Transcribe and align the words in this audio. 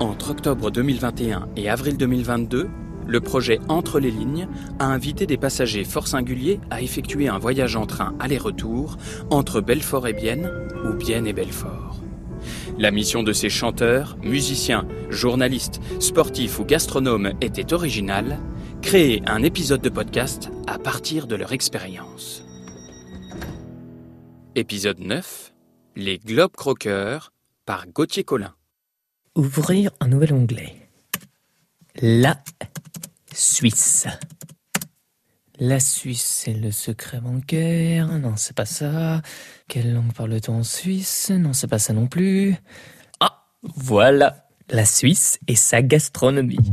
Entre 0.00 0.30
octobre 0.30 0.70
2021 0.70 1.48
et 1.56 1.70
avril 1.70 1.96
2022, 1.96 2.68
le 3.06 3.20
projet 3.20 3.60
Entre 3.68 3.98
les 3.98 4.10
lignes 4.10 4.46
a 4.78 4.84
invité 4.84 5.26
des 5.26 5.38
passagers 5.38 5.84
fort 5.84 6.06
singuliers 6.06 6.60
à 6.68 6.82
effectuer 6.82 7.28
un 7.28 7.38
voyage 7.38 7.76
en 7.76 7.86
train 7.86 8.14
aller-retour 8.20 8.98
entre 9.30 9.62
Belfort 9.62 10.06
et 10.06 10.12
Bienne 10.12 10.50
ou 10.84 10.92
Bienne 10.92 11.26
et 11.26 11.32
Belfort. 11.32 11.98
La 12.78 12.90
mission 12.90 13.22
de 13.22 13.32
ces 13.32 13.48
chanteurs, 13.48 14.18
musiciens, 14.22 14.86
journalistes, 15.08 15.80
sportifs 15.98 16.58
ou 16.58 16.66
gastronomes 16.66 17.32
était 17.40 17.72
originale, 17.72 18.38
créer 18.82 19.22
un 19.26 19.42
épisode 19.42 19.80
de 19.80 19.88
podcast 19.88 20.50
à 20.66 20.78
partir 20.78 21.26
de 21.26 21.36
leur 21.36 21.52
expérience. 21.52 22.44
Épisode 24.56 25.00
9 25.00 25.54
Les 25.96 26.18
Globes 26.18 26.54
Croqueurs 26.54 27.32
par 27.64 27.86
Gauthier 27.86 28.24
Collin. 28.24 28.55
Ouvrir 29.36 29.90
un 30.00 30.08
nouvel 30.08 30.32
onglet. 30.32 30.74
La 32.00 32.42
Suisse. 33.34 34.06
La 35.58 35.78
Suisse, 35.78 36.24
c'est 36.24 36.54
le 36.54 36.70
secret 36.72 37.20
bancaire. 37.20 38.18
Non, 38.18 38.32
c'est 38.36 38.56
pas 38.56 38.64
ça. 38.64 39.20
Quelle 39.68 39.92
langue 39.92 40.14
parle-t-on 40.14 40.60
en 40.60 40.62
Suisse? 40.62 41.28
Non, 41.28 41.52
c'est 41.52 41.66
pas 41.66 41.78
ça 41.78 41.92
non 41.92 42.06
plus. 42.06 42.56
Ah, 43.20 43.44
voilà. 43.62 44.46
La 44.70 44.86
Suisse 44.86 45.38
et 45.48 45.54
sa 45.54 45.82
gastronomie. 45.82 46.72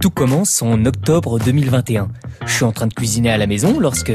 Tout 0.00 0.10
commence 0.10 0.62
en 0.62 0.84
octobre 0.84 1.38
2021. 1.38 2.10
Je 2.44 2.52
suis 2.52 2.64
en 2.64 2.72
train 2.72 2.88
de 2.88 2.94
cuisiner 2.94 3.30
à 3.30 3.38
la 3.38 3.46
maison 3.46 3.78
lorsque... 3.78 4.12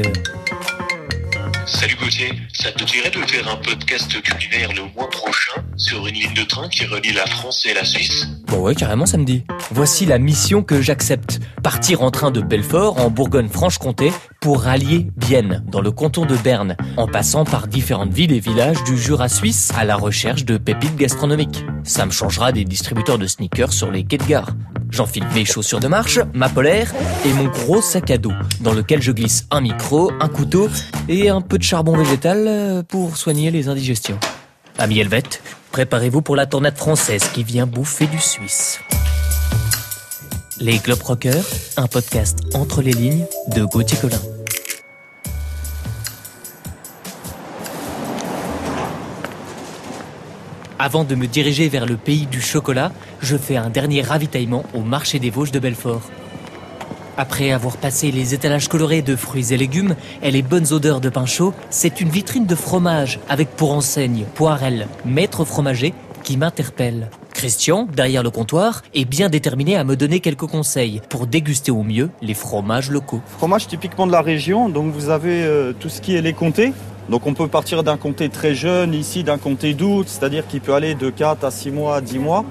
Salut 1.68 1.96
Gauthier, 1.96 2.32
ça 2.54 2.72
te 2.72 2.82
dirait 2.84 3.10
de 3.10 3.18
faire 3.30 3.46
un 3.46 3.56
podcast 3.56 4.10
culinaire 4.22 4.70
le 4.74 4.84
mois 4.94 5.08
prochain 5.10 5.52
sur 5.76 6.06
une 6.06 6.14
ligne 6.14 6.32
de 6.32 6.42
train 6.42 6.66
qui 6.70 6.86
relie 6.86 7.12
la 7.12 7.26
France 7.26 7.66
et 7.66 7.74
la 7.74 7.84
Suisse? 7.84 8.26
Bon 8.46 8.60
ouais, 8.60 8.74
carrément 8.74 9.04
ça 9.04 9.18
me 9.18 9.24
dit. 9.24 9.44
Voici 9.70 10.06
la 10.06 10.18
mission 10.18 10.62
que 10.62 10.80
j'accepte. 10.80 11.40
Partir 11.62 12.02
en 12.02 12.10
train 12.10 12.30
de 12.30 12.40
Belfort, 12.40 12.98
en 12.98 13.10
Bourgogne-Franche-Comté, 13.10 14.12
pour 14.40 14.62
rallier 14.62 15.08
Bienne, 15.16 15.62
dans 15.68 15.82
le 15.82 15.90
canton 15.90 16.24
de 16.24 16.36
Berne, 16.36 16.74
en 16.96 17.06
passant 17.06 17.44
par 17.44 17.68
différentes 17.68 18.14
villes 18.14 18.32
et 18.32 18.40
villages 18.40 18.82
du 18.84 18.96
Jura 18.96 19.28
suisse 19.28 19.70
à 19.76 19.84
la 19.84 19.96
recherche 19.96 20.46
de 20.46 20.56
pépites 20.56 20.96
gastronomiques. 20.96 21.66
Ça 21.84 22.06
me 22.06 22.10
changera 22.10 22.50
des 22.50 22.64
distributeurs 22.64 23.18
de 23.18 23.26
sneakers 23.26 23.74
sur 23.74 23.90
les 23.90 24.04
quais 24.04 24.16
de 24.16 24.24
gare. 24.24 24.54
J'enfile 24.90 25.26
mes 25.34 25.44
chaussures 25.44 25.80
de 25.80 25.88
marche, 25.88 26.18
ma 26.32 26.48
polaire 26.48 26.94
et 27.26 27.32
mon 27.34 27.44
gros 27.44 27.82
sac 27.82 28.10
à 28.10 28.16
dos, 28.16 28.32
dans 28.60 28.72
lequel 28.72 29.02
je 29.02 29.12
glisse 29.12 29.46
un 29.50 29.60
micro, 29.60 30.10
un 30.18 30.28
couteau 30.28 30.70
et 31.10 31.28
un 31.28 31.42
de 31.58 31.62
charbon 31.64 31.96
végétal 31.96 32.44
euh, 32.46 32.82
pour 32.82 33.16
soigner 33.16 33.50
les 33.50 33.68
indigestions. 33.68 34.18
Amis 34.78 35.00
helvètes, 35.00 35.42
préparez-vous 35.72 36.22
pour 36.22 36.36
la 36.36 36.46
tornade 36.46 36.76
française 36.76 37.24
qui 37.34 37.42
vient 37.42 37.66
bouffer 37.66 38.06
du 38.06 38.18
suisse. 38.18 38.80
Les 40.60 40.78
Globe 40.78 41.02
Rockers, 41.02 41.44
un 41.76 41.86
podcast 41.86 42.38
entre 42.54 42.80
les 42.82 42.92
lignes 42.92 43.26
de 43.48 43.64
Gauthier 43.64 43.98
Collin. 43.98 44.20
Avant 50.78 51.02
de 51.02 51.16
me 51.16 51.26
diriger 51.26 51.68
vers 51.68 51.86
le 51.86 51.96
pays 51.96 52.26
du 52.26 52.40
chocolat, 52.40 52.92
je 53.20 53.36
fais 53.36 53.56
un 53.56 53.68
dernier 53.68 54.02
ravitaillement 54.02 54.64
au 54.74 54.80
marché 54.80 55.18
des 55.18 55.30
Vosges 55.30 55.50
de 55.50 55.58
Belfort. 55.58 56.02
Après 57.20 57.50
avoir 57.50 57.76
passé 57.76 58.12
les 58.12 58.32
étalages 58.32 58.68
colorés 58.68 59.02
de 59.02 59.16
fruits 59.16 59.52
et 59.52 59.56
légumes 59.56 59.96
et 60.22 60.30
les 60.30 60.40
bonnes 60.40 60.72
odeurs 60.72 61.00
de 61.00 61.08
pain 61.08 61.26
chaud, 61.26 61.52
c'est 61.68 62.00
une 62.00 62.10
vitrine 62.10 62.46
de 62.46 62.54
fromage 62.54 63.18
avec 63.28 63.48
pour 63.56 63.72
enseigne 63.72 64.24
Poirel, 64.36 64.86
maître 65.04 65.44
fromager, 65.44 65.94
qui 66.22 66.36
m'interpelle. 66.36 67.10
Christian, 67.34 67.88
derrière 67.92 68.22
le 68.22 68.30
comptoir, 68.30 68.82
est 68.94 69.04
bien 69.04 69.28
déterminé 69.30 69.76
à 69.76 69.82
me 69.82 69.96
donner 69.96 70.20
quelques 70.20 70.46
conseils 70.46 71.02
pour 71.08 71.26
déguster 71.26 71.72
au 71.72 71.82
mieux 71.82 72.08
les 72.22 72.34
fromages 72.34 72.88
locaux. 72.88 73.20
Fromage 73.38 73.66
typiquement 73.66 74.06
de 74.06 74.12
la 74.12 74.22
région, 74.22 74.68
donc 74.68 74.92
vous 74.92 75.10
avez 75.10 75.42
euh, 75.42 75.72
tout 75.72 75.88
ce 75.88 76.00
qui 76.00 76.14
est 76.14 76.22
les 76.22 76.34
comtés. 76.34 76.72
Donc 77.08 77.26
on 77.26 77.34
peut 77.34 77.48
partir 77.48 77.82
d'un 77.82 77.96
comté 77.96 78.28
très 78.28 78.54
jeune, 78.54 78.94
ici 78.94 79.24
d'un 79.24 79.38
comté 79.38 79.74
d'août, 79.74 80.06
c'est-à-dire 80.06 80.46
qu'il 80.46 80.60
peut 80.60 80.74
aller 80.74 80.94
de 80.94 81.10
4 81.10 81.42
à 81.44 81.50
6 81.50 81.72
mois, 81.72 82.00
10 82.00 82.18
mois. 82.20 82.44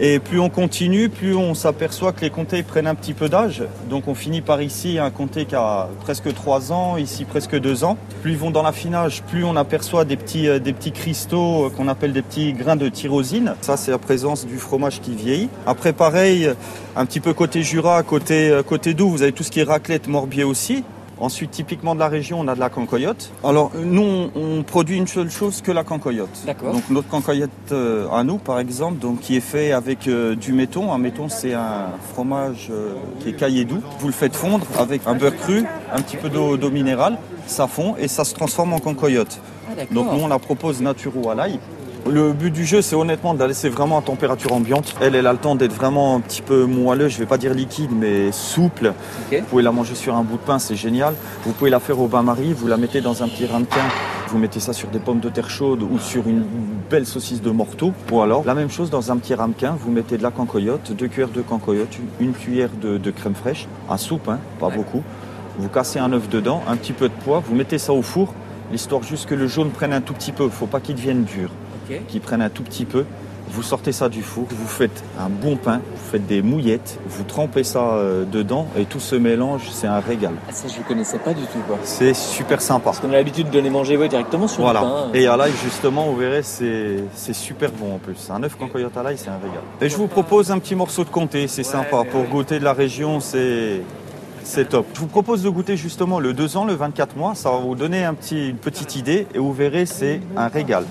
Et 0.00 0.18
plus 0.18 0.40
on 0.40 0.48
continue, 0.48 1.08
plus 1.08 1.34
on 1.34 1.54
s'aperçoit 1.54 2.12
que 2.12 2.22
les 2.22 2.30
comtés 2.30 2.62
prennent 2.62 2.86
un 2.86 2.94
petit 2.94 3.12
peu 3.12 3.28
d'âge. 3.28 3.62
Donc 3.90 4.08
on 4.08 4.14
finit 4.14 4.40
par 4.40 4.62
ici 4.62 4.98
un 4.98 5.10
comté 5.10 5.44
qui 5.44 5.54
a 5.54 5.88
presque 6.00 6.32
3 6.32 6.72
ans, 6.72 6.96
ici 6.96 7.24
presque 7.24 7.58
2 7.58 7.84
ans. 7.84 7.96
Plus 8.22 8.32
ils 8.32 8.38
vont 8.38 8.50
dans 8.50 8.62
l'affinage, 8.62 9.22
plus 9.22 9.44
on 9.44 9.56
aperçoit 9.56 10.04
des 10.04 10.16
petits, 10.16 10.48
euh, 10.48 10.58
cristaux 10.94 11.66
euh, 11.66 11.70
qu'on 11.70 11.88
appelle 11.88 12.12
des 12.12 12.22
petits 12.22 12.52
grains 12.52 12.76
de 12.76 12.88
tyrosine. 12.88 13.54
Ça 13.60 13.76
c'est 13.76 13.90
la 13.90 13.98
présence 13.98 14.46
du 14.46 14.58
fromage 14.58 15.00
qui 15.00 15.14
vieillit. 15.14 15.48
Après 15.66 15.92
pareil, 15.92 16.50
un 16.96 17.06
petit 17.06 17.20
peu 17.20 17.32
côté 17.34 17.62
Jura, 17.62 18.02
côté, 18.02 18.48
euh, 18.50 18.62
côté 18.62 18.94
vous 18.94 19.22
avez 19.22 19.32
tout 19.32 19.42
ce 19.42 19.50
qui 19.50 19.60
est 19.60 19.64
raclette, 19.64 20.08
morbier 20.08 20.44
aussi. 20.44 20.84
Ensuite, 21.22 21.52
typiquement 21.52 21.94
de 21.94 22.00
la 22.00 22.08
région, 22.08 22.40
on 22.40 22.48
a 22.48 22.56
de 22.56 22.58
la 22.58 22.68
cancoyote. 22.68 23.30
Alors, 23.44 23.70
nous, 23.76 24.02
on, 24.02 24.30
on 24.34 24.62
produit 24.64 24.96
une 24.98 25.06
seule 25.06 25.30
chose 25.30 25.62
que 25.62 25.70
la 25.70 25.84
cancoyote. 25.84 26.36
D'accord. 26.44 26.72
Donc, 26.72 26.90
notre 26.90 27.08
cancoyote 27.08 27.50
euh, 27.70 28.10
à 28.10 28.24
nous, 28.24 28.38
par 28.38 28.58
exemple, 28.58 28.98
donc, 28.98 29.20
qui 29.20 29.36
est 29.36 29.40
fait 29.40 29.70
avec 29.70 30.08
euh, 30.08 30.34
du 30.34 30.52
méton. 30.52 30.92
Un 30.92 30.98
méton, 30.98 31.28
c'est 31.28 31.54
un 31.54 31.90
fromage 32.12 32.70
euh, 32.72 32.94
qui 33.20 33.28
est 33.28 33.34
caillé 33.34 33.64
doux. 33.64 33.80
Vous 34.00 34.08
le 34.08 34.12
faites 34.12 34.34
fondre 34.34 34.66
avec 34.76 35.02
un 35.06 35.14
beurre 35.14 35.36
cru, 35.36 35.64
un 35.92 36.02
petit 36.02 36.16
peu 36.16 36.28
d'eau 36.28 36.70
minérale. 36.70 37.16
Ça 37.46 37.68
fond 37.68 37.94
et 38.00 38.08
ça 38.08 38.24
se 38.24 38.34
transforme 38.34 38.72
en 38.72 38.80
cancoyote. 38.80 39.40
Donc, 39.92 40.12
nous, 40.12 40.24
on 40.24 40.26
la 40.26 40.40
propose 40.40 40.80
naturo 40.80 41.30
à 41.30 41.36
l'ail. 41.36 41.60
Le 42.10 42.32
but 42.32 42.50
du 42.50 42.66
jeu, 42.66 42.82
c'est 42.82 42.96
honnêtement 42.96 43.32
de 43.32 43.38
la 43.38 43.46
laisser 43.46 43.68
vraiment 43.68 43.96
à 43.96 44.02
température 44.02 44.52
ambiante. 44.52 44.96
Elle, 45.00 45.14
elle 45.14 45.26
a 45.28 45.32
le 45.32 45.38
temps 45.38 45.54
d'être 45.54 45.72
vraiment 45.72 46.16
un 46.16 46.20
petit 46.20 46.42
peu 46.42 46.64
moelleuse, 46.64 47.12
je 47.12 47.18
vais 47.18 47.26
pas 47.26 47.38
dire 47.38 47.54
liquide, 47.54 47.90
mais 47.92 48.32
souple. 48.32 48.92
Vous 49.30 49.40
pouvez 49.48 49.62
la 49.62 49.70
manger 49.70 49.94
sur 49.94 50.16
un 50.16 50.24
bout 50.24 50.36
de 50.36 50.42
pain, 50.42 50.58
c'est 50.58 50.74
génial. 50.74 51.14
Vous 51.44 51.52
pouvez 51.52 51.70
la 51.70 51.78
faire 51.78 52.00
au 52.00 52.08
bain-marie, 52.08 52.54
vous 52.54 52.66
la 52.66 52.76
mettez 52.76 53.00
dans 53.00 53.22
un 53.22 53.28
petit 53.28 53.46
ramequin, 53.46 53.84
vous 54.28 54.38
mettez 54.38 54.58
ça 54.58 54.72
sur 54.72 54.88
des 54.88 54.98
pommes 54.98 55.20
de 55.20 55.28
terre 55.28 55.48
chaudes 55.48 55.82
ou 55.82 56.00
sur 56.00 56.26
une 56.26 56.44
belle 56.90 57.06
saucisse 57.06 57.40
de 57.40 57.50
morteau. 57.50 57.92
Ou 58.10 58.20
alors, 58.20 58.44
la 58.44 58.54
même 58.54 58.70
chose 58.70 58.90
dans 58.90 59.12
un 59.12 59.16
petit 59.16 59.34
ramequin, 59.34 59.76
vous 59.78 59.92
mettez 59.92 60.18
de 60.18 60.24
la 60.24 60.32
cancoyote, 60.32 60.92
deux 60.92 61.06
cuillères 61.06 61.30
de 61.30 61.40
cancoyote, 61.40 61.96
une 62.18 62.32
cuillère 62.32 62.70
de, 62.80 62.98
de 62.98 63.10
crème 63.12 63.36
fraîche, 63.36 63.68
à 63.88 63.96
soupe, 63.96 64.28
hein, 64.28 64.40
pas 64.58 64.70
beaucoup. 64.70 65.02
Vous 65.56 65.68
cassez 65.68 66.00
un 66.00 66.12
œuf 66.12 66.28
dedans, 66.28 66.62
un 66.66 66.76
petit 66.76 66.94
peu 66.94 67.08
de 67.08 67.14
poids, 67.24 67.42
vous 67.46 67.54
mettez 67.54 67.78
ça 67.78 67.92
au 67.92 68.02
four, 68.02 68.34
l'histoire 68.72 69.04
juste 69.04 69.26
que 69.26 69.36
le 69.36 69.46
jaune 69.46 69.70
prenne 69.70 69.92
un 69.92 70.00
tout 70.00 70.14
petit 70.14 70.32
peu, 70.32 70.48
faut 70.48 70.66
pas 70.66 70.80
qu'il 70.80 70.96
devienne 70.96 71.22
dur 71.22 71.50
qui 72.08 72.20
prennent 72.20 72.42
un 72.42 72.50
tout 72.50 72.62
petit 72.62 72.84
peu. 72.84 73.04
Vous 73.50 73.62
sortez 73.62 73.92
ça 73.92 74.08
du 74.08 74.22
four, 74.22 74.46
vous 74.48 74.66
faites 74.68 75.02
un 75.20 75.28
bon 75.28 75.56
pain, 75.56 75.82
vous 75.94 76.10
faites 76.10 76.26
des 76.26 76.40
mouillettes, 76.40 76.98
vous 77.06 77.22
trempez 77.24 77.64
ça 77.64 77.80
euh, 77.96 78.24
dedans 78.24 78.66
et 78.78 78.86
tout 78.86 79.00
se 79.00 79.14
mélange, 79.14 79.68
c'est 79.70 79.86
un 79.88 80.00
régal. 80.00 80.32
Ah, 80.48 80.52
ça, 80.52 80.68
je 80.68 80.78
ne 80.78 80.84
connaissais 80.84 81.18
pas 81.18 81.34
du 81.34 81.42
tout. 81.42 81.58
Quoi. 81.66 81.76
C'est 81.82 82.14
super 82.14 82.62
sympa. 82.62 82.84
Parce 82.84 83.00
qu'on 83.00 83.10
a 83.10 83.16
l'habitude 83.16 83.50
de 83.50 83.58
les 83.58 83.68
manger 83.68 83.98
ouais, 83.98 84.08
directement 84.08 84.48
sur 84.48 84.62
Voilà. 84.62 84.80
le 84.80 84.86
pain. 84.86 85.10
Et 85.12 85.26
à 85.26 85.36
l'ail, 85.36 85.52
justement, 85.62 86.04
vous 86.06 86.16
verrez, 86.16 86.42
c'est 86.42 87.04
c'est 87.14 87.34
super 87.34 87.70
bon 87.72 87.96
en 87.96 87.98
plus. 87.98 88.30
Un 88.30 88.42
œuf 88.42 88.56
cancoyote 88.56 88.96
à 88.96 89.02
l'ail, 89.02 89.18
c'est 89.18 89.28
un 89.28 89.36
régal. 89.42 89.60
Et 89.82 89.90
je 89.90 89.96
vous 89.96 90.06
propose 90.06 90.50
un 90.50 90.58
petit 90.58 90.74
morceau 90.76 91.04
de 91.04 91.10
comté, 91.10 91.46
c'est 91.46 91.62
sympa. 91.64 92.04
Pour 92.10 92.22
goûter 92.24 92.58
de 92.58 92.64
la 92.64 92.72
région, 92.72 93.20
c'est 93.20 93.82
c'est 94.44 94.70
top. 94.70 94.86
Je 94.94 95.00
vous 95.00 95.06
propose 95.08 95.42
de 95.42 95.50
goûter 95.50 95.76
justement 95.76 96.20
le 96.20 96.32
2 96.32 96.56
ans, 96.56 96.64
le 96.64 96.72
24 96.74 97.16
mois. 97.18 97.34
Ça 97.34 97.50
va 97.50 97.58
vous 97.58 97.74
donner 97.74 98.02
un 98.04 98.14
petit, 98.14 98.48
une 98.48 98.56
petite 98.56 98.96
idée 98.96 99.26
et 99.34 99.38
vous 99.38 99.52
verrez, 99.52 99.84
c'est 99.84 100.20
un 100.38 100.48
régal. 100.48 100.84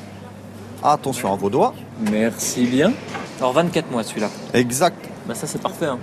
Attention 0.83 1.31
à 1.33 1.35
vos 1.35 1.49
doigts. 1.49 1.73
Merci 2.11 2.65
bien. 2.65 2.91
Alors 3.39 3.53
24 3.53 3.91
mois 3.91 4.03
celui-là. 4.03 4.29
Exact. 4.53 4.97
Bah 5.27 5.35
ça 5.35 5.47
c'est 5.47 5.61
parfait. 5.61 5.85
hein. 5.85 5.99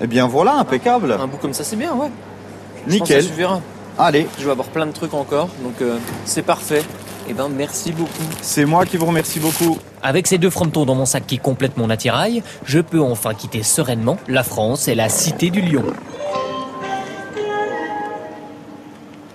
Eh 0.00 0.06
bien 0.06 0.26
voilà, 0.26 0.54
impeccable. 0.54 1.12
Un 1.12 1.26
bout 1.26 1.38
comme 1.38 1.52
ça 1.54 1.64
c'est 1.64 1.76
bien, 1.76 1.94
ouais. 1.94 2.10
Je 2.86 2.98
pense 2.98 3.08
que 3.08 3.14
Nickel. 3.14 3.24
ça. 3.46 3.60
Allez, 3.98 4.28
Je 4.38 4.44
vais 4.44 4.52
avoir 4.52 4.68
plein 4.68 4.86
de 4.86 4.92
trucs 4.92 5.12
encore, 5.14 5.48
donc 5.64 5.74
euh, 5.82 5.98
c'est 6.24 6.42
parfait. 6.42 6.82
Et 7.28 7.34
ben 7.34 7.48
merci 7.48 7.92
beaucoup. 7.92 8.08
c'est 8.40 8.64
moi 8.64 8.86
qui 8.86 8.96
vous 8.96 9.04
remercie 9.06 9.40
beaucoup. 9.40 9.76
Avec 10.02 10.26
ces 10.28 10.38
deux 10.38 10.48
frontons 10.50 10.86
dans 10.86 10.94
mon 10.94 11.04
sac 11.04 11.26
qui 11.26 11.38
complètent 11.38 11.76
mon 11.76 11.90
attirail, 11.90 12.42
je 12.64 12.78
peux 12.78 13.00
enfin 13.02 13.34
quitter 13.34 13.62
sereinement 13.64 14.16
la 14.28 14.42
France 14.44 14.86
et 14.88 14.94
la 14.94 15.08
cité 15.08 15.50
du 15.50 15.60
lion. 15.60 15.82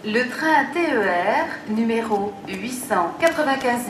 Le 0.06 0.28
train 0.28 0.66
TER 0.74 1.46
numéro 1.74 2.34
895 2.50 3.84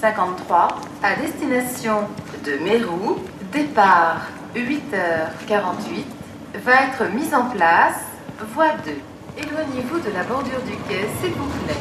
053 0.00 0.68
à 1.02 1.16
destination 1.16 2.02
de 2.44 2.62
Mérou, 2.62 3.16
départ 3.52 4.28
8h48, 4.54 6.04
va 6.64 6.72
être 6.74 7.12
mis 7.12 7.34
en 7.34 7.46
place, 7.46 7.96
voie 8.54 8.70
2. 8.84 8.92
Éloignez-vous 9.36 9.98
de 9.98 10.14
la 10.14 10.22
bordure 10.22 10.62
du 10.62 10.76
quai, 10.88 11.08
s'il 11.20 11.32
vous 11.32 11.48
plaît. 11.64 11.74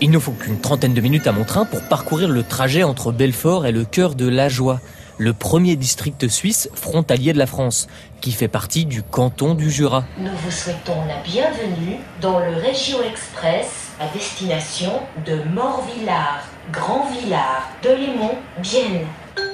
Il 0.00 0.12
ne 0.12 0.20
faut 0.20 0.30
qu'une 0.30 0.60
trentaine 0.60 0.94
de 0.94 1.00
minutes 1.00 1.26
à 1.26 1.32
mon 1.32 1.42
train 1.42 1.64
pour 1.64 1.82
parcourir 1.88 2.28
le 2.28 2.44
trajet 2.44 2.84
entre 2.84 3.10
Belfort 3.10 3.66
et 3.66 3.72
le 3.72 3.84
cœur 3.84 4.14
de 4.14 4.28
l'Ajoie. 4.28 4.78
Le 5.20 5.34
premier 5.34 5.76
district 5.76 6.28
suisse 6.28 6.70
frontalier 6.72 7.34
de 7.34 7.38
la 7.38 7.44
France, 7.44 7.88
qui 8.22 8.32
fait 8.32 8.48
partie 8.48 8.86
du 8.86 9.02
canton 9.02 9.54
du 9.54 9.70
Jura. 9.70 10.04
Nous 10.18 10.30
vous 10.30 10.50
souhaitons 10.50 10.96
la 11.06 11.20
bienvenue 11.22 11.98
dans 12.22 12.38
le 12.38 12.54
Régio 12.54 13.02
Express 13.02 13.90
à 14.00 14.08
destination 14.14 14.92
de 15.26 15.42
Morvillard, 15.54 16.42
Grand-Villard, 16.72 17.68
Delémont, 17.82 18.38
Bienne. 18.62 19.04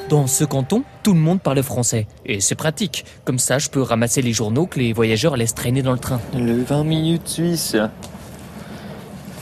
Dans 0.09 0.29
ce 0.29 0.45
canton, 0.45 0.85
tout 1.03 1.15
le 1.15 1.19
monde 1.19 1.41
parle 1.41 1.61
français. 1.65 2.07
Et 2.25 2.41
c'est 2.41 2.55
pratique. 2.55 3.05
Comme 3.25 3.41
ça, 3.41 3.59
je 3.59 3.69
peux 3.69 3.83
ramasser 3.83 4.23
les 4.23 4.33
journaux 4.33 4.67
que 4.67 4.79
les 4.79 4.93
voyageurs 4.93 5.37
laissent 5.37 5.55
traîner 5.55 5.83
dans 5.83 5.93
le 5.93 5.99
train. 5.99 6.21
Le 6.33 6.63
20 6.63 6.85
minutes 6.85 7.27
suisse. 7.27 7.75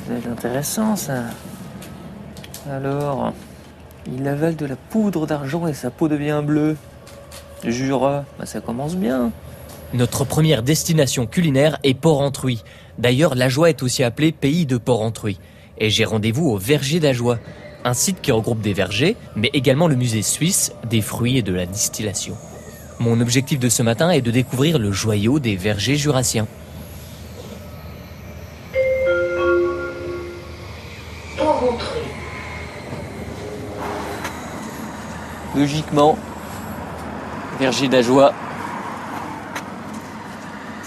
C'est 0.07 0.27
intéressant 0.31 0.97
ça. 0.97 1.25
Alors, 2.71 3.35
il 4.13 4.27
avale 4.29 4.57
de 4.57 4.67
la 4.67 4.77
poudre 4.77 5.27
d'argent 5.27 5.67
et 5.67 5.75
sa 5.75 5.91
peau 5.91 6.09
devient 6.09 6.43
bleue. 6.45 6.77
Jura, 7.65 8.25
bah 8.39 8.47
ça 8.47 8.61
commence 8.61 8.97
bien. 8.97 9.33
Notre 9.95 10.25
première 10.25 10.63
destination 10.63 11.27
culinaire 11.27 11.79
est 11.85 11.95
Port-Entruy. 11.95 12.63
D'ailleurs, 12.99 13.35
la 13.35 13.49
Joie 13.49 13.71
est 13.71 13.83
aussi 13.83 14.03
appelée 14.03 14.33
pays 14.33 14.67
de 14.67 14.77
Port-Entruy. 14.77 15.39
Et 15.79 15.91
j'ai 15.91 16.05
rendez-vous 16.05 16.49
au 16.49 16.59
verger 16.59 17.01
d'Ajoie, 17.01 17.39
un 17.85 17.95
site 17.95 18.21
qui 18.21 18.33
regroupe 18.33 18.61
des 18.61 18.73
vergers, 18.73 19.17
mais 19.37 19.51
également 19.53 19.89
le 19.89 19.97
musée 19.97 20.23
suisse 20.23 20.73
des 20.89 21.01
fruits 21.01 21.39
et 21.39 21.43
de 21.43 21.53
la 21.53 21.67
distillation. 21.67 22.37
Mon 22.99 23.21
objectif 23.21 23.59
de 23.59 23.69
ce 23.69 23.83
matin 23.83 24.11
est 24.11 24.21
de 24.21 24.31
découvrir 24.31 24.79
le 24.79 24.93
joyau 24.93 25.39
des 25.39 25.57
vergers 25.57 25.97
jurassiens. 25.97 26.47
Logiquement, 35.57 36.19
verger 37.61 37.87
d'Ajoie, 37.87 38.35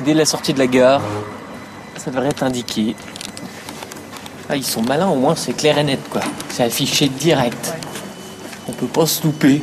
dès 0.04 0.14
la 0.14 0.26
sortie 0.26 0.54
de 0.54 0.60
la 0.60 0.68
gare, 0.68 1.02
ça 1.96 2.12
devrait 2.12 2.28
être 2.28 2.44
indiqué. 2.44 2.96
Ah, 4.50 4.58
ils 4.58 4.66
sont 4.66 4.82
malins, 4.82 5.08
au 5.08 5.16
moins 5.16 5.36
c'est 5.36 5.54
clair 5.54 5.78
et 5.78 5.84
net, 5.84 6.02
quoi. 6.10 6.22
C'est 6.50 6.64
affiché 6.64 7.08
direct. 7.08 7.74
On 8.68 8.74
peut 8.74 8.88
pas 8.88 9.06
se 9.06 9.24
louper. 9.24 9.62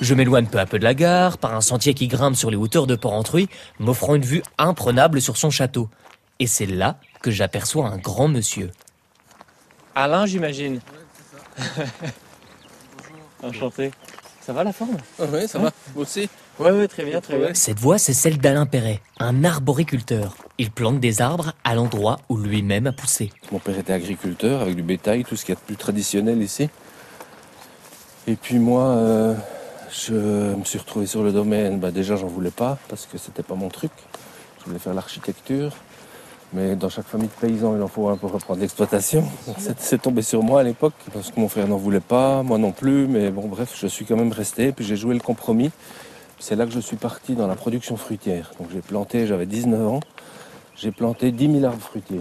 Je 0.00 0.14
m'éloigne 0.14 0.46
peu 0.46 0.58
à 0.58 0.66
peu 0.66 0.78
de 0.78 0.84
la 0.84 0.94
gare, 0.94 1.38
par 1.38 1.54
un 1.56 1.60
sentier 1.60 1.92
qui 1.92 2.06
grimpe 2.06 2.36
sur 2.36 2.50
les 2.50 2.56
hauteurs 2.56 2.86
de 2.86 2.94
Port-Entruy, 2.94 3.48
m'offrant 3.80 4.14
une 4.14 4.24
vue 4.24 4.42
imprenable 4.58 5.20
sur 5.20 5.36
son 5.36 5.50
château. 5.50 5.88
Et 6.38 6.46
c'est 6.46 6.66
là 6.66 6.98
que 7.20 7.32
j'aperçois 7.32 7.88
un 7.88 7.96
grand 7.96 8.28
monsieur. 8.28 8.70
Alain, 9.96 10.24
j'imagine. 10.26 10.80
Enchanté. 13.42 13.90
Ça 14.40 14.52
va 14.52 14.64
la 14.64 14.72
forme? 14.72 14.96
Oui, 15.18 15.46
ça 15.46 15.58
va. 15.58 15.70
Vous 15.94 16.02
aussi 16.02 16.28
Ouais, 16.58 16.72
ouais, 16.72 16.88
très 16.88 17.04
bien, 17.04 17.20
très 17.20 17.38
bien. 17.38 17.54
Cette 17.54 17.78
voix, 17.78 17.98
c'est 17.98 18.14
celle 18.14 18.38
d'Alain 18.38 18.66
Perret, 18.66 19.00
un 19.20 19.44
arboriculteur. 19.44 20.36
Il 20.58 20.70
plante 20.72 20.98
des 20.98 21.20
arbres 21.20 21.52
à 21.62 21.74
l'endroit 21.74 22.18
où 22.28 22.36
lui-même 22.36 22.88
a 22.88 22.92
poussé. 22.92 23.30
Mon 23.52 23.60
père 23.60 23.78
était 23.78 23.92
agriculteur 23.92 24.62
avec 24.62 24.74
du 24.74 24.82
bétail, 24.82 25.24
tout 25.24 25.36
ce 25.36 25.44
qui 25.44 25.52
est 25.52 25.58
plus 25.58 25.76
traditionnel 25.76 26.42
ici. 26.42 26.68
Et 28.26 28.34
puis 28.34 28.58
moi, 28.58 28.88
euh, 28.88 29.34
je 29.90 30.14
me 30.14 30.64
suis 30.64 30.78
retrouvé 30.78 31.06
sur 31.06 31.22
le 31.22 31.30
domaine. 31.30 31.78
Bah, 31.78 31.90
déjà, 31.92 32.16
j'en 32.16 32.26
voulais 32.26 32.50
pas 32.50 32.78
parce 32.88 33.06
que 33.06 33.18
c'était 33.18 33.44
pas 33.44 33.54
mon 33.54 33.68
truc. 33.68 33.92
Je 34.60 34.64
voulais 34.64 34.80
faire 34.80 34.94
l'architecture. 34.94 35.72
Mais 36.52 36.76
dans 36.76 36.88
chaque 36.88 37.06
famille 37.06 37.28
de 37.28 37.46
paysans, 37.46 37.76
il 37.76 37.82
en 37.82 37.88
faut 37.88 38.08
un 38.08 38.16
pour 38.16 38.32
reprendre 38.32 38.60
l'exploitation. 38.60 39.24
C'est 39.76 40.00
tombé 40.00 40.22
sur 40.22 40.42
moi 40.42 40.60
à 40.60 40.62
l'époque 40.62 40.94
parce 41.12 41.30
que 41.30 41.38
mon 41.38 41.48
frère 41.48 41.68
n'en 41.68 41.76
voulait 41.76 42.00
pas, 42.00 42.42
moi 42.42 42.56
non 42.58 42.72
plus. 42.72 43.06
Mais 43.06 43.30
bon, 43.30 43.46
bref, 43.48 43.76
je 43.78 43.86
suis 43.86 44.04
quand 44.06 44.16
même 44.16 44.32
resté. 44.32 44.72
Puis 44.72 44.84
j'ai 44.84 44.96
joué 44.96 45.14
le 45.14 45.20
compromis. 45.20 45.70
C'est 46.38 46.56
là 46.56 46.64
que 46.64 46.72
je 46.72 46.80
suis 46.80 46.96
parti 46.96 47.34
dans 47.34 47.46
la 47.46 47.56
production 47.56 47.96
fruitière. 47.96 48.52
Donc 48.58 48.68
j'ai 48.72 48.80
planté, 48.80 49.26
j'avais 49.26 49.46
19 49.46 49.86
ans. 49.86 50.00
J'ai 50.76 50.92
planté 50.92 51.32
10 51.32 51.52
000 51.60 51.64
arbres 51.64 51.82
fruitiers 51.82 52.20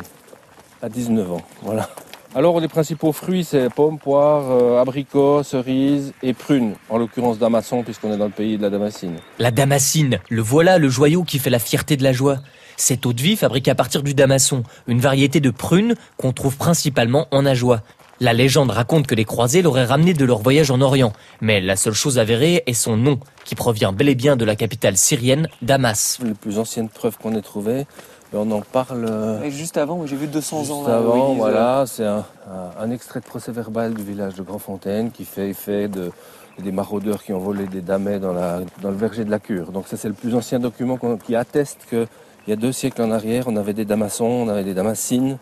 à 0.81 0.89
19 0.89 1.31
ans. 1.31 1.41
Voilà. 1.61 1.89
Alors 2.35 2.59
les 2.59 2.67
principaux 2.67 3.13
fruits, 3.13 3.43
c'est 3.43 3.69
pommes, 3.69 3.97
poires, 3.97 4.51
euh, 4.51 4.81
abricots, 4.81 5.43
cerises 5.43 6.13
et 6.21 6.33
prunes. 6.33 6.73
En 6.89 6.97
l'occurrence 6.97 7.39
damasson, 7.39 7.83
puisqu'on 7.83 8.11
est 8.13 8.17
dans 8.17 8.25
le 8.25 8.31
pays 8.31 8.57
de 8.57 8.61
la 8.61 8.69
damascine. 8.69 9.15
La 9.39 9.51
damascine, 9.51 10.19
le 10.29 10.41
voilà 10.41 10.77
le 10.77 10.89
joyau 10.89 11.23
qui 11.23 11.39
fait 11.39 11.49
la 11.49 11.59
fierté 11.59 11.95
de 11.95 12.03
la 12.03 12.11
joie. 12.11 12.37
Cette 12.79 13.07
eau 13.07 13.13
de 13.13 13.21
vie 13.21 13.35
fabriquée 13.35 13.71
à 13.71 13.75
partir 13.75 14.03
du 14.03 14.13
damasson, 14.13 14.61
une 14.85 14.99
variété 14.99 15.39
de 15.39 15.49
prunes 15.49 15.95
qu'on 16.15 16.31
trouve 16.31 16.57
principalement 16.57 17.27
en 17.31 17.43
Ajoie. 17.43 17.81
La 18.19 18.33
légende 18.33 18.69
raconte 18.69 19.07
que 19.07 19.15
les 19.15 19.25
croisés 19.25 19.63
l'auraient 19.63 19.85
ramené 19.85 20.13
de 20.13 20.23
leur 20.25 20.39
voyage 20.39 20.69
en 20.69 20.79
Orient, 20.81 21.11
mais 21.41 21.59
la 21.59 21.75
seule 21.75 21.93
chose 21.93 22.19
avérée 22.19 22.63
est 22.67 22.73
son 22.73 22.95
nom, 22.95 23.19
qui 23.45 23.55
provient 23.55 23.93
bel 23.93 24.09
et 24.09 24.15
bien 24.15 24.35
de 24.35 24.45
la 24.45 24.55
capitale 24.55 24.95
syrienne, 24.95 25.49
Damas. 25.63 26.19
Les 26.23 26.35
plus 26.35 26.59
anciennes 26.59 26.89
preuves 26.89 27.17
qu'on 27.17 27.35
ait 27.35 27.41
trouvées, 27.41 27.87
on 28.31 28.51
en 28.51 28.61
parle 28.61 29.05
euh, 29.09 29.41
Et 29.41 29.51
juste 29.51 29.77
avant, 29.77 30.05
j'ai 30.05 30.15
vu 30.15 30.27
200 30.27 30.59
juste 30.59 30.71
ans 30.71 30.87
là. 30.87 30.97
avant. 30.97 31.31
oui, 31.31 31.37
voilà, 31.37 31.85
c'est 31.87 32.05
un, 32.05 32.91
extrait 32.91 33.21
de 33.21 33.25
procès 33.25 33.51
verbal 33.51 33.95
du 33.95 34.03
village 34.03 34.35
de 34.35 34.43
Grandfontaine 34.43 35.11
qui 35.11 35.25
fait 35.25 35.49
effet 35.49 35.87
de 35.87 36.11
des 36.59 36.71
maraudeurs 36.71 37.23
qui 37.23 37.33
ont 37.33 37.39
volé 37.39 37.67
des 37.67 37.81
damets 37.81 38.19
dans, 38.19 38.33
la, 38.33 38.61
dans 38.81 38.89
le 38.89 38.97
verger 38.97 39.23
de 39.23 39.29
la 39.29 39.37
cure. 39.37 39.71
Donc 39.71 39.87
ça 39.87 39.95
c'est 39.95 40.07
le 40.07 40.15
plus 40.15 40.33
ancien 40.33 40.57
document 40.57 40.97
qui 41.23 41.35
atteste 41.35 41.81
que 41.87 42.07
il 42.47 42.51
y 42.51 42.53
a 42.53 42.55
deux 42.55 42.71
siècles 42.71 43.01
en 43.01 43.11
arrière, 43.11 43.43
on 43.47 43.55
avait 43.57 43.73
des 43.73 43.85
damassons, 43.85 44.25
on 44.25 44.47
avait 44.47 44.63
des 44.63 44.73
damassines 44.73 45.37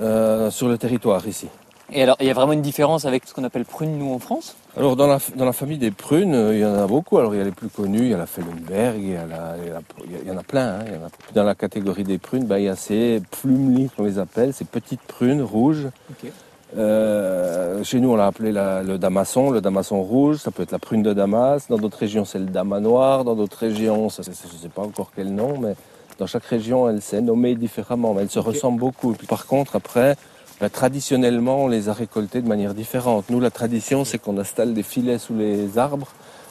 euh, 0.00 0.50
sur 0.50 0.66
le 0.68 0.76
territoire 0.76 1.26
ici. 1.28 1.46
Et 1.92 2.02
alors, 2.02 2.16
il 2.18 2.26
y 2.26 2.30
a 2.30 2.34
vraiment 2.34 2.54
une 2.54 2.62
différence 2.62 3.04
avec 3.04 3.24
ce 3.26 3.34
qu'on 3.34 3.44
appelle 3.44 3.66
prune, 3.66 3.98
nous, 3.98 4.12
en 4.14 4.18
France 4.18 4.56
Alors 4.76 4.96
dans 4.96 5.06
la, 5.06 5.18
dans 5.36 5.44
la 5.44 5.52
famille 5.52 5.76
des 5.78 5.90
prunes, 5.90 6.34
euh, 6.34 6.54
il 6.54 6.60
y 6.60 6.64
en 6.64 6.74
a 6.74 6.86
beaucoup. 6.86 7.18
Alors 7.18 7.34
il 7.34 7.38
y 7.38 7.40
a 7.40 7.44
les 7.44 7.50
plus 7.52 7.68
connus, 7.68 8.00
il 8.00 8.08
y 8.08 8.14
a 8.14 8.16
la 8.16 8.26
Fellenberg, 8.26 8.96
il 8.98 9.10
y, 9.12 9.16
a 9.16 9.26
la- 9.26 9.54
il 9.62 9.66
y 9.68 9.70
a 9.70 9.74
la- 9.74 9.80
il 10.06 10.12
y 10.12 10.16
a- 10.16 10.18
il 10.22 10.28
y 10.28 10.30
en 10.30 10.38
a 10.38 10.42
plein. 10.42 10.66
hein. 10.80 10.84
Il 10.86 10.94
y 10.94 10.96
en 10.96 11.04
a- 11.06 11.10
Dans 11.34 11.44
la 11.44 11.54
catégorie 11.54 12.02
des 12.02 12.18
prunes, 12.18 12.46
bah, 12.46 12.58
il 12.58 12.64
y 12.64 12.68
a 12.68 12.74
ces 12.74 13.22
plumeli, 13.30 13.90
qu'on 13.94 14.04
les 14.04 14.18
appelle, 14.18 14.52
ces 14.54 14.64
petites 14.64 15.02
prunes 15.02 15.42
rouges. 15.42 15.86
Euh, 16.76 17.84
chez 17.84 18.00
nous, 18.00 18.10
on 18.12 18.16
l'a 18.16 18.26
appelé 18.26 18.50
la- 18.50 18.82
le 18.82 18.98
damasson, 18.98 19.50
le 19.50 19.60
damasson 19.60 20.02
rouge. 20.02 20.38
Ça 20.38 20.50
peut 20.50 20.62
être 20.64 20.72
la 20.72 20.78
prune 20.80 21.02
de 21.02 21.12
Damas. 21.12 21.68
Dans 21.68 21.76
d'autres 21.76 21.98
régions, 21.98 22.24
c'est 22.24 22.38
le 22.40 22.46
damas 22.46 22.80
noir. 22.80 23.24
Dans 23.24 23.34
d'autres 23.36 23.58
régions, 23.58 24.08
ça, 24.08 24.22
je 24.22 24.30
ne 24.30 24.34
sais 24.34 24.68
pas 24.74 24.82
encore 24.82 25.10
quel 25.14 25.32
nom, 25.32 25.58
mais 25.60 25.74
dans 26.18 26.26
chaque 26.26 26.44
région, 26.44 26.88
elle 26.88 27.02
s'est 27.02 27.20
nommée 27.20 27.54
différemment. 27.54 28.14
Mais 28.14 28.22
elles 28.22 28.30
se 28.30 28.38
ressemblent 28.38 28.80
beaucoup. 28.80 29.12
Puis, 29.12 29.26
par 29.26 29.46
contre, 29.46 29.76
après, 29.76 30.16
bah, 30.60 30.70
traditionnellement, 30.70 31.64
on 31.64 31.68
les 31.68 31.88
a 31.88 31.92
récoltés 31.92 32.40
de 32.40 32.48
manière 32.48 32.74
différente. 32.74 33.26
Nous, 33.30 33.40
la 33.40 33.50
tradition, 33.50 34.04
c'est 34.04 34.18
qu'on 34.18 34.38
installe 34.38 34.74
des 34.74 34.82
filets 34.82 35.18
sous 35.18 35.34
les 35.34 35.78
arbres 35.78 36.08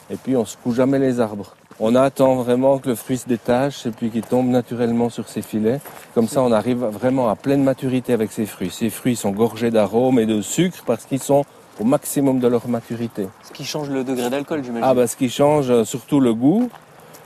et 0.10 0.16
puis 0.16 0.36
on 0.36 0.46
secoue 0.46 0.74
jamais 0.74 1.00
les 1.00 1.20
arbres. 1.20 1.56
On 1.80 1.96
attend 1.96 2.36
vraiment 2.36 2.78
que 2.78 2.90
le 2.90 2.96
fruit 2.96 3.18
se 3.18 3.28
détache 3.28 3.86
et 3.86 3.92
puis 3.92 4.12
qu'il 4.12 4.22
tombe 4.22 4.48
naturellement 4.48 5.10
sur 5.10 5.28
ces 5.28 5.42
filets. 5.42 5.80
Comme 6.14 6.28
ça, 6.28 6.42
on 6.42 6.52
arrive 6.52 6.84
vraiment 6.84 7.30
à 7.30 7.36
pleine 7.36 7.64
maturité 7.64 8.14
avec 8.14 8.32
ces 8.32 8.46
fruits. 8.46 8.70
Ces 8.70 8.90
fruits 8.90 9.16
sont 9.16 9.32
gorgés 9.32 9.72
d'arômes 9.72 10.20
et 10.20 10.26
de 10.26 10.42
sucre 10.42 10.84
parce 10.86 11.06
qu'ils 11.06 11.22
sont 11.22 11.44
au 11.80 11.84
maximum 11.84 12.40
de 12.40 12.48
leur 12.48 12.68
maturité. 12.68 13.28
Ce 13.44 13.52
qui 13.52 13.66
change 13.66 13.90
le 13.90 14.04
degré 14.04 14.30
d'alcool, 14.30 14.64
j'imagine. 14.64 14.88
Ah 14.88 14.94
bah 14.94 15.08
ce 15.08 15.16
qui 15.16 15.30
change 15.30 15.72
euh, 15.72 15.84
surtout 15.84 16.20
le 16.20 16.34
goût. 16.36 16.70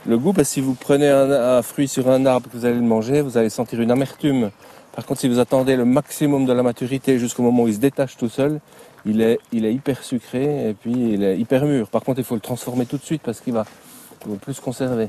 Le 0.06 0.16
goût, 0.16 0.32
que 0.32 0.44
si 0.44 0.60
vous 0.60 0.74
prenez 0.74 1.08
un, 1.08 1.30
un 1.30 1.62
fruit 1.62 1.88
sur 1.88 2.08
un 2.08 2.24
arbre 2.24 2.48
que 2.50 2.56
vous 2.56 2.64
allez 2.64 2.76
le 2.76 2.82
manger, 2.82 3.20
vous 3.20 3.36
allez 3.36 3.50
sentir 3.50 3.80
une 3.80 3.90
amertume. 3.90 4.50
Par 4.94 5.04
contre, 5.04 5.20
si 5.20 5.28
vous 5.28 5.38
attendez 5.38 5.76
le 5.76 5.84
maximum 5.84 6.46
de 6.46 6.52
la 6.52 6.62
maturité 6.62 7.18
jusqu'au 7.18 7.42
moment 7.42 7.64
où 7.64 7.68
il 7.68 7.74
se 7.74 7.78
détache 7.78 8.16
tout 8.16 8.28
seul, 8.28 8.60
il 9.04 9.20
est, 9.20 9.38
il 9.52 9.64
est 9.64 9.72
hyper 9.72 10.02
sucré 10.02 10.70
et 10.70 10.74
puis 10.74 10.92
il 10.92 11.22
est 11.22 11.38
hyper 11.38 11.64
mûr. 11.64 11.88
Par 11.88 12.02
contre, 12.02 12.18
il 12.18 12.24
faut 12.24 12.34
le 12.34 12.40
transformer 12.40 12.86
tout 12.86 12.96
de 12.96 13.04
suite 13.04 13.22
parce 13.24 13.40
qu'il 13.40 13.52
va, 13.52 13.64
il 14.24 14.32
va 14.32 14.38
plus 14.38 14.54
se 14.54 14.60
conserver. 14.60 15.08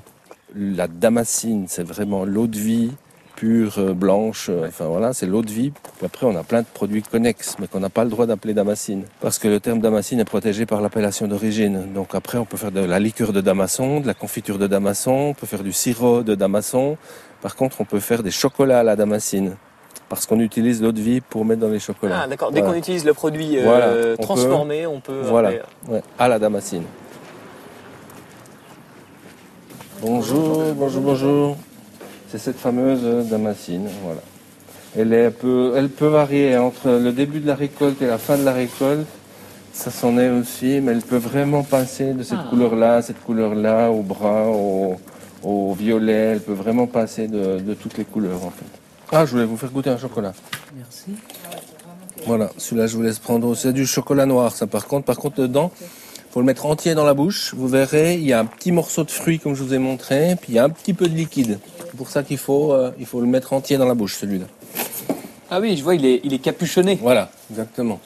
La 0.55 0.88
damascine, 0.88 1.65
c'est 1.67 1.84
vraiment 1.84 2.25
l'eau 2.25 2.48
de 2.48 2.58
vie 2.58 2.91
pure, 3.39 3.75
euh, 3.77 3.93
blanche, 3.93 4.48
euh, 4.50 4.67
enfin 4.67 4.86
voilà, 4.86 5.13
c'est 5.13 5.25
l'eau 5.25 5.41
de 5.41 5.50
vie. 5.50 5.72
Puis 5.72 6.05
après, 6.05 6.25
on 6.25 6.36
a 6.36 6.43
plein 6.43 6.60
de 6.62 6.67
produits 6.74 7.01
connexes, 7.01 7.55
mais 7.58 7.67
qu'on 7.67 7.79
n'a 7.79 7.89
pas 7.89 8.03
le 8.03 8.10
droit 8.10 8.25
d'appeler 8.25 8.53
damascine. 8.53 9.03
Parce 9.22 9.39
que 9.39 9.48
le 9.48 9.62
terme 9.62 9.79
damascine 9.79 10.19
est 10.19 10.25
protégé 10.25 10.65
par 10.65 10.81
l'appellation 10.81 11.25
d'origine. 11.25 11.93
Donc 11.93 12.15
après, 12.15 12.38
on 12.38 12.43
peut 12.43 12.58
faire 12.58 12.74
de 12.74 12.81
la 12.81 13.00
liqueur 13.00 13.31
de 13.31 13.39
damasson, 13.39 14.01
de 14.01 14.08
la 14.08 14.13
confiture 14.13 14.58
de 14.58 14.67
damasson, 14.67 15.12
on 15.29 15.34
peut 15.34 15.48
faire 15.48 15.63
du 15.63 15.72
sirop 15.72 16.22
de 16.22 16.36
damasson. 16.36 16.98
Par 17.41 17.55
contre, 17.55 17.79
on 17.79 17.86
peut 17.86 18.01
faire 18.01 18.24
des 18.24 18.31
chocolats 18.31 18.79
à 18.79 18.84
la 18.84 18.98
damascine. 18.98 19.55
Parce 20.10 20.25
qu'on 20.25 20.39
utilise 20.41 20.81
l'eau 20.81 20.91
de 20.91 21.00
vie 21.00 21.22
pour 21.22 21.46
mettre 21.46 21.62
dans 21.62 21.69
les 21.69 21.79
chocolats. 21.79 22.22
Ah, 22.24 22.27
d'accord. 22.27 22.51
Dès 22.51 22.60
Voilà. 22.60 22.74
qu'on 22.74 22.79
utilise 22.79 23.05
le 23.05 23.13
produit 23.13 23.58
euh, 23.58 23.63
Voilà. 23.63 23.88
On 23.89 23.93
peut- 23.93 24.17
transformé, 24.22 24.86
on 24.86 25.00
peut. 25.00 25.22
Voilà, 25.24 25.51
ouais, 25.88 26.01
à 26.17 26.27
la 26.27 26.39
damascine. 26.39 26.84
Bonjour, 30.01 30.74
bonjour, 30.75 31.01
bonjour. 31.01 31.58
C'est 32.31 32.38
cette 32.38 32.57
fameuse 32.57 33.27
damascine, 33.27 33.88
voilà. 34.03 34.21
Elle, 34.98 35.13
est, 35.13 35.31
peut, 35.31 35.74
elle 35.75 35.89
peut 35.89 36.07
varier 36.07 36.57
entre 36.57 36.89
le 36.89 37.12
début 37.12 37.39
de 37.39 37.48
la 37.48 37.55
récolte 37.55 38.01
et 38.01 38.07
la 38.07 38.17
fin 38.17 38.38
de 38.38 38.43
la 38.43 38.53
récolte. 38.53 39.07
Ça 39.74 39.91
s'en 39.91 40.17
est 40.17 40.29
aussi, 40.29 40.79
mais 40.81 40.91
elle 40.91 41.01
peut 41.01 41.17
vraiment 41.17 41.63
passer 41.63 42.13
de 42.13 42.24
cette 42.24 42.43
couleur-là 42.50 42.95
à 42.95 43.01
cette 43.01 43.24
couleur-là, 43.24 43.91
au 43.91 44.01
brun, 44.01 44.48
au, 44.48 44.98
au 45.43 45.74
violet. 45.74 46.33
Elle 46.33 46.41
peut 46.41 46.53
vraiment 46.53 46.88
passer 46.88 47.27
de, 47.27 47.59
de 47.59 47.74
toutes 47.74 47.98
les 47.98 48.03
couleurs, 48.05 48.43
en 48.45 48.51
fait. 48.51 48.65
Ah, 49.12 49.25
je 49.25 49.31
voulais 49.31 49.45
vous 49.45 49.57
faire 49.57 49.71
goûter 49.71 49.89
un 49.89 49.98
chocolat. 49.98 50.33
Merci. 50.75 51.12
Voilà, 52.25 52.50
celui-là 52.57 52.88
je 52.88 52.95
vous 52.95 53.01
laisse 53.01 53.19
prendre. 53.19 53.55
C'est 53.55 53.74
du 53.74 53.86
chocolat 53.88 54.25
noir, 54.25 54.51
ça 54.53 54.67
par 54.67 54.86
contre. 54.86 55.05
Par 55.05 55.17
contre, 55.17 55.38
dedans, 55.41 55.71
faut 56.31 56.41
le 56.41 56.45
mettre 56.45 56.65
entier 56.65 56.93
dans 56.93 57.05
la 57.05 57.13
bouche. 57.13 57.53
Vous 57.55 57.67
verrez, 57.67 58.15
il 58.15 58.25
y 58.25 58.33
a 58.33 58.39
un 58.39 58.45
petit 58.45 58.71
morceau 58.71 59.03
de 59.03 59.12
fruit 59.12 59.39
comme 59.39 59.55
je 59.55 59.63
vous 59.63 59.74
ai 59.74 59.79
montré, 59.79 60.36
puis 60.39 60.53
il 60.53 60.55
y 60.55 60.59
a 60.59 60.63
un 60.63 60.69
petit 60.69 60.93
peu 60.93 61.07
de 61.07 61.15
liquide. 61.15 61.59
C'est 61.89 61.98
pour 61.98 62.10
ça 62.10 62.24
qu'il 62.24 62.38
faut, 62.38 62.72
euh, 62.74 62.91
il 63.00 63.05
faut 63.05 63.19
le 63.22 63.27
mettre 63.27 63.53
entier 63.53 63.77
dans 63.77 63.86
la 63.88 63.96
bouche, 63.96 64.15
celui-là. 64.15 64.46
Ah 65.50 65.60
oui, 65.60 65.75
je 65.75 65.84
vois, 65.84 65.96
il 65.96 66.05
est, 66.05 66.22
il 66.24 66.34
est 66.34 66.39
capuchonné. 66.39 66.96
Voilà, 67.01 67.31
exactement. 67.50 68.00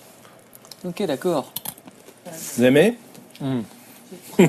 Ok, 0.85 1.03
d'accord. 1.05 1.51
Vous 2.55 2.63
aimez 2.63 2.97
Hmm. 3.41 3.61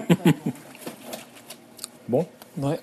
Bon, 2.08 2.26
Ouais. 2.58 2.78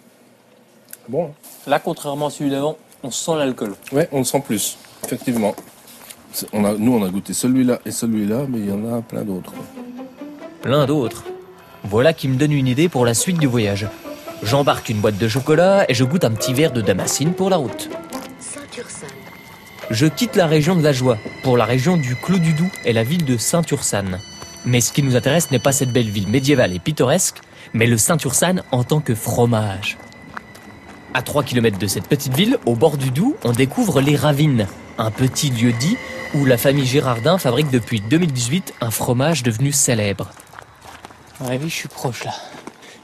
bon. 1.08 1.32
Là, 1.68 1.80
contrairement 1.80 2.26
à 2.28 2.30
celui 2.32 2.50
d'avant, 2.50 2.76
on 3.04 3.12
sent 3.12 3.36
l'alcool. 3.38 3.76
Ouais, 3.92 4.10
on 4.12 4.18
le 4.20 4.24
sent 4.24 4.42
plus, 4.42 4.78
effectivement. 5.06 5.56
C'est- 6.34 6.48
On 6.54 6.66
a, 6.66 6.74
nous, 6.74 6.94
on 6.94 7.04
a 7.06 7.10
goûté 7.10 7.34
celui-là 7.34 7.80
et 7.86 7.92
celui-là, 7.92 8.46
mais 8.50 8.60
il 8.60 8.68
y 8.70 8.72
en 8.72 8.94
a 8.98 9.02
plein 9.02 9.22
d'autres. 9.24 9.54
Plein 10.62 10.86
d'autres. 10.88 11.24
Voilà 11.84 12.14
qui 12.14 12.28
me 12.28 12.36
donne 12.36 12.52
une 12.52 12.68
idée 12.68 12.90
pour 12.90 13.06
la 13.06 13.14
suite 13.14 13.38
du 13.38 13.48
voyage. 13.48 13.88
J'embarque 14.44 14.90
une 14.90 15.02
boîte 15.02 15.18
de 15.18 15.28
chocolat 15.28 15.86
et 15.88 15.94
je 15.94 16.04
goûte 16.04 16.24
un 16.24 16.32
petit 16.32 16.54
verre 16.54 16.72
de 16.72 16.82
damascine 16.82 17.34
pour 17.34 17.50
la 17.50 17.58
route. 17.58 17.90
Je 19.92 20.08
quitte 20.08 20.36
la 20.36 20.48
région 20.48 20.76
de 20.76 20.84
la 20.84 20.94
joie 20.94 21.18
pour 21.44 21.58
la 21.58 21.66
région 21.66 21.98
du 21.98 22.16
Clos 22.16 22.40
du 22.40 22.54
Doubs 22.54 22.72
et 22.86 22.94
la 22.94 23.04
ville 23.04 23.26
de 23.26 23.38
Saint-Ursane. 23.38 24.20
Mais 24.66 24.82
ce 24.82 24.94
qui 24.94 25.04
nous 25.04 25.16
intéresse 25.16 25.52
n'est 25.52 25.60
pas 25.60 25.72
cette 25.72 25.92
belle 25.92 26.10
ville 26.10 26.28
médiévale 26.28 26.74
et 26.74 26.80
pittoresque, 26.80 27.42
mais 27.74 27.88
le 27.88 27.98
Saint-Ursane 27.98 28.64
en 28.72 28.84
tant 28.84 29.00
que 29.00 29.16
fromage. 29.16 29.98
À 31.14 31.22
3 31.22 31.44
km 31.44 31.78
de 31.78 31.88
cette 31.88 32.08
petite 32.08 32.36
ville, 32.36 32.58
au 32.66 32.76
bord 32.76 32.98
du 32.98 33.12
Doubs, 33.12 33.36
on 33.44 33.52
découvre 33.52 34.02
les 34.02 34.16
Ravines, 34.16 34.68
un 34.98 35.12
petit 35.12 35.50
lieu 35.50 35.74
dit 35.74 35.98
où 36.34 36.46
la 36.46 36.58
famille 36.58 36.86
Girardin 36.86 37.38
fabrique 37.38 37.70
depuis 37.70 38.02
2018 38.02 38.76
un 38.82 38.92
fromage 38.92 39.44
devenu 39.44 39.72
célèbre. 39.72 40.32
Ouais, 41.42 41.60
oui, 41.62 41.70
je 41.70 41.76
suis 41.76 41.90
proche 41.90 42.24
là. 42.24 42.34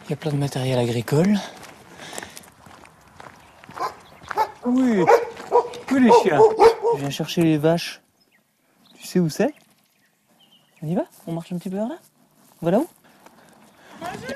Il 0.08 0.12
y 0.12 0.14
a 0.14 0.16
plein 0.16 0.32
de 0.32 0.38
matériel 0.38 0.80
agricole. 0.80 1.38
Oui, 4.66 5.04
oui 5.92 6.00
les 6.00 6.12
chiens. 6.24 6.40
Je 6.96 7.00
viens 7.00 7.10
chercher 7.10 7.42
les 7.42 7.58
vaches. 7.58 8.02
Tu 8.98 9.06
sais 9.06 9.20
où 9.20 9.28
c'est? 9.28 9.54
On 10.82 10.88
y 10.88 10.96
va? 10.96 11.04
On 11.26 11.34
marche 11.34 11.52
un 11.52 11.58
petit 11.58 11.70
peu 11.70 11.76
vers 11.76 11.90
là? 11.90 11.98
Voilà 12.62 12.80
où? 12.80 12.88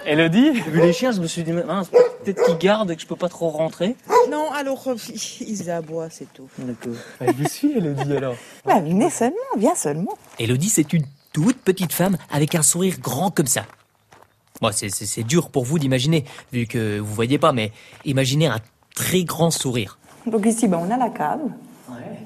Elodie, 0.05 0.55
j'ai 0.55 0.71
vu 0.71 0.81
les 0.81 0.91
chiens, 0.91 1.13
je 1.13 1.21
me 1.21 1.27
suis 1.27 1.43
dit, 1.43 1.53
mince, 1.53 1.87
peut-être 1.89 2.43
qu'ils 2.43 2.57
gardent 2.57 2.91
et 2.91 2.95
que 2.97 3.01
je 3.01 3.07
peux 3.07 3.15
pas 3.15 3.29
trop 3.29 3.49
rentrer. 3.49 3.95
Non, 4.29 4.51
alors 4.51 4.85
euh, 4.89 4.95
ils 5.39 5.71
aboient, 5.71 6.09
c'est 6.09 6.31
tout. 6.33 6.49
D'accord. 6.57 6.93
je 7.21 7.31
vous 7.31 7.47
suis, 7.47 7.77
Elodie, 7.77 8.17
alors. 8.17 8.35
Bah, 8.65 8.81
venez 8.81 9.09
seulement, 9.09 9.37
viens 9.55 9.75
seulement. 9.75 10.17
Elodie, 10.37 10.69
c'est 10.69 10.91
une 10.91 11.05
toute 11.31 11.57
petite 11.59 11.93
femme 11.93 12.17
avec 12.29 12.55
un 12.55 12.61
sourire 12.61 12.99
grand 12.99 13.31
comme 13.31 13.47
ça. 13.47 13.65
Bon, 14.61 14.69
c'est- 14.71 15.23
dur 15.23 15.49
pour 15.49 15.65
vous 15.65 15.79
d'imaginer, 15.79 16.23
vu 16.53 16.67
que 16.67 16.99
vous 16.99 17.13
voyez 17.13 17.39
pas, 17.39 17.51
mais 17.51 17.71
imaginez 18.05 18.45
un 18.47 18.59
très 18.95 19.23
grand 19.23 19.49
sourire. 19.49 19.97
Donc 20.27 20.45
ici, 20.45 20.67
bah, 20.67 20.79
on 20.81 20.91
a 20.91 20.97
la 20.97 21.09
cave. 21.09 21.39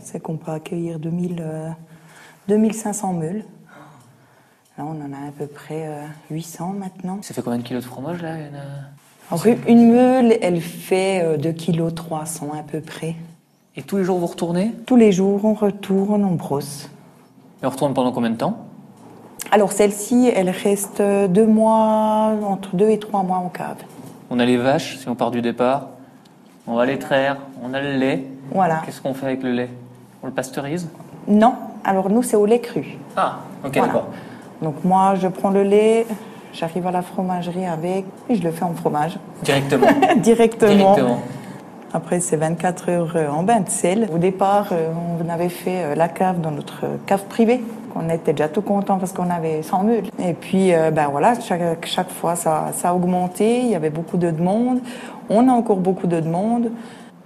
C'est 0.01 0.22
qu'on 0.22 0.38
peut 0.38 0.51
accueillir 0.51 1.00
2000, 1.00 1.38
euh, 1.42 1.70
2500 2.48 3.13
meules. 3.13 3.44
Là, 4.77 4.84
on 4.86 5.01
en 5.01 5.13
a 5.13 5.27
à 5.30 5.32
peu 5.36 5.48
près 5.48 5.88
euh, 5.88 6.04
800 6.30 6.74
maintenant. 6.77 7.20
Ça 7.22 7.34
fait 7.34 7.42
combien 7.42 7.58
de 7.60 7.63
kilos 7.63 7.84
de 7.84 7.88
fromage 7.88 8.22
là 8.22 8.34
a 8.34 9.34
Alors, 9.34 9.46
une 9.68 9.92
meule, 9.94 10.38
elle 10.42 10.62
fait 10.62 11.24
euh, 11.24 11.38
2 11.38 11.54
kg 11.54 11.94
300 11.94 12.51
à 12.54 12.62
peu 12.63 12.82
près. 12.82 13.15
Et 13.77 13.82
tous 13.82 13.98
les 13.98 14.04
jours 14.04 14.20
vous 14.20 14.27
retournez? 14.27 14.74
Tous 14.86 14.98
les 14.98 15.12
jours, 15.12 15.44
on 15.46 15.54
retourne, 15.54 16.24
on 16.25 16.36
brosse. 16.36 16.89
Et 17.63 17.65
on 17.65 17.70
retourne 17.70 17.94
pendant 17.94 18.12
combien 18.12 18.30
de 18.30 18.38
temps? 18.38 18.68
Alors 19.52 19.72
celle-ci, 19.72 20.32
elle 20.36 20.50
reste 20.50 21.02
deux 21.02 21.46
mois, 21.46 22.34
entre 22.48 22.75
deux 22.75 22.90
et 22.90 23.00
trois 23.00 23.24
mois 23.24 23.38
en 23.38 23.50
cave. 23.50 23.78
On 24.30 24.40
a 24.40 24.46
les 24.46 24.58
vaches, 24.58 24.98
si 24.98 25.08
on 25.08 25.16
part 25.16 25.32
du 25.32 25.42
départ. 25.42 25.88
On 26.68 26.75
va 26.75 26.86
les 26.86 26.98
traire, 26.98 27.38
on 27.64 27.74
a 27.74 27.82
le 27.82 27.92
lait. 27.94 28.24
Voilà. 28.52 28.82
Qu'est-ce 28.86 29.02
qu'on 29.02 29.14
fait 29.14 29.28
avec 29.28 29.44
le 29.44 29.52
lait? 29.52 29.70
On 30.24 30.28
le 30.28 30.34
pasteurise? 30.34 30.90
Non, 31.28 31.54
alors 31.84 32.10
nous, 32.10 32.24
c'est 32.24 32.36
au 32.36 32.46
lait 32.46 32.60
cru. 32.60 32.98
Ah, 33.16 33.38
ok, 33.64 33.72
Voilà. 33.75 33.88
d'accord. 33.88 34.08
Donc 34.62 34.84
moi, 34.84 35.14
je 35.16 35.28
prends 35.28 35.52
le 35.52 35.62
lait, 35.64 36.08
j'arrive 36.54 36.88
à 36.88 36.92
la 36.92 37.04
fromagerie 37.04 37.66
avec, 37.66 38.06
et 38.30 38.36
je 38.36 38.44
le 38.44 38.52
fais 38.52 38.64
en 38.64 38.74
fromage. 38.74 39.18
Directement. 39.44 39.88
Directement. 40.18 40.74
Directement. 40.74 41.20
Après, 41.94 42.20
c'est 42.20 42.36
24 42.36 42.90
heures 42.90 43.14
euh, 43.16 43.30
en 43.30 43.44
bain 43.44 43.62
de 43.62 43.70
sel. 43.70 44.10
Au 44.14 44.18
départ, 44.18 44.70
euh, 44.72 44.90
on 45.24 45.30
avait 45.30 45.50
fait 45.50 45.84
euh, 45.84 45.96
la 45.96 46.10
cave 46.10 46.42
dans 46.42 46.52
notre 46.52 46.86
cave 47.06 47.24
privée. 47.30 47.64
On 47.96 48.10
était 48.10 48.34
déjà 48.34 48.50
tout 48.50 48.62
content 48.62 48.98
parce 48.98 49.14
qu'on 49.14 49.30
avait 49.30 49.64
100 49.64 49.84
meules. 49.84 50.04
Et 50.20 50.34
puis, 50.34 50.74
euh, 50.74 50.92
ben 50.92 51.08
voilà, 51.10 51.40
chaque, 51.40 51.86
chaque 51.86 52.10
fois, 52.12 52.36
ça, 52.36 52.72
ça 52.74 52.90
a 52.90 52.94
augmenté. 52.94 53.62
Il 53.62 53.68
y 53.70 53.75
avait 53.75 53.90
beaucoup 53.90 54.18
de 54.18 54.32
demandes. 54.32 54.80
On 55.30 55.48
a 55.48 55.52
encore 55.52 55.78
beaucoup 55.78 56.08
de 56.08 56.20
demandes. 56.20 56.72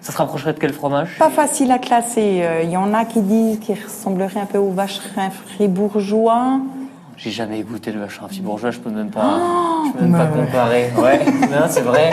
Ça 0.01 0.13
se 0.13 0.17
rapprocherait 0.17 0.53
de 0.53 0.59
quel 0.59 0.71
fromage 0.71 1.17
Pas 1.17 1.29
facile 1.29 1.71
à 1.71 1.79
classer. 1.79 2.41
Euh, 2.43 2.61
Il 2.63 2.69
y 2.69 2.77
en 2.77 2.93
a 2.93 3.03
qui 3.05 3.21
disent 3.21 3.59
qu'il 3.59 3.75
ressemblerait 3.83 4.39
un 4.41 4.45
peu 4.45 4.59
au 4.59 4.69
vacherin 4.69 5.29
fribourgeois. 5.29 6.59
J'ai 7.17 7.31
jamais 7.31 7.61
goûté 7.63 7.91
le 7.91 7.99
vacherin 7.99 8.29
fribourgeois, 8.29 8.71
je 8.71 8.79
peux 8.79 8.91
même 8.91 9.09
pas, 9.09 9.39
je 9.87 9.91
peux 9.99 10.05
même 10.05 10.13
pas 10.17 10.27
comparer. 10.27 10.89
Ouais, 10.97 11.19
non, 11.51 11.65
c'est 11.67 11.81
vrai. 11.81 12.11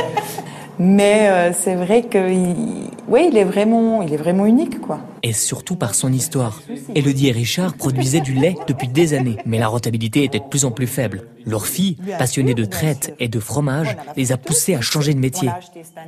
Mais 0.79 1.29
euh, 1.31 1.53
c'est 1.59 1.75
vrai 1.75 2.03
que, 2.03 2.31
il- 2.31 2.91
oui, 3.09 3.29
il 3.31 3.37
est 3.39 3.45
vraiment, 3.45 4.03
il 4.03 4.13
est 4.13 4.17
vraiment 4.19 4.45
unique, 4.47 4.81
quoi. 4.81 5.01
Et 5.23 5.33
surtout 5.33 5.77
par 5.77 5.95
son 5.95 6.13
histoire. 6.13 6.61
Elodie 6.95 7.29
et 7.29 7.33
Richard 7.33 7.75
produisaient 7.75 8.21
du 8.21 8.35
lait 8.35 8.57
depuis 8.67 8.89
des 8.89 9.15
années, 9.15 9.37
mais 9.47 9.59
la 9.59 9.69
rentabilité 9.69 10.25
était 10.25 10.39
de 10.41 10.45
plus 10.45 10.65
en 10.65 10.71
plus 10.71 10.87
faible. 10.87 11.23
Leur 11.47 11.67
fille, 11.67 11.97
passionnée 12.19 12.55
de 12.55 12.65
traite 12.65 13.15
et 13.19 13.29
de 13.29 13.41
fromage, 13.41 13.97
les 14.17 14.33
a 14.33 14.37
poussés 14.37 14.75
à 14.75 14.81
changer 14.81 15.15
de 15.15 15.19
métier. 15.21 15.49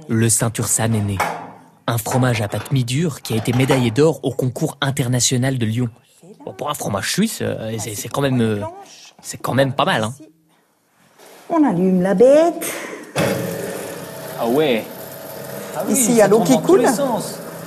Le 0.09 0.29
Saint-Ursane 0.29 0.95
est 0.95 1.01
né. 1.03 1.19
Un 1.87 1.97
fromage 1.99 2.43
à 2.43 2.49
pâte 2.49 2.71
mi-dure 2.71 3.23
qui 3.23 3.33
a 3.33 3.37
été 3.37 3.53
médaillé 3.55 3.91
d'or 3.91 4.21
au 4.23 4.33
concours 4.33 4.77
international 4.83 5.57
de 5.57 5.65
Lyon. 5.65 5.89
Bon, 6.45 6.53
pour 6.53 6.69
un 6.71 6.75
fromage 6.75 7.11
suisse, 7.13 7.39
euh, 7.41 7.75
c'est 7.79 8.09
quand 8.09 8.21
même, 8.21 8.41
euh, 8.43 8.61
c'est 9.23 9.39
quand 9.39 9.55
même 9.55 9.73
pas 9.73 9.87
mal. 9.87 10.05
Hein. 10.05 10.15
On 11.49 11.65
allume 11.65 12.03
la 12.03 12.13
bête. 12.15 12.71
Ah 14.41 14.47
ouais. 14.47 14.85
Ah 15.77 15.83
oui, 15.87 15.93
Ici, 15.95 16.11
il 16.11 16.17
y 16.17 16.23
a 16.23 16.29
l'eau 16.29 16.41
qui 16.41 16.61
coule. 16.61 16.85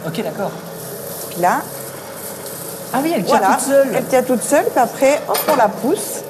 Ok, 0.08 0.24
d'accord. 0.24 0.52
Puis 1.30 1.42
là, 1.42 1.62
Ah 2.94 3.00
oui, 3.04 3.14
elle 3.16 3.24
tient 3.24 3.38
voilà, 3.38 3.56
toute 3.56 3.66
seule. 3.68 3.88
elle 3.96 4.06
tient 4.06 4.24
toute 4.24 4.42
seule. 4.44 4.66
Puis 4.66 4.80
après, 4.80 5.22
hop, 5.28 5.38
on 5.52 5.56
la 5.56 5.70
pousse. 5.70 6.22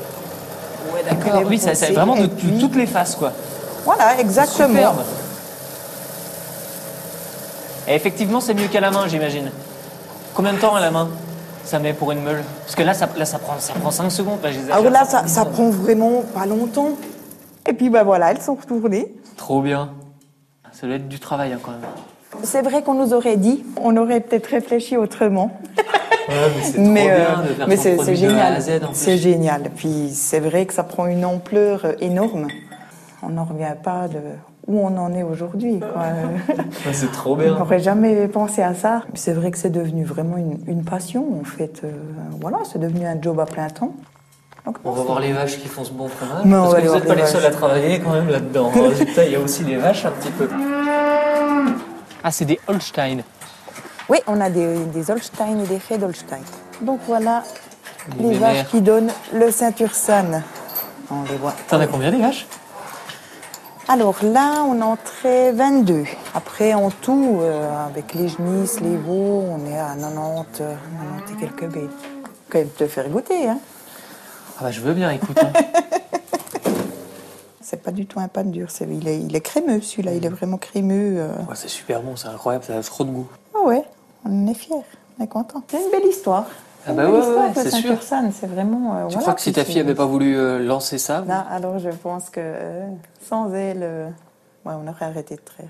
Ouais, 0.94 1.04
d'accord. 1.10 1.44
Oui, 1.48 1.58
ça, 1.58 1.74
c'est 1.76 1.94
vraiment 1.94 2.16
de, 2.16 2.28
puis- 2.28 2.58
toutes 2.60 2.76
les 2.76 2.86
faces, 2.88 3.16
quoi. 3.16 3.32
Voilà, 3.86 4.20
exactement. 4.20 4.68
Superbe. 4.70 5.02
Et 7.88 7.96
effectivement, 7.96 8.40
c'est 8.42 8.54
mieux 8.54 8.68
qu'à 8.68 8.80
la 8.80 8.92
main, 8.92 9.08
j'imagine. 9.08 9.50
Combien 10.36 10.54
de 10.54 10.60
temps 10.60 10.76
à 10.76 10.80
la 10.82 10.92
main 10.92 11.10
ça 11.66 11.80
met 11.80 11.94
pour 11.94 12.12
une 12.12 12.22
meule? 12.22 12.44
Parce 12.64 12.76
que 12.76 12.84
là, 12.84 12.94
ça, 12.94 13.08
là, 13.18 13.26
ça 13.26 13.40
prend, 13.40 13.54
ça 13.60 13.74
prend 13.74 13.92
5 13.92 14.10
secondes. 14.12 14.40
Là, 14.44 14.50
Alors 14.76 14.92
là, 14.92 15.06
ça, 15.06 15.20
prend 15.20 15.28
ça 15.28 15.46
prend 15.46 15.70
vraiment 15.70 16.24
pas 16.34 16.46
longtemps. 16.46 16.90
Et 17.68 17.74
puis, 17.74 17.90
ben 17.90 18.04
voilà, 18.04 18.32
elles 18.32 18.42
sont 18.42 18.56
retournées. 18.56 19.14
Trop 19.38 19.62
bien. 19.62 19.90
Ça 20.82 20.88
doit 20.88 20.96
être 20.96 21.08
du 21.08 21.20
travail, 21.20 21.54
hein, 21.54 21.60
quand 21.62 21.74
même. 21.74 21.82
C'est 22.42 22.64
vrai 22.64 22.82
qu'on 22.82 22.96
nous 22.96 23.14
aurait 23.14 23.38
dit, 23.38 23.64
on 23.80 23.96
aurait 23.98 24.20
peut-être 24.20 24.48
réfléchi 24.48 24.98
autrement. 24.98 25.52
mais 26.80 27.78
c'est 27.78 28.00
euh, 28.00 28.16
génial. 28.16 28.60
C'est 28.94 29.18
génial. 29.18 29.70
Puis 29.76 30.10
c'est 30.12 30.40
vrai 30.40 30.66
que 30.66 30.74
ça 30.74 30.82
prend 30.82 31.06
une 31.06 31.24
ampleur 31.24 31.86
énorme. 32.02 32.48
On 33.22 33.30
n'en 33.30 33.44
revient 33.44 33.76
pas 33.84 34.08
de 34.08 34.18
où 34.66 34.80
on 34.80 34.98
en 34.98 35.14
est 35.14 35.22
aujourd'hui. 35.22 35.80
Ouais, 36.86 36.94
c'est 36.94 37.12
trop 37.12 37.34
On 37.34 37.38
bien. 37.38 37.60
n'aurait 37.60 37.80
jamais 37.80 38.28
pensé 38.28 38.64
à 38.64 38.74
ça. 38.74 39.04
C'est 39.14 39.34
vrai 39.34 39.52
que 39.52 39.60
c'est 39.60 39.70
devenu 39.70 40.04
vraiment 40.04 40.38
une, 40.38 40.58
une 40.66 40.84
passion. 40.84 41.40
En 41.40 41.44
fait, 41.44 41.82
euh, 41.84 41.92
voilà, 42.40 42.58
c'est 42.64 42.80
devenu 42.80 43.06
un 43.06 43.22
job 43.22 43.40
à 43.40 43.46
plein 43.46 43.70
temps. 43.70 43.94
Donc, 44.66 44.78
On 44.84 44.90
non, 44.90 44.96
va 44.96 45.04
voir 45.04 45.20
les 45.20 45.34
vaches 45.34 45.58
qui 45.58 45.68
font 45.68 45.84
ce 45.84 45.92
bon 45.92 46.08
fromage. 46.08 46.46
Mais 46.46 46.56
on 46.56 46.70
parce 46.70 46.76
que 46.76 46.88
vous 46.88 46.96
n'êtes 46.96 47.08
pas 47.08 47.16
les 47.16 47.22
les 47.22 47.28
seuls 47.28 47.46
à 47.46 47.52
travailler 47.52 48.00
quand 48.00 48.12
même 48.12 48.30
là-dedans. 48.30 48.68
En 48.68 48.82
résultat, 48.90 49.26
il 49.26 49.32
y 49.32 49.36
a 49.36 49.40
aussi 49.40 49.64
les 49.64 49.78
vaches 49.78 50.06
un 50.06 50.12
petit 50.12 50.32
peu. 50.32 50.48
Ah, 52.24 52.32
c'est 52.32 52.46
des 52.46 52.60
Holstein. 52.68 53.22
Oui, 54.10 54.20
on 54.28 54.40
a 54.40 54.50
des, 54.50 54.78
des 54.86 55.10
Holstein 55.10 55.60
et 55.64 55.68
des 55.68 55.80
Red 55.90 56.04
Holstein. 56.04 56.42
Donc 56.82 57.00
voilà 57.08 57.44
Des 58.18 58.24
les 58.30 58.38
vaches 58.38 58.68
qui 58.68 58.82
donnent 58.82 59.12
le 59.34 59.50
Saint-Ursane. 59.52 60.44
On 61.10 61.24
les 61.24 61.38
voit. 61.38 61.54
T'en 61.68 61.80
as 61.80 61.88
combien 61.88 62.12
des 62.12 62.22
vaches? 62.22 62.46
Alors 63.88 64.16
là, 64.24 64.64
on 64.64 64.80
entrait 64.82 65.52
22. 65.52 66.04
Après, 66.36 66.74
en 66.74 66.92
tout, 66.92 67.40
euh, 67.42 67.68
avec 67.88 68.14
les 68.14 68.30
genisses, 68.30 68.80
les 68.80 68.96
veaux, 68.96 69.44
on 69.50 69.66
est 69.70 69.78
à 69.78 69.96
90, 70.00 70.62
euh, 70.62 70.76
90 71.28 71.34
et 71.34 71.36
quelques 71.38 71.74
baies. 71.74 71.90
Quand 72.50 72.60
même 72.60 72.70
te 72.70 72.88
faire 72.88 73.10
goûter, 73.10 73.50
hein. 73.50 73.58
Ah 74.62 74.66
bah 74.66 74.72
je 74.72 74.80
veux 74.82 74.94
bien, 74.94 75.10
écoute. 75.10 75.38
hein. 75.42 75.52
C'est 77.62 77.82
pas 77.82 77.92
du 77.92 78.06
tout 78.06 78.20
un 78.20 78.28
pain 78.28 78.44
dur. 78.44 78.70
c'est- 78.70 78.86
Il 78.90 79.08
est, 79.08 79.20
il 79.20 79.36
est 79.36 79.42
crémeux, 79.42 79.82
celui-là. 79.82 80.14
Il 80.14 80.24
est 80.26 80.30
vraiment 80.30 80.58
crémeux. 80.58 81.16
euh. 81.20 81.30
Ouais, 81.48 81.56
c'est 81.56 81.68
super 81.70 82.02
bon, 82.04 82.16
c'est 82.16 82.28
incroyable, 82.28 82.64
ça 82.66 82.78
a 82.78 82.82
trop 82.84 83.04
de 83.04 83.10
goût. 83.12 83.28
Ah 83.56 83.66
ouais, 83.66 83.84
on 84.26 84.46
est 84.48 84.54
fiers, 84.54 84.76
on 85.20 85.24
est 85.24 85.28
content. 85.28 85.64
C'est 85.68 85.78
une 85.84 85.90
belle 85.92 86.06
histoire. 86.08 86.46
Ah 86.86 86.94
bah 86.94 87.10
ouais, 87.10 87.12
ouais, 87.20 87.50
de 87.50 87.54
c'est 87.56 87.70
sûr. 87.72 87.82
Saint-Ursanne, 87.82 88.32
c'est 88.38 88.48
vraiment. 88.48 88.96
euh, 88.96 89.08
Tu 89.08 89.14
voilà, 89.14 89.22
crois 89.22 89.34
que 89.36 89.42
si 89.42 89.52
ta 89.54 89.62
puis 89.64 89.74
fille 89.74 89.82
c'est- 89.82 89.88
avait 89.88 89.96
pas 89.96 90.06
voulu 90.06 90.36
euh, 90.38 90.60
lancer 90.60 90.98
ça 91.00 91.24
Là, 91.28 91.40
alors 91.50 91.80
je 91.80 91.90
pense 91.90 92.30
que 92.30 92.40
euh, 92.44 92.88
sans 93.28 93.52
elle, 93.54 93.82
euh, 93.84 94.08
ouais, 94.66 94.74
on 94.80 94.88
aurait 94.88 95.06
arrêté 95.06 95.36
de 95.36 95.42
traire. 95.42 95.70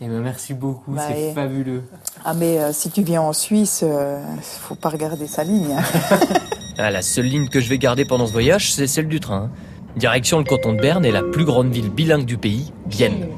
Eh 0.00 0.08
ben, 0.08 0.20
merci 0.20 0.52
beaucoup, 0.54 0.92
Bah, 0.92 1.02
c'est 1.08 1.20
et- 1.30 1.32
fabuleux. 1.32 1.84
Ah 2.24 2.34
mais 2.34 2.58
euh, 2.58 2.72
si 2.72 2.90
tu 2.90 3.02
viens 3.02 3.22
en 3.22 3.32
Suisse, 3.32 3.80
euh, 3.82 4.20
faut 4.42 4.74
pas 4.74 4.88
regarder 4.88 5.26
sa 5.26 5.44
ligne. 5.44 5.74
hein. 5.78 5.82
Ah, 6.78 6.90
la 6.90 7.00
seule 7.00 7.24
ligne 7.24 7.48
que 7.48 7.58
je 7.58 7.70
vais 7.70 7.78
garder 7.78 8.04
pendant 8.04 8.26
ce 8.26 8.32
voyage, 8.32 8.70
c'est 8.70 8.86
celle 8.86 9.08
du 9.08 9.18
train. 9.18 9.50
Direction 9.96 10.36
le 10.36 10.44
canton 10.44 10.74
de 10.74 10.80
Berne 10.80 11.06
et 11.06 11.10
la 11.10 11.22
plus 11.22 11.46
grande 11.46 11.72
ville 11.72 11.88
bilingue 11.88 12.26
du 12.26 12.36
pays, 12.36 12.70
Bienne. 12.84 13.28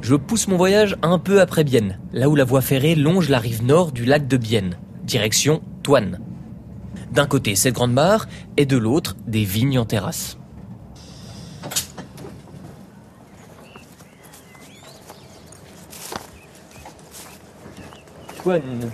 Je 0.00 0.14
pousse 0.14 0.48
mon 0.48 0.56
voyage 0.56 0.96
un 1.02 1.18
peu 1.18 1.42
après 1.42 1.64
Bienne, 1.64 1.98
là 2.14 2.30
où 2.30 2.34
la 2.34 2.44
voie 2.44 2.62
ferrée 2.62 2.94
longe 2.94 3.28
la 3.28 3.40
rive 3.40 3.62
nord 3.62 3.92
du 3.92 4.06
lac 4.06 4.26
de 4.26 4.38
Bienne, 4.38 4.78
direction 5.02 5.60
Toine. 5.82 6.18
D'un 7.12 7.26
côté, 7.26 7.56
cette 7.56 7.74
grande 7.74 7.92
mare, 7.92 8.26
et 8.56 8.64
de 8.64 8.78
l'autre, 8.78 9.16
des 9.26 9.44
vignes 9.44 9.78
en 9.78 9.84
terrasse. 9.84 10.38
Toine. 18.42 18.90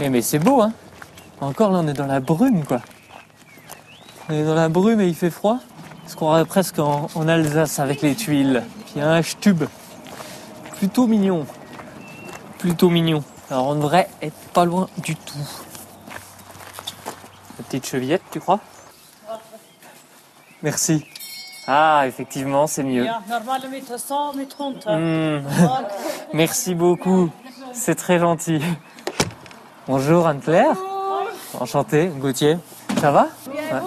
Eh 0.00 0.08
mais 0.08 0.22
c'est 0.22 0.38
beau, 0.38 0.62
hein 0.62 0.72
Encore 1.40 1.70
là, 1.70 1.80
on 1.82 1.88
est 1.88 1.92
dans 1.92 2.06
la 2.06 2.20
brume, 2.20 2.64
quoi. 2.64 2.80
On 4.28 4.32
est 4.32 4.44
dans 4.44 4.54
la 4.54 4.68
brume 4.68 5.00
et 5.00 5.06
il 5.06 5.14
fait 5.14 5.30
froid. 5.30 5.58
On 6.04 6.08
se 6.08 6.16
croirait 6.16 6.44
presque 6.44 6.78
en, 6.78 7.08
en 7.14 7.28
Alsace 7.28 7.78
avec 7.78 8.02
les 8.02 8.14
tuiles. 8.14 8.62
Puis 8.84 8.92
il 8.96 8.98
y 8.98 9.02
a 9.02 9.10
un 9.10 9.20
H-tube. 9.20 9.64
Plutôt 10.78 11.06
mignon. 11.06 11.46
Plutôt 12.58 12.88
mignon. 12.88 13.22
Alors 13.50 13.68
on 13.68 13.74
devrait 13.74 14.08
être 14.22 14.36
pas 14.52 14.64
loin 14.64 14.88
du 14.98 15.14
tout. 15.14 15.38
La 17.58 17.64
petite 17.64 17.86
chevillette, 17.86 18.22
tu 18.30 18.40
crois? 18.40 18.60
Merci. 20.62 21.04
Ah, 21.68 22.04
effectivement, 22.06 22.66
c'est 22.66 22.82
mieux. 22.82 23.04
Ja, 23.04 23.20
normale 23.28 23.68
meter 23.70 23.98
100, 23.98 24.34
met 24.34 24.48
100. 24.48 24.86
Hmm. 24.86 25.42
Merci 26.32 26.74
beaucoup. 26.74 27.30
C'est 27.72 27.94
très 27.94 28.18
gentil. 28.18 28.60
Bonjour 29.86 30.26
Anne-Claire. 30.26 30.76
Enchanté, 31.58 32.10
Gauthier. 32.18 32.56
Ça 33.00 33.10
va? 33.10 33.28
Ouais. 33.48 33.80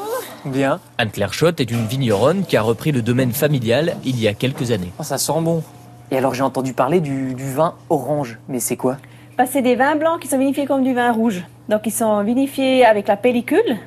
Bien. 0.45 0.79
Anne-Claire 0.97 1.33
Schott 1.33 1.59
est 1.59 1.69
une 1.69 1.85
vigneronne 1.85 2.43
qui 2.45 2.57
a 2.57 2.61
repris 2.61 2.91
le 2.91 3.01
domaine 3.01 3.31
familial 3.31 3.95
il 4.05 4.19
y 4.19 4.27
a 4.27 4.33
quelques 4.33 4.71
années. 4.71 4.91
Oh, 4.99 5.03
ça 5.03 5.17
sent 5.17 5.41
bon. 5.41 5.63
Et 6.11 6.17
alors 6.17 6.33
j'ai 6.33 6.43
entendu 6.43 6.73
parler 6.73 7.01
du, 7.01 7.33
du 7.33 7.51
vin 7.51 7.75
orange. 7.89 8.39
Mais 8.47 8.59
c'est 8.59 8.77
quoi? 8.77 8.97
Bah, 9.37 9.45
c'est 9.45 9.61
des 9.61 9.75
vins 9.75 9.95
blancs 9.95 10.19
qui 10.19 10.27
sont 10.27 10.37
vinifiés 10.37 10.65
comme 10.65 10.83
du 10.83 10.93
vin 10.93 11.11
rouge. 11.11 11.43
Donc 11.67 11.81
ils 11.85 11.91
sont 11.91 12.23
vinifiés 12.23 12.85
avec 12.85 13.07
la 13.07 13.17
pellicule. 13.17 13.77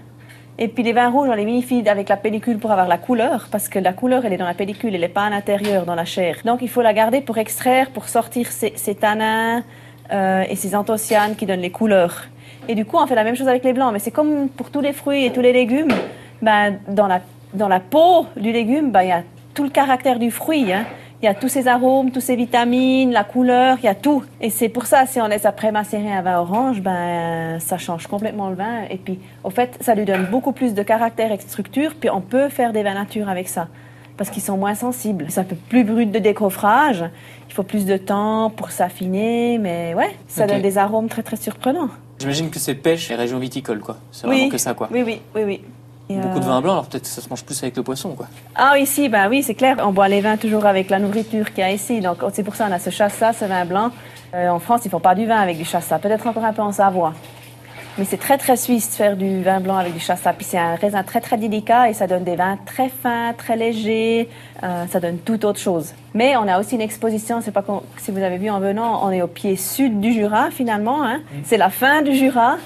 Et 0.59 0.69
puis 0.69 0.83
les 0.83 0.93
vins 0.93 1.11
rouges, 1.11 1.29
on 1.31 1.35
les 1.35 1.47
vinifie 1.47 1.89
avec 1.89 2.11
la 2.11 2.17
pellicule 2.17 2.59
pour 2.59 2.71
avoir 2.71 2.87
la 2.87 2.99
couleur, 2.99 3.49
parce 3.51 3.71
que 3.71 3.79
la 3.79 3.95
couleur, 3.95 4.27
elle 4.27 4.35
est 4.35 4.37
dans 4.37 4.47
la 4.47 4.55
pellicule, 4.55 4.95
elle 4.95 5.01
n'est 5.01 5.09
pas 5.09 5.25
à 5.25 5.31
l'intérieur, 5.31 5.87
dans 5.87 5.95
la 5.95 6.05
chair. 6.05 6.37
Donc 6.45 6.61
il 6.61 6.69
faut 6.69 6.83
la 6.83 6.93
garder 6.93 7.23
pour 7.23 7.39
extraire, 7.39 7.91
pour 7.91 8.07
sortir 8.07 8.53
ces, 8.53 8.75
ces 8.77 8.95
tanins 8.95 9.65
euh, 10.13 10.45
et 10.49 10.55
ces 10.55 10.77
anthocyanes 10.77 11.37
qui 11.37 11.47
donnent 11.47 11.63
les 11.63 11.71
couleurs. 11.71 12.25
Et 12.69 12.75
du 12.75 12.85
coup, 12.85 12.97
on 12.97 13.07
fait 13.07 13.15
la 13.15 13.25
même 13.25 13.37
chose 13.37 13.49
avec 13.49 13.65
les 13.65 13.73
blancs, 13.73 13.93
mais 13.93 13.99
c'est 13.99 14.11
comme 14.11 14.49
pour 14.49 14.71
tous 14.71 14.81
les 14.81 14.93
fruits 14.93 15.25
et 15.25 15.33
tous 15.33 15.41
les 15.41 15.53
légumes. 15.53 15.93
Ben, 16.41 16.79
dans, 16.89 17.07
la, 17.07 17.21
dans 17.55 17.69
la 17.69 17.81
peau 17.81 18.27
du 18.37 18.53
légume, 18.53 18.91
ben, 18.91 19.03
il 19.03 19.09
y 19.09 19.13
a 19.13 19.23
tout 19.55 19.65
le 19.65 19.71
caractère 19.71 20.19
du 20.19 20.31
fruit. 20.31 20.73
hein. 20.73 20.85
Il 21.23 21.27
y 21.27 21.29
a 21.29 21.35
tous 21.35 21.49
ces 21.49 21.69
arômes, 21.69 22.11
toutes 22.11 22.23
ces 22.23 22.35
vitamines, 22.35 23.13
la 23.13 23.23
couleur, 23.23 23.77
il 23.81 23.85
y 23.85 23.89
a 23.89 23.95
tout. 23.95 24.25
Et 24.41 24.51
c'est 24.51 24.69
pour 24.69 24.87
ça, 24.87 25.07
si 25.07 25.21
on 25.21 25.29
laisse 25.29 25.45
après 25.47 25.71
macérer 25.71 26.11
un 26.11 26.21
vin 26.21 26.41
orange, 26.41 26.81
ben, 26.81 27.61
ça 27.61 27.79
change 27.79 28.09
complètement 28.09 28.49
le 28.49 28.57
vin. 28.57 28.83
Et 28.91 28.97
puis, 28.97 29.21
au 29.45 29.51
fait, 29.51 29.79
ça 29.81 29.95
lui 29.95 30.05
donne 30.05 30.27
beaucoup 30.27 30.51
plus 30.51 30.75
de 30.75 30.83
caractère 30.83 31.31
et 31.31 31.37
de 31.37 31.43
structure. 31.43 31.95
Puis, 31.99 32.11
on 32.11 32.21
peut 32.21 32.49
faire 32.49 32.73
des 32.73 32.83
vins 32.83 32.95
nature 32.95 33.29
avec 33.29 33.49
ça. 33.49 33.69
Parce 34.17 34.31
qu'ils 34.31 34.43
sont 34.43 34.57
moins 34.57 34.75
sensibles. 34.75 35.27
C'est 35.29 35.41
un 35.41 35.45
peu 35.45 35.55
plus 35.57 35.85
brut 35.85 36.11
de 36.11 36.19
décoffrage. 36.19 37.05
Il 37.49 37.55
faut 37.55 37.63
plus 37.63 37.87
de 37.87 37.97
temps 37.97 38.51
pour 38.51 38.73
s'affiner. 38.73 39.59
Mais 39.59 39.95
ouais, 39.95 40.11
ça 40.27 40.47
donne 40.49 40.61
des 40.61 40.77
arômes 40.77 41.09
très, 41.09 41.23
très 41.23 41.37
surprenants. 41.37 41.89
J'imagine 42.23 42.51
que 42.51 42.61
c'est 42.61 42.77
pêche 42.77 43.11
et 43.11 43.17
région 43.17 43.41
viticole, 43.41 43.81
quoi. 43.81 43.97
C'est 44.13 44.29
Oui. 44.29 44.37
vraiment 44.37 44.51
que 44.53 44.59
ça, 44.59 44.75
quoi. 44.75 44.89
Oui, 44.93 45.03
oui, 45.05 45.21
oui, 45.35 45.43
oui. 45.45 45.61
Et, 46.09 46.15
Beaucoup 46.15 46.39
de 46.39 46.45
euh, 46.45 46.47
vin 46.47 46.61
blanc, 46.61 46.73
alors 46.75 46.87
peut-être 46.87 47.03
que 47.03 47.09
ça 47.09 47.21
se 47.21 47.29
mange 47.29 47.43
plus 47.43 47.61
avec 47.65 47.77
le 47.77 47.83
poisson, 47.83 48.11
quoi. 48.11 48.27
Ah 48.55 48.75
oui, 48.75 48.87
si, 48.87 49.09
ben 49.09 49.29
oui, 49.29 49.43
c'est 49.43 49.55
clair. 49.57 49.79
On 49.85 49.91
boit 49.91 50.07
les 50.07 50.21
vins 50.21 50.37
toujours 50.37 50.65
avec 50.65 50.89
la 50.89 51.01
nourriture 51.01 51.53
qu'il 51.53 51.59
y 51.59 51.63
a 51.63 51.73
ici. 51.73 52.01
Donc 52.01 52.19
c'est 52.33 52.45
pour 52.45 52.55
ça 52.55 52.69
qu'on 52.69 52.73
a 52.75 52.79
ce 52.79 52.91
chassa, 52.91 53.33
ce 53.33 53.45
vin 53.45 53.65
blanc. 53.65 53.91
Euh, 54.35 54.51
en 54.51 54.61
France, 54.61 54.83
ils 54.85 54.91
font 54.91 55.01
pas 55.01 55.17
du 55.17 55.27
vin 55.27 55.41
avec 55.41 55.57
du 55.59 55.65
chassa. 55.65 55.99
Peut-être 55.99 56.25
encore 56.29 56.45
un 56.45 56.53
peu 56.53 56.63
en 56.63 56.71
Savoie. 56.71 57.13
Mais 57.99 58.05
c'est 58.07 58.17
très 58.17 58.39
très 58.39 58.57
suisse 58.57 58.89
de 58.91 58.95
faire 58.95 59.17
du 59.17 59.43
vin 59.43 59.61
blanc 59.61 59.77
avec 59.77 59.93
du 59.93 60.01
chassa. 60.01 60.33
Puis 60.33 60.47
c'est 60.49 60.59
un 60.59 60.77
raisin 60.77 61.03
très 61.03 61.21
très 61.21 61.37
délicat 61.37 61.91
et 61.91 61.93
ça 61.95 62.07
donne 62.07 62.25
des 62.25 62.37
vins 62.37 62.59
très 62.65 62.89
fins, 62.89 63.35
très 63.37 63.55
légers. 63.57 64.29
Euh, 64.63 64.85
ça 64.91 64.99
donne 64.99 65.19
tout 65.19 65.45
autre 65.45 65.59
chose. 65.61 65.93
Mais 66.15 66.35
on 66.37 66.49
a 66.49 66.59
aussi 66.59 66.75
une 66.77 66.81
exposition. 66.81 67.41
C'est 67.43 67.51
pas 67.51 67.65
si 67.99 68.11
vous 68.11 68.23
avez 68.23 68.39
vu 68.39 68.49
en 68.49 68.61
venant, 68.61 69.07
on 69.07 69.11
est 69.11 69.21
au 69.21 69.27
pied 69.27 69.57
sud 69.57 70.01
du 70.01 70.13
Jura 70.13 70.51
finalement. 70.51 71.05
hein. 71.05 71.21
C'est 71.45 71.59
la 71.59 71.69
fin 71.71 72.01
du 72.03 72.15
Jura. 72.15 72.57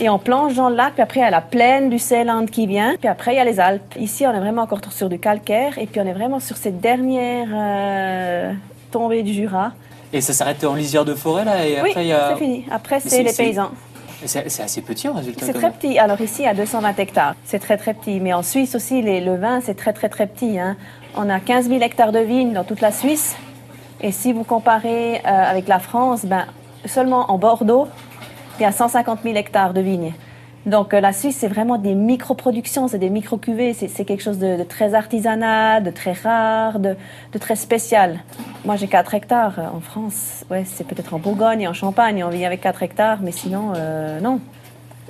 Et 0.00 0.08
on 0.08 0.20
plonge 0.20 0.54
dans 0.54 0.68
le 0.68 0.76
lac, 0.76 0.92
puis 0.92 1.02
après 1.02 1.18
il 1.18 1.22
y 1.24 1.26
a 1.26 1.30
la 1.30 1.40
plaine 1.40 1.90
du 1.90 1.98
Seeland 1.98 2.46
qui 2.46 2.68
vient, 2.68 2.94
puis 3.00 3.08
après 3.08 3.32
il 3.34 3.36
y 3.36 3.40
a 3.40 3.44
les 3.44 3.58
Alpes. 3.58 3.96
Ici 3.98 4.24
on 4.28 4.32
est 4.32 4.38
vraiment 4.38 4.62
encore 4.62 4.78
sur 4.92 5.08
du 5.08 5.18
calcaire, 5.18 5.76
et 5.76 5.86
puis 5.86 6.00
on 6.00 6.06
est 6.06 6.12
vraiment 6.12 6.38
sur 6.38 6.56
cette 6.56 6.80
dernière 6.80 7.48
euh, 7.52 8.52
tombée 8.92 9.24
du 9.24 9.32
Jura. 9.34 9.72
Et 10.12 10.20
ça 10.20 10.32
s'arrête 10.32 10.62
en 10.64 10.74
lisière 10.76 11.04
de 11.04 11.14
forêt, 11.14 11.44
là, 11.44 11.66
et 11.66 11.80
oui, 11.82 11.90
après, 11.90 12.04
il 12.04 12.08
y 12.08 12.12
a... 12.12 12.28
c'est 12.32 12.38
fini. 12.44 12.64
Après 12.70 13.00
c'est- 13.00 13.24
les 13.24 13.32
paysans. 13.32 13.70
C'est 14.24 14.60
assez 14.62 14.82
petit 14.82 15.08
en 15.08 15.12
résultat. 15.14 15.46
C'est 15.46 15.52
très 15.52 15.70
petit. 15.70 15.98
Alors 15.98 16.20
ici, 16.20 16.44
à 16.46 16.54
220 16.54 16.98
hectares, 16.98 17.34
c'est 17.44 17.58
très 17.60 17.76
très 17.76 17.94
petit. 17.94 18.18
Mais 18.20 18.32
en 18.32 18.42
Suisse 18.42 18.74
aussi, 18.74 19.00
les- 19.02 19.20
le 19.20 19.36
vin, 19.36 19.60
c'est 19.60 19.74
très 19.76 19.92
très 19.92 20.08
très 20.08 20.26
petit. 20.26 20.58
hein. 20.58 20.76
On 21.16 21.28
a 21.30 21.38
15 21.40 21.68
000 21.68 21.80
hectares 21.82 22.12
de 22.12 22.18
vignes 22.18 22.52
dans 22.52 22.64
toute 22.64 22.80
la 22.80 22.90
Suisse. 22.92 23.36
Et 24.00 24.12
si 24.12 24.32
vous 24.32 24.44
comparez 24.44 25.16
euh, 25.18 25.20
avec 25.24 25.68
la 25.68 25.78
France, 25.78 26.24
ben, 26.24 26.46
seulement 26.84 27.30
en 27.30 27.38
Bordeaux, 27.38 27.86
il 28.58 28.62
y 28.62 28.66
a 28.66 28.72
150 28.72 29.20
000 29.22 29.36
hectares 29.36 29.72
de 29.72 29.80
vignes. 29.80 30.12
Donc 30.66 30.92
euh, 30.92 31.00
la 31.00 31.12
Suisse, 31.12 31.36
c'est 31.38 31.48
vraiment 31.48 31.78
des 31.78 31.94
micro-productions, 31.94 32.88
c'est 32.88 32.98
des 32.98 33.10
micro-cuvées, 33.10 33.72
c'est 33.72 34.04
quelque 34.04 34.22
chose 34.22 34.38
de, 34.38 34.62
très 34.64 34.94
artisanal, 34.94 35.82
de 35.82 35.90
très 35.90 36.12
rare, 36.12 36.78
de, 36.78 36.96
très 37.38 37.56
spécial. 37.56 38.20
Moi, 38.64 38.76
j'ai 38.76 38.88
4 38.88 39.14
hectares 39.14 39.58
euh, 39.58 39.76
en 39.76 39.80
France. 39.80 40.44
Ouais, 40.50 40.64
c'est 40.66 40.86
peut-être 40.86 41.14
en 41.14 41.18
Bourgogne 41.18 41.62
et 41.62 41.68
en 41.68 41.72
Champagne, 41.72 42.22
on 42.24 42.28
vit 42.28 42.44
avec 42.44 42.60
4 42.60 42.82
hectares, 42.82 43.18
mais 43.22 43.32
sinon, 43.32 43.72
euh, 43.76 44.20
non. 44.20 44.40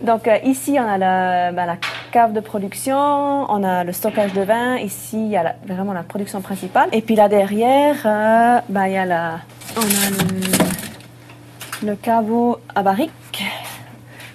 Donc 0.03 0.31
ici, 0.45 0.77
on 0.79 0.89
a 0.89 0.97
la, 0.97 1.51
ben, 1.51 1.67
la 1.67 1.77
cave 2.13 2.33
de 2.33 2.39
production, 2.39 2.97
on 2.97 3.65
a 3.65 3.83
le 3.83 3.93
stockage 3.93 4.33
de 4.33 4.43
vin. 4.43 4.77
Ici, 4.77 5.17
il 5.17 5.31
y 5.31 5.37
a 5.37 5.57
vraiment 5.67 5.93
la 5.93 6.05
production 6.05 6.41
principale. 6.41 6.89
Et 6.93 7.03
puis 7.03 7.17
là 7.17 7.29
derrière, 7.29 7.97
ben, 8.69 8.87
il 8.87 8.93
y 8.93 8.97
a 8.97 9.05
la, 9.05 9.41
on 9.77 9.81
a 9.81 10.11
le, 11.83 11.89
le 11.89 11.97
caveau 11.97 12.59
à 12.77 12.85
barrique. 12.85 13.11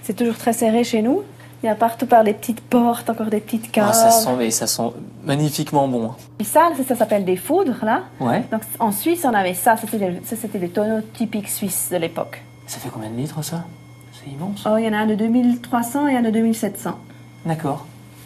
C'est 0.03 0.15
toujours 0.15 0.37
très 0.37 0.53
serré 0.53 0.83
chez 0.83 1.01
nous. 1.01 1.21
Il 1.63 1.67
y 1.67 1.69
a 1.69 1.75
partout 1.75 2.05
par 2.05 2.23
les 2.23 2.33
petites 2.33 2.59
portes, 2.59 3.09
encore 3.09 3.27
des 3.27 3.39
petites 3.39 3.71
caves. 3.71 3.87
Ah, 3.89 3.93
ça 3.93 4.11
sent, 4.11 4.29
mais 4.37 4.51
ça 4.51 4.67
sent 4.67 4.91
magnifiquement 5.23 5.87
bon. 5.87 6.07
hein. 6.07 6.15
Et 6.39 6.43
ça, 6.43 6.71
ça, 6.75 6.83
ça 6.83 6.95
s'appelle 6.95 7.23
des 7.23 7.37
foudres, 7.37 7.77
là. 7.83 8.01
Ouais. 8.19 8.43
Donc 8.51 8.61
en 8.79 8.91
Suisse, 8.91 9.23
on 9.23 9.33
avait 9.33 9.53
ça. 9.53 9.77
Ça, 9.77 10.35
c'était 10.35 10.59
les 10.59 10.69
tonneaux 10.69 11.01
typiques 11.13 11.47
suisses 11.47 11.87
de 11.89 11.95
l'époque. 11.97 12.43
Ça 12.67 12.79
fait 12.79 12.89
combien 12.89 13.09
de 13.09 13.15
litres, 13.15 13.41
ça? 13.43 13.63
C'est 14.11 14.29
immense. 14.29 14.65
Oh, 14.69 14.75
il 14.77 14.83
y 14.83 14.89
en 14.89 14.93
a 14.93 14.97
un 14.97 15.05
de 15.07 15.15
2300 15.15 16.07
et 16.09 16.17
un 16.17 16.21
de 16.21 16.31
2700. 16.31 16.97
D'accord. 17.45 17.85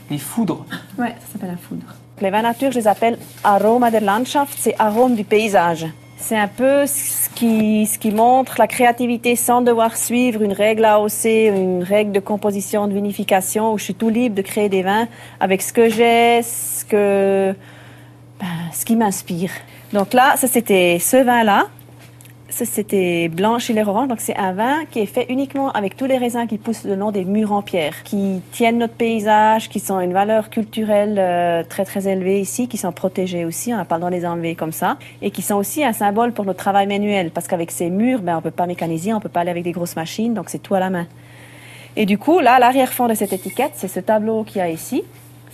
Les 0.09 0.17
foudres. 0.17 0.65
Ouais, 0.97 1.15
ça 1.19 1.33
s'appelle 1.33 1.51
la 1.51 1.57
foudre. 1.57 1.85
Les 2.21 2.31
vins 2.31 2.41
nature, 2.41 2.71
je 2.71 2.79
les 2.79 2.87
appelle 2.87 3.19
Aroma 3.43 3.91
der 3.91 4.01
Landschaft, 4.01 4.57
c'est 4.59 4.73
arôme 4.79 5.13
du 5.15 5.23
paysage. 5.23 5.85
C'est 6.19 6.35
un 6.35 6.47
peu 6.47 6.87
ce 6.87 7.29
qui, 7.29 7.85
ce 7.85 7.99
qui 7.99 8.11
montre 8.11 8.55
la 8.57 8.67
créativité 8.67 9.35
sans 9.35 9.61
devoir 9.61 9.95
suivre 9.95 10.41
une 10.41 10.51
règle 10.51 10.83
AOC, 10.83 11.25
une 11.25 11.83
règle 11.83 12.11
de 12.11 12.19
composition, 12.19 12.87
de 12.87 12.93
vinification, 12.93 13.71
où 13.71 13.77
je 13.77 13.83
suis 13.83 13.95
tout 13.95 14.09
libre 14.09 14.35
de 14.35 14.41
créer 14.41 14.67
des 14.67 14.81
vins 14.81 15.07
avec 15.39 15.61
ce 15.61 15.71
que 15.71 15.89
j'ai, 15.89 16.41
ce, 16.41 16.83
que, 16.85 17.55
ben, 18.39 18.47
ce 18.73 18.83
qui 18.83 18.95
m'inspire. 18.95 19.51
Donc 19.93 20.13
là, 20.13 20.35
ça 20.37 20.47
c'était 20.47 20.97
ce 20.99 21.17
vin-là. 21.17 21.67
C'était 22.49 23.27
blanche 23.27 23.69
et 23.69 23.73
l'air 23.73 23.89
orange. 23.89 24.07
Donc, 24.07 24.21
c'est 24.21 24.35
un 24.37 24.53
vin 24.53 24.85
qui 24.89 24.99
est 24.99 25.05
fait 25.05 25.25
uniquement 25.29 25.69
avec 25.71 25.97
tous 25.97 26.05
les 26.05 26.17
raisins 26.17 26.47
qui 26.47 26.57
poussent 26.57 26.85
le 26.85 26.95
long 26.95 27.11
des 27.11 27.25
murs 27.25 27.51
en 27.51 27.61
pierre, 27.61 28.03
qui 28.03 28.41
tiennent 28.51 28.77
notre 28.77 28.93
paysage, 28.93 29.69
qui 29.69 29.79
sont 29.79 29.99
une 29.99 30.13
valeur 30.13 30.49
culturelle 30.49 31.17
euh, 31.19 31.63
très, 31.63 31.83
très 31.83 32.07
élevée 32.07 32.39
ici, 32.39 32.67
qui 32.67 32.77
sont 32.77 32.93
protégés 32.93 33.43
aussi. 33.43 33.73
On 33.73 33.77
n'a 33.77 33.85
pas 33.85 33.95
le 33.95 34.01
droit 34.01 34.11
de 34.11 34.15
les 34.15 34.25
enlever 34.25 34.55
comme 34.55 34.71
ça. 34.71 34.97
Et 35.21 35.29
qui 35.29 35.41
sont 35.41 35.55
aussi 35.55 35.83
un 35.83 35.93
symbole 35.93 36.31
pour 36.31 36.45
notre 36.45 36.59
travail 36.59 36.87
manuel. 36.87 37.31
Parce 37.31 37.47
qu'avec 37.47 37.69
ces 37.69 37.89
murs, 37.89 38.21
ben, 38.21 38.37
on 38.37 38.41
peut 38.41 38.49
pas 38.51 38.65
mécaniser, 38.65 39.13
on 39.13 39.19
peut 39.19 39.29
pas 39.29 39.41
aller 39.41 39.51
avec 39.51 39.63
des 39.63 39.73
grosses 39.73 39.97
machines. 39.97 40.33
Donc, 40.33 40.49
c'est 40.49 40.59
tout 40.59 40.73
à 40.73 40.79
la 40.79 40.89
main. 40.89 41.07
Et 41.97 42.05
du 42.05 42.17
coup, 42.17 42.39
là, 42.39 42.59
l'arrière-fond 42.59 43.07
de 43.07 43.13
cette 43.13 43.33
étiquette, 43.33 43.71
c'est 43.75 43.87
ce 43.89 43.99
tableau 43.99 44.43
qu'il 44.43 44.59
y 44.59 44.61
a 44.61 44.69
ici. 44.69 45.03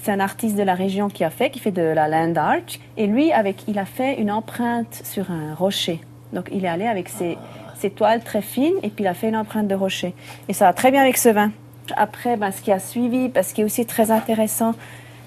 C'est 0.04 0.12
un 0.12 0.20
artiste 0.20 0.58
de 0.58 0.64
la 0.64 0.76
région 0.76 1.08
qui 1.08 1.24
a 1.24 1.30
fait, 1.30 1.50
qui 1.50 1.60
fait 1.60 1.72
de 1.72 1.82
la 1.82 2.08
land 2.08 2.36
art. 2.36 2.78
Et 2.98 3.08
lui, 3.08 3.32
avec, 3.32 3.68
il 3.68 3.80
a 3.80 3.86
fait 3.86 4.20
une 4.20 4.30
empreinte 4.30 5.02
sur 5.04 5.32
un 5.32 5.56
rocher. 5.56 6.02
Donc, 6.34 6.50
il 6.52 6.66
est 6.66 6.70
allé 6.70 6.86
avec 6.86 7.10
ses, 7.10 7.38
ces 7.80 7.90
toiles 7.90 8.24
très 8.24 8.42
fines 8.42 8.76
et 8.82 8.90
puis 8.90 9.04
il 9.04 9.08
a 9.08 9.14
fait 9.14 9.30
une 9.30 9.36
empreinte 9.36 9.68
de 9.68 9.76
rocher. 9.76 10.14
Et 10.50 10.54
ça 10.54 10.66
va 10.66 10.74
très 10.74 10.92
bien 10.92 11.02
avec 11.02 11.18
ce 11.18 11.30
vin. 11.30 11.52
Après, 11.96 12.38
ben, 12.38 12.52
ce 12.52 12.62
qui 12.62 12.72
a 12.72 12.80
suivi, 12.80 13.30
parce 13.30 13.50
ce 13.50 13.54
qui 13.54 13.62
est 13.62 13.64
aussi 13.64 13.86
très 13.86 14.12
intéressant, 14.12 14.74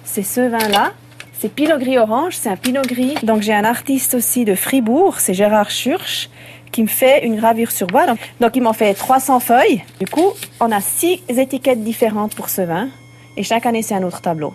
c'est 0.04 0.22
ce 0.22 0.40
vin-là. 0.40 0.92
C'est 1.38 1.50
Pinot 1.50 1.78
Gris 1.78 1.98
Orange, 1.98 2.34
c'est 2.36 2.48
un 2.48 2.56
Pinot 2.56 2.82
Gris. 2.82 3.16
Donc 3.22 3.42
j'ai 3.42 3.52
un 3.52 3.64
artiste 3.64 4.14
aussi 4.14 4.46
de 4.46 4.54
Fribourg, 4.54 5.20
c'est 5.20 5.34
Gérard 5.34 5.70
Schurch, 5.70 6.30
qui 6.72 6.82
me 6.82 6.86
fait 6.86 7.26
une 7.26 7.36
gravure 7.36 7.70
sur 7.70 7.88
bois. 7.88 8.06
Donc, 8.06 8.18
donc 8.40 8.56
il 8.56 8.62
m'en 8.62 8.72
fait 8.72 8.94
300 8.94 9.40
feuilles. 9.40 9.82
Du 10.00 10.06
coup, 10.06 10.32
on 10.60 10.72
a 10.72 10.80
six 10.80 11.22
étiquettes 11.28 11.84
différentes 11.84 12.34
pour 12.34 12.48
ce 12.48 12.62
vin. 12.62 12.88
Et 13.36 13.42
chaque 13.42 13.66
année, 13.66 13.82
c'est 13.82 13.94
un 13.94 14.02
autre 14.02 14.22
tableau. 14.22 14.54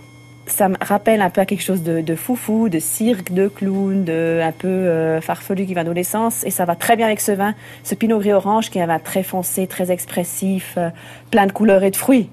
Ça 0.51 0.67
me 0.67 0.75
rappelle 0.81 1.21
un 1.21 1.29
peu 1.29 1.39
à 1.39 1.45
quelque 1.45 1.63
chose 1.63 1.81
de, 1.81 2.01
de 2.01 2.15
foufou, 2.15 2.67
de 2.67 2.79
cirque, 2.79 3.31
de 3.31 3.47
clown, 3.47 4.03
de 4.03 4.41
un 4.43 4.51
peu 4.51 4.67
euh, 4.67 5.21
farfelu 5.21 5.65
qui 5.65 5.73
va 5.73 5.85
dans 5.85 5.93
les 5.93 6.03
sens. 6.03 6.43
Et 6.43 6.51
ça 6.51 6.65
va 6.65 6.75
très 6.75 6.97
bien 6.97 7.05
avec 7.05 7.21
ce 7.21 7.31
vin, 7.31 7.55
ce 7.85 7.95
Pinot 7.95 8.19
Gris 8.19 8.33
Orange 8.33 8.69
qui 8.69 8.77
est 8.77 8.81
un 8.81 8.87
vin 8.87 8.99
très 8.99 9.23
foncé, 9.23 9.65
très 9.65 9.91
expressif, 9.91 10.73
euh, 10.77 10.89
plein 11.31 11.45
de 11.45 11.53
couleurs 11.53 11.83
et 11.83 11.89
de 11.89 11.95
fruits. 11.95 12.29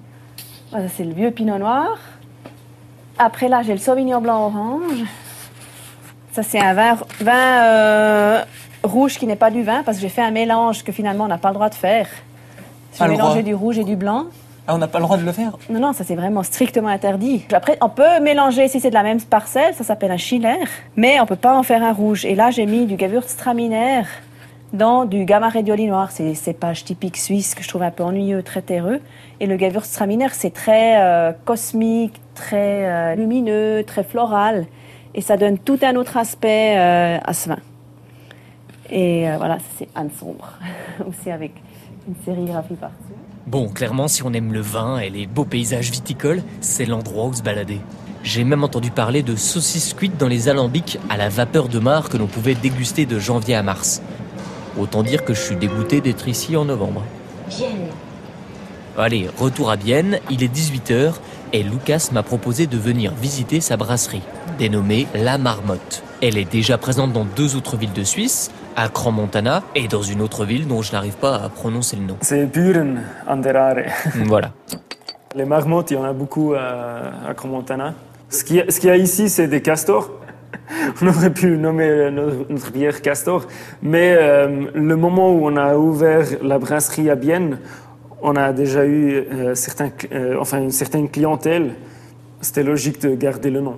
Voilà, 0.73 0.89
c'est 0.89 1.05
le 1.05 1.13
vieux 1.13 1.31
Pinot 1.31 1.59
Noir. 1.59 1.97
Après 3.19 3.49
là, 3.49 3.63
j'ai 3.63 3.73
le 3.73 3.79
Sauvignon 3.79 4.21
Blanc 4.21 4.47
Orange. 4.47 5.05
Ça, 6.33 6.43
c'est 6.43 6.61
un 6.61 6.75
vin, 6.75 6.99
vin 7.21 7.63
euh, 7.63 8.45
rouge 8.83 9.17
qui 9.17 9.29
n'est 9.29 9.37
pas 9.37 9.53
du 9.53 9.63
vin 9.63 9.85
parce 9.85 9.99
que 9.99 10.03
j'ai 10.03 10.09
fait 10.09 10.23
un 10.23 10.33
mélange 10.33 10.83
que 10.83 10.91
finalement 10.91 11.25
on 11.25 11.29
n'a 11.29 11.39
pas 11.39 11.51
le 11.51 11.55
droit 11.55 11.69
de 11.69 11.77
faire. 11.77 12.09
J'ai 12.99 13.07
mélangé 13.07 13.45
du 13.45 13.55
rouge 13.55 13.79
et 13.79 13.85
du 13.85 13.95
blanc. 13.95 14.27
Ah, 14.71 14.75
on 14.75 14.79
n'a 14.79 14.87
pas 14.87 14.99
le 14.99 15.05
droit 15.05 15.17
de 15.17 15.25
le 15.25 15.33
faire 15.33 15.57
Non, 15.71 15.81
non, 15.81 15.93
ça 15.95 16.05
c'est 16.05 16.15
vraiment 16.15 16.43
strictement 16.43 16.89
interdit. 16.89 17.43
Après, 17.55 17.79
on 17.81 17.89
peut 17.89 18.21
mélanger 18.21 18.69
si 18.69 18.81
c'est 18.81 18.91
de 18.91 18.95
la 18.95 19.03
même 19.03 19.19
parcelle, 19.19 19.73
ça 19.73 19.83
s'appelle 19.83 20.11
un 20.11 20.19
Schiller, 20.19 20.59
mais 20.95 21.19
on 21.21 21.25
peut 21.25 21.37
pas 21.37 21.57
en 21.57 21.63
faire 21.63 21.83
un 21.83 21.95
rouge. 21.95 22.27
Et 22.27 22.35
là, 22.35 22.51
j'ai 22.51 22.67
mis 22.67 22.85
du 22.85 22.99
Gewürztraminer 22.99 24.03
dans 24.75 25.07
du 25.07 25.25
Gamma 25.25 25.49
Redioli 25.49 25.87
noir. 25.87 26.11
C'est 26.11 26.25
des 26.25 26.35
cépages 26.35 26.85
typiques 26.85 27.17
suisses 27.17 27.55
que 27.55 27.63
je 27.63 27.69
trouve 27.69 27.83
un 27.83 27.91
peu 27.91 28.03
ennuyeux, 28.03 28.43
très 28.43 28.61
terreux. 28.61 29.01
Et 29.41 29.47
le 29.47 29.57
Gewürztraminer, 29.57 30.29
c'est 30.33 30.53
très 30.53 31.01
euh, 31.01 31.33
cosmique, 31.47 32.21
très 32.35 32.85
euh, 32.85 33.15
lumineux, 33.15 33.85
très 33.87 34.05
floral. 34.05 34.67
Et 35.15 35.23
ça 35.23 35.39
donne 35.39 35.57
tout 35.57 35.79
un 35.81 35.97
autre 35.97 36.19
aspect 36.19 36.77
euh, 36.77 37.19
à 37.25 37.33
ce 37.33 37.49
vin. 37.49 37.59
Et 38.91 39.29
voilà, 39.39 39.57
c'est 39.79 39.89
Anne 39.95 40.11
Sombre, 40.11 40.59
aussi 41.09 41.31
avec 41.31 41.53
une 42.07 42.17
sérigraphie 42.23 42.75
par-dessus. 42.75 43.28
Bon, 43.49 43.71
clairement, 43.71 44.09
si 44.09 44.23
on 44.25 44.35
aime 44.35 44.53
le 44.53 44.61
vin 44.61 44.99
et 44.99 45.09
les 45.09 45.27
beaux 45.27 45.47
paysages 45.47 45.91
viticoles, 45.91 46.43
c'est 46.61 46.85
l'endroit 46.85 47.25
où 47.25 47.33
se 47.33 47.41
balader. 47.41 47.81
J'ai 48.23 48.45
même 48.45 48.63
entendu 48.63 48.91
parler 48.91 49.23
de 49.23 49.37
saucisses 49.37 49.95
cuites 49.95 50.19
dans 50.19 50.29
les 50.29 50.51
alambics 50.51 50.99
à 51.09 51.17
la 51.17 51.31
vapeur 51.31 51.71
de 51.71 51.79
marc 51.79 52.13
que 52.13 52.19
l'on 52.19 52.27
pouvait 52.27 52.55
déguster 52.55 53.07
de 53.07 53.19
janvier 53.19 53.55
à 53.55 53.63
mars. 53.63 54.03
Autant 54.79 55.03
dire 55.03 55.25
que 55.25 55.33
je 55.33 55.41
suis 55.41 55.57
dégoûté 55.57 56.03
d'être 56.03 56.29
ici 56.29 56.57
en 56.57 56.67
novembre. 56.67 57.03
Vienne. 57.49 57.89
Allez, 58.99 59.31
retour 59.39 59.71
à 59.71 59.77
Bienne, 59.77 60.21
il 60.29 60.43
est 60.43 60.55
18h 60.55 61.15
et 61.55 61.63
Lucas 61.63 62.11
m'a 62.13 62.23
proposé 62.23 62.67
de 62.67 62.77
venir 62.77 63.15
visiter 63.15 63.63
sa 63.63 63.79
brasserie, 63.79 64.21
dénommée 64.59 65.07
La 65.15 65.39
Marmotte. 65.39 66.03
Elle 66.21 66.37
est 66.37 66.53
déjà 66.53 66.77
présente 66.77 67.15
dans 67.15 67.25
deux 67.25 67.57
autres 67.57 67.79
villes 67.79 67.95
de 67.95 68.05
Suisse, 68.05 68.51
à 68.79 68.89
Crans-Montana 68.89 69.63
et 69.75 69.89
dans 69.89 70.03
une 70.03 70.23
autre 70.23 70.45
ville 70.45 70.69
dont 70.69 70.83
je 70.83 70.93
n'arrive 70.93 71.17
pas 71.17 71.35
à 71.35 71.49
prononcer 71.49 71.97
le 71.97 72.03
nom. 72.05 72.17
C'est 72.21 72.47
Buren, 72.47 73.03
Anderare. 73.27 73.77
Voilà. 74.27 74.53
Les 75.35 75.45
marmottes, 75.45 75.91
il 75.91 75.95
y 75.95 75.97
en 75.97 76.05
a 76.05 76.13
beaucoup 76.13 76.55
à, 76.55 77.29
à 77.29 77.35
Cromontana. 77.35 77.95
Ce 78.31 78.45
qu'il 78.45 78.57
y, 78.57 78.61
a- 78.61 78.71
ce 78.71 78.79
qu'il 78.79 78.89
y 78.89 78.93
a 78.93 78.97
ici, 78.97 79.29
c'est 79.29 79.49
des 79.49 79.63
castors. 79.63 80.11
On 81.03 81.09
aurait 81.09 81.33
pu 81.35 81.57
nommer 81.59 82.11
notre, 82.13 82.51
notre 82.51 82.71
bière 82.73 83.03
castor. 83.03 83.47
Mais 83.83 84.17
euh, 84.17 84.67
le 84.75 84.97
moment 84.97 85.31
où 85.33 85.47
on 85.47 85.57
a 85.57 85.77
ouvert 85.77 86.27
la 86.43 86.59
brasserie 86.59 87.11
à 87.11 87.15
Bienne, 87.17 87.59
on 88.23 88.37
a 88.37 88.53
déjà 88.53 88.85
eu 88.87 89.15
euh, 89.17 89.55
certains, 89.55 89.91
euh, 90.13 90.37
enfin, 90.41 90.59
une 90.61 90.71
certaine 90.71 91.09
clientèle. 91.11 91.75
C'était 92.41 92.63
logique 92.63 93.01
de 93.03 93.15
garder 93.15 93.51
le 93.51 93.61
nom. 93.61 93.77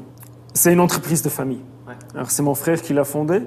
C'est 0.55 0.73
une 0.73 0.81
entreprise 0.81 1.23
de 1.23 1.29
famille. 1.31 1.63
Alors 2.15 2.31
c'est 2.31 2.43
mon 2.43 2.55
frère 2.55 2.81
qui 2.83 2.93
l'a 2.93 3.05
fondée. 3.05 3.43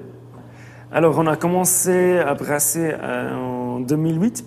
Alors 0.95 1.17
on 1.17 1.25
a 1.25 1.35
commencé 1.35 2.19
à 2.19 2.35
brasser 2.35 2.93
euh, 2.93 3.33
en 3.33 3.79
2008. 3.79 4.45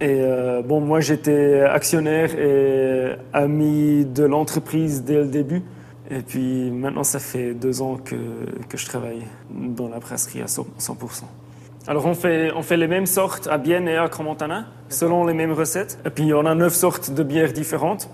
Et 0.00 0.20
euh, 0.20 0.62
bon, 0.62 0.80
moi 0.80 1.00
j'étais 1.00 1.62
actionnaire 1.62 2.38
et 2.38 3.16
ami 3.32 4.04
de 4.04 4.22
l'entreprise 4.22 5.02
dès 5.02 5.16
le 5.16 5.26
début. 5.26 5.60
Et 6.08 6.20
puis 6.20 6.70
maintenant 6.70 7.02
ça 7.02 7.18
fait 7.18 7.52
deux 7.52 7.82
ans 7.82 7.96
que, 7.96 8.14
que 8.68 8.78
je 8.78 8.86
travaille 8.86 9.24
dans 9.50 9.88
la 9.88 9.98
brasserie 9.98 10.40
à 10.40 10.44
100%. 10.44 11.24
Alors 11.88 12.06
on 12.06 12.14
fait, 12.14 12.52
on 12.54 12.62
fait 12.62 12.76
les 12.76 12.86
mêmes 12.86 13.06
sortes 13.06 13.48
à 13.50 13.58
Bienne 13.58 13.88
et 13.88 13.96
à 13.96 14.08
Cromontana, 14.08 14.66
selon 14.88 15.26
les 15.26 15.34
mêmes 15.34 15.52
recettes. 15.52 15.98
Et 16.06 16.10
puis 16.10 16.32
on 16.32 16.46
a 16.46 16.54
neuf 16.54 16.74
sortes 16.74 17.10
de 17.10 17.24
bières 17.24 17.52
différentes 17.52 18.08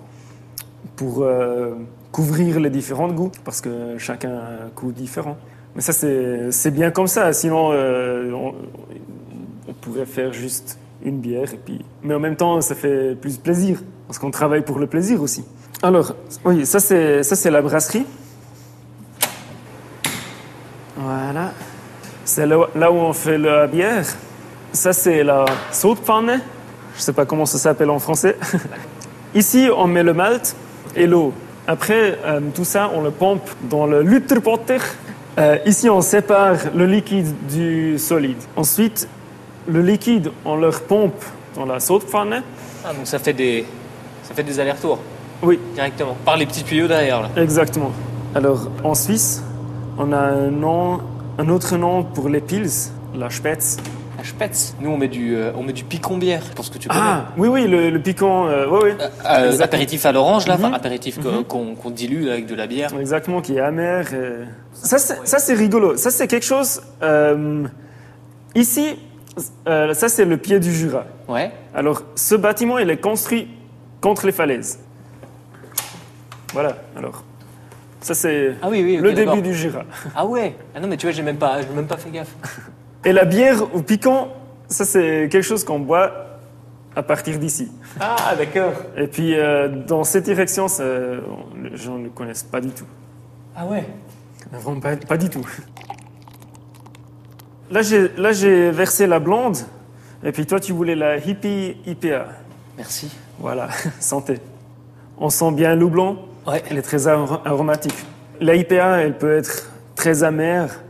pour 0.97 1.23
euh, 1.23 1.75
couvrir 2.13 2.61
les 2.61 2.71
différents 2.71 3.13
goûts, 3.13 3.33
parce 3.45 3.61
que 3.61 3.99
chacun 3.99 4.31
a 4.31 4.65
un 4.65 4.69
goût 4.75 4.93
différent. 4.93 5.37
Mais 5.75 5.81
ça 5.81 5.93
c'est 5.93 6.71
bien 6.71 6.91
comme 6.91 7.09
ça, 7.09 7.33
sinon 7.33 7.71
euh, 7.73 8.31
on, 8.33 8.55
pourrait 9.81 10.07
faire 10.07 10.33
juste 10.33 10.79
une 11.05 11.19
bière. 11.19 11.53
Et 11.53 11.59
puis... 11.63 11.85
Mais 12.03 12.15
en 12.15 12.21
même 12.21 12.37
temps, 12.37 12.61
ça 12.61 12.75
fait 12.75 13.15
plus 13.15 13.37
plaisir, 13.37 13.83
parce 14.07 14.19
qu'on 14.19 14.31
travaille 14.31 14.63
pour 14.63 14.79
le 14.79 14.87
plaisir 14.87 15.21
aussi. 15.21 15.45
Alors, 15.83 16.15
oui, 16.45 16.65
ça 16.65 16.81
c'est, 16.81 17.51
la 17.51 17.61
brasserie. 17.61 18.07
Voilà. 20.97 21.53
C'est 22.25 22.47
là, 22.47 22.91
où 22.91 22.95
on 22.95 23.13
fait 23.13 23.37
la 23.37 23.67
bière. 23.67 24.07
Ça 24.73 24.93
c'est 24.93 25.23
la 25.23 25.45
sautpfanne. 25.71 26.41
Je 26.97 27.03
sais 27.03 27.13
pas 27.13 27.27
comment 27.27 27.47
ça 27.47 27.59
s'appelle 27.59 27.91
en 27.91 27.99
français. 27.99 28.37
Ici, 29.35 29.69
on 29.77 29.87
met 29.87 30.03
le 30.03 30.15
malt 30.15 30.57
et 30.95 31.07
l'eau. 31.07 31.35
Après, 31.67 32.19
euh, 32.25 32.41
tout 32.55 32.65
ça, 32.65 32.91
on 32.95 33.03
le 33.03 33.11
pompe 33.11 33.49
dans 33.69 33.87
le 33.87 34.03
lutterpotter. 34.03 34.79
Euh, 35.39 35.59
ici, 35.67 35.89
on 35.91 36.01
sépare 36.01 36.57
le 36.75 36.87
liquide 36.87 37.35
du 37.49 37.99
solide. 37.99 38.37
Ensuite, 38.57 39.09
le 39.67 39.83
liquide, 39.83 40.31
on 40.45 40.57
le 40.57 40.71
pompe 40.71 41.23
dans 41.57 41.67
la 41.67 41.81
sautpfanne. 41.81 42.43
Ah, 42.85 42.93
donc 42.93 43.07
ça 43.07 43.19
fait 43.19 43.33
des, 43.33 43.65
ça 44.23 44.35
fait 44.35 44.43
des 44.45 44.61
allers-retours 44.61 44.99
Oui, 45.43 45.59
directement. 45.75 46.17
Par 46.25 46.37
les 46.37 46.47
petits 46.47 46.63
tuyaux 46.63 46.87
derrière, 46.87 47.23
là. 47.23 47.31
exactement. 47.37 47.91
Alors, 48.35 48.69
en 48.85 48.95
Suisse, 48.95 49.43
on 49.99 50.13
a 50.13 50.19
un, 50.19 50.51
nom, 50.51 51.01
un 51.39 51.49
autre 51.49 51.77
nom 51.77 52.05
pour 52.05 52.29
les 52.29 52.41
pils, 52.41 52.71
la 53.15 53.31
Spätz. 53.31 53.77
La 54.25 54.31
Spätz. 54.31 54.75
Nous, 54.81 54.91
on 54.91 54.97
met 54.97 55.09
du, 55.09 55.37
euh, 55.37 55.53
on 55.55 55.63
met 55.63 55.73
du 55.75 55.85
picon 55.85 56.17
bière. 56.17 56.43
Je 56.49 56.55
pense 56.55 56.71
que 56.71 56.79
tu 56.79 56.89
connais. 56.89 57.01
Ah, 57.03 57.27
oui, 57.37 57.49
oui, 57.49 57.67
le, 57.69 57.91
le 57.91 58.01
piquant, 58.01 58.47
euh, 58.49 58.67
oui, 58.71 58.79
oui. 58.85 58.91
Euh, 58.93 59.45
Exactement. 59.47 59.65
apéritif 59.65 60.07
à 60.07 60.13
l'orange, 60.13 60.47
là. 60.47 60.55
Enfin, 60.55 60.69
Mhm. 60.69 60.75
apéritif 60.75 61.19
Mhm. 61.19 61.45
qu'on 61.45 61.91
dilue 61.91 62.29
avec 62.31 62.47
de 62.47 62.55
la 62.55 62.67
bière. 62.67 62.91
Exactement, 62.99 63.41
qui 63.43 63.57
est 63.57 63.61
amer. 63.61 64.13
et- 64.15 64.45
Ça, 64.73 64.99
c'est, 64.99 65.27
ça, 65.27 65.39
c'est 65.39 65.55
rigolo. 65.55 65.97
Ça, 65.97 66.11
c'est 66.11 66.27
quelque 66.27 66.47
chose. 66.47 66.81
euh, 67.03 67.65
ici, 68.55 68.97
euh, 69.69 69.93
ça, 69.95 70.09
c'est 70.09 70.25
le 70.25 70.37
pied 70.39 70.59
du 70.59 70.73
Jura. 70.73 71.05
Ouais. 71.29 71.53
Alors, 71.75 72.03
ce 72.17 72.35
bâtiment, 72.35 72.79
il 72.79 72.89
est 72.91 72.97
construit 72.97 73.49
contre 74.01 74.25
les 74.27 74.33
falaises. 74.33 74.79
Voilà, 76.53 76.77
alors. 76.97 77.23
Ça, 78.01 78.15
c'est 78.15 78.55
Ah 78.63 78.69
oui, 78.71 78.83
oui, 78.83 78.97
le 78.99 79.13
début 79.13 79.41
du 79.43 79.55
Jura. 79.55 79.83
Ah 80.15 80.25
ouais. 80.27 80.55
Ah 80.75 80.81
non, 80.81 80.89
mais 80.89 80.97
tu 80.97 81.07
vois, 81.07 81.13
j'ai 81.15 81.23
même 81.23 81.37
pas, 81.39 81.59
même 81.75 81.87
pas 81.87 81.97
fait 81.97 82.11
gaffe. 82.11 82.35
Et 83.05 83.13
la 83.13 83.25
bière 83.25 83.75
au 83.75 83.83
piquant, 83.83 84.29
ça, 84.69 84.85
c'est 84.85 85.29
quelque 85.31 85.43
chose 85.43 85.65
qu'on 85.65 85.79
boit 85.81 86.11
à 86.97 87.03
partir 87.03 87.39
d'ici. 87.39 87.71
Ah, 88.01 88.35
d'accord. 88.37 88.73
Et 88.97 89.07
puis, 89.07 89.35
euh, 89.39 89.69
dans 89.69 90.05
cette 90.05 90.25
direction, 90.25 90.69
ça, 90.69 90.85
on- 90.85 91.63
les 91.63 91.77
gens 91.77 91.99
ne 91.99 92.09
connaissent 92.09 92.43
pas 92.45 92.61
du 92.61 92.71
tout. 92.71 92.87
Ah 93.57 93.67
ouais. 93.67 93.85
Vraiment 94.53 94.81
pas, 94.81 94.97
pas 94.97 95.17
du 95.17 95.29
tout. 95.29 95.47
Là, 97.71 97.83
j'ai, 97.83 98.71
versé 98.71 99.07
la 99.07 99.19
blonde, 99.19 99.57
et 100.23 100.33
puis 100.33 100.47
toi, 100.47 100.61
tu 100.61 100.73
voulais 100.73 100.95
la 100.95 101.17
hippie 101.17 101.77
IPA. 101.87 102.27
Merci. 102.77 103.11
Voilà, 103.39 103.69
santé. 104.01 104.39
On 105.19 105.31
sent 105.31 105.53
bien 105.53 105.75
le 105.75 105.85
houblon. 105.85 106.19
Ouais. 106.47 106.63
Elle 106.71 106.79
est 106.79 106.83
très 106.83 107.07
ar- 107.09 107.43
aromatique. 107.45 107.95
La 108.41 108.55
IPA, 108.55 108.99
elle 109.01 109.17
peut 109.19 109.37
être 109.37 109.73
très 109.95 110.23
amère, 110.23 110.81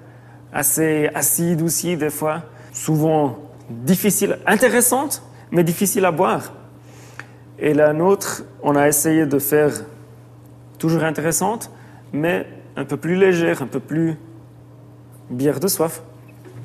assez 0.54 1.10
acide 1.14 1.60
aussi 1.62 1.96
des 1.96 2.08
fois, 2.10 2.42
souvent 2.72 3.38
difficile, 3.68 4.38
intéressante, 4.46 5.22
mais 5.50 5.64
difficile 5.64 6.04
à 6.06 6.12
boire. 6.12 6.52
Et 7.58 7.74
la 7.74 7.92
nôtre, 7.92 8.44
on 8.62 8.74
a 8.76 8.88
essayé 8.88 9.26
de 9.26 9.38
faire 9.38 9.72
toujours 10.78 11.04
intéressante, 11.04 11.70
mais 12.12 12.46
un 12.76 12.84
peu 12.84 12.96
plus 12.96 13.16
légère, 13.16 13.62
un 13.62 13.66
peu 13.66 13.80
plus 13.80 14.16
bière 15.30 15.60
de 15.60 15.68
soif. 15.68 16.02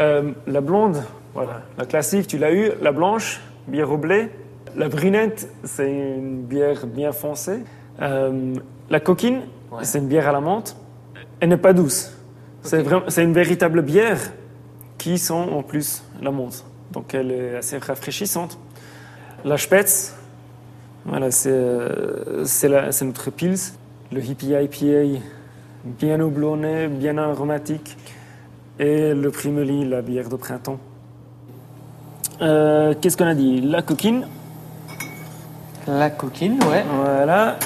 Euh, 0.01 0.31
la 0.47 0.61
blonde, 0.61 1.03
voilà, 1.33 1.61
la 1.77 1.85
classique, 1.85 2.27
tu 2.27 2.37
l'as 2.37 2.53
eu. 2.53 2.71
La 2.81 2.91
blanche, 2.91 3.41
bière 3.67 3.91
au 3.91 3.97
blé. 3.97 4.29
La 4.75 4.87
brunette, 4.87 5.49
c'est 5.63 5.89
une 5.91 6.43
bière 6.43 6.85
bien 6.87 7.11
foncée. 7.11 7.63
Euh, 8.01 8.53
la 8.89 8.99
coquine, 8.99 9.41
Ouais. 9.71 9.83
c'est 9.83 9.99
une 9.99 10.07
bière 10.07 10.27
à 10.27 10.31
la 10.31 10.41
menthe. 10.41 10.75
Elle 11.39 11.49
n'est 11.49 11.57
pas 11.57 11.73
douce. 11.73 12.15
C'est 12.61 13.23
une 13.23 13.33
véritable 13.33 13.81
bière 13.81 14.19
qui 14.97 15.17
sent 15.17 15.33
en 15.33 15.63
plus 15.63 16.03
la 16.21 16.31
menthe. 16.31 16.65
donc 16.91 17.13
elle 17.13 17.31
est 17.31 17.55
assez 17.55 17.77
rafraîchissante. 17.77 18.57
La 19.45 19.57
Spetz, 19.57 20.13
voilà, 21.05 21.31
c'est 21.31 21.49
euh, 21.51 22.43
notre 23.03 23.31
pils, 23.31 23.55
le 24.11 24.21
hippie 24.21 24.51
IPA, 24.53 25.21
bien 25.85 26.19
houblonné, 26.19 26.87
bien 26.87 27.17
aromatique, 27.17 27.95
et 28.79 29.13
le 29.13 29.31
Primeli, 29.31 29.85
la 29.87 30.01
bière 30.01 30.27
de 30.27 30.35
printemps. 30.35 30.79
Euh, 32.41 32.93
Qu'est-ce 32.99 33.15
qu'on 33.17 33.27
a 33.27 33.35
dit? 33.35 33.61
La 33.61 33.81
coquine, 33.81 34.27
La 35.87 36.09
coquine, 36.09 36.61
ouais. 36.65 36.83
voilà, 36.93 37.57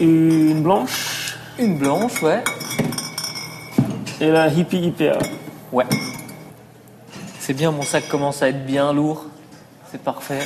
une 0.00 0.62
blanche 0.62 1.36
Une 1.58 1.78
blanche, 1.78 2.22
ouais. 2.22 2.42
Et 4.24 4.30
la 4.30 4.48
hippie 4.48 4.78
IPA. 4.78 5.18
Ouais. 5.70 5.84
C'est 7.38 7.52
bien, 7.52 7.70
mon 7.70 7.82
sac 7.82 8.08
commence 8.08 8.42
à 8.42 8.48
être 8.48 8.64
bien 8.64 8.92
lourd. 8.92 9.26
C'est 9.90 10.00
parfait. 10.00 10.40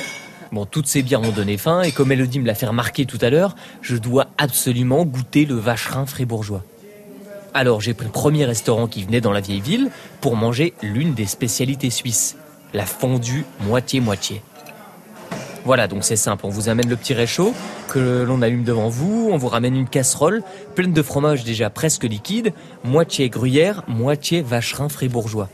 Bon, 0.51 0.65
toutes 0.65 0.87
ces 0.87 1.01
bières 1.01 1.21
m'ont 1.21 1.31
donné 1.31 1.57
faim 1.57 1.81
et 1.81 1.91
comme 1.91 2.11
Elodie 2.11 2.39
me 2.39 2.47
l'a 2.47 2.55
fait 2.55 2.65
remarquer 2.65 3.05
tout 3.05 3.19
à 3.21 3.29
l'heure, 3.29 3.55
je 3.81 3.95
dois 3.95 4.27
absolument 4.37 5.05
goûter 5.05 5.45
le 5.45 5.55
vacherin 5.55 6.05
fribourgeois. 6.05 6.63
Alors 7.53 7.79
j'ai 7.81 7.93
pris 7.93 8.05
le 8.05 8.11
premier 8.11 8.45
restaurant 8.45 8.87
qui 8.87 9.03
venait 9.03 9.21
dans 9.21 9.31
la 9.31 9.39
vieille 9.39 9.61
ville 9.61 9.91
pour 10.21 10.35
manger 10.35 10.73
l'une 10.81 11.13
des 11.13 11.25
spécialités 11.25 11.89
suisses, 11.89 12.35
la 12.73 12.85
fondue 12.85 13.45
moitié-moitié. 13.61 14.41
Voilà, 15.69 15.87
donc 15.87 16.03
c'est 16.03 16.15
simple, 16.15 16.47
on 16.47 16.49
vous 16.49 16.67
amène 16.67 16.89
le 16.89 16.95
petit 16.95 17.13
réchaud 17.13 17.53
que 17.89 18.23
l'on 18.23 18.41
allume 18.41 18.63
devant 18.63 18.89
vous, 18.89 19.29
on 19.31 19.37
vous 19.37 19.49
ramène 19.49 19.75
une 19.75 19.87
casserole 19.87 20.41
pleine 20.73 20.93
de 20.93 21.01
fromage 21.03 21.43
déjà 21.43 21.69
presque 21.69 22.05
liquide, 22.05 22.53
moitié 22.83 23.29
gruyère, 23.29 23.83
moitié 23.87 24.41
vacherin 24.41 24.89
fribourgeois. 24.89 25.47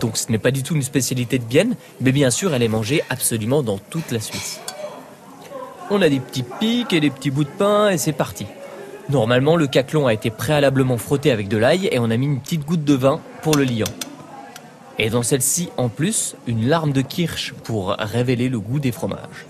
Donc 0.00 0.16
ce 0.16 0.32
n'est 0.32 0.38
pas 0.38 0.50
du 0.50 0.64
tout 0.64 0.74
une 0.74 0.82
spécialité 0.82 1.38
de 1.38 1.44
Bienne, 1.44 1.76
mais 2.00 2.10
bien 2.10 2.30
sûr 2.30 2.52
elle 2.52 2.64
est 2.64 2.66
mangée 2.66 3.04
absolument 3.08 3.62
dans 3.62 3.78
toute 3.78 4.10
la 4.10 4.18
Suisse. 4.18 4.60
On 5.90 6.02
a 6.02 6.08
des 6.08 6.18
petits 6.18 6.42
pics 6.42 6.92
et 6.92 6.98
des 6.98 7.10
petits 7.10 7.30
bouts 7.30 7.44
de 7.44 7.48
pain 7.50 7.88
et 7.90 7.98
c'est 7.98 8.10
parti. 8.10 8.46
Normalement 9.10 9.54
le 9.54 9.68
caclon 9.68 10.08
a 10.08 10.12
été 10.12 10.30
préalablement 10.30 10.98
frotté 10.98 11.30
avec 11.30 11.46
de 11.46 11.56
l'ail 11.56 11.88
et 11.92 12.00
on 12.00 12.10
a 12.10 12.16
mis 12.16 12.26
une 12.26 12.40
petite 12.40 12.66
goutte 12.66 12.82
de 12.82 12.94
vin 12.94 13.20
pour 13.42 13.54
le 13.54 13.62
liant. 13.62 13.86
Et 14.98 15.10
dans 15.10 15.22
celle-ci, 15.22 15.70
en 15.76 15.88
plus, 15.88 16.36
une 16.46 16.68
larme 16.68 16.92
de 16.92 17.02
kirsch 17.02 17.54
pour 17.64 17.96
révéler 17.98 18.48
le 18.48 18.60
goût 18.60 18.78
des 18.78 18.92
fromages. 18.92 19.46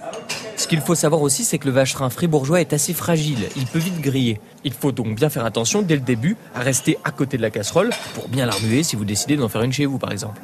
Ce 0.56 0.68
qu'il 0.68 0.80
faut 0.80 0.94
savoir 0.94 1.22
aussi, 1.22 1.44
c'est 1.44 1.58
que 1.58 1.66
le 1.66 1.72
vacherin 1.72 2.08
fribourgeois 2.08 2.60
est 2.60 2.72
assez 2.72 2.94
fragile, 2.94 3.48
il 3.56 3.66
peut 3.66 3.80
vite 3.80 4.00
griller. 4.00 4.40
Il 4.64 4.72
faut 4.72 4.92
donc 4.92 5.16
bien 5.16 5.28
faire 5.28 5.44
attention 5.44 5.82
dès 5.82 5.96
le 5.96 6.02
début 6.02 6.36
à 6.54 6.60
rester 6.60 6.98
à 7.04 7.10
côté 7.10 7.36
de 7.36 7.42
la 7.42 7.50
casserole 7.50 7.90
pour 8.14 8.28
bien 8.28 8.46
la 8.46 8.52
remuer 8.52 8.82
si 8.84 8.94
vous 8.94 9.04
décidez 9.04 9.36
d'en 9.36 9.48
faire 9.48 9.62
une 9.62 9.72
chez 9.72 9.86
vous 9.86 9.98
par 9.98 10.12
exemple. 10.12 10.40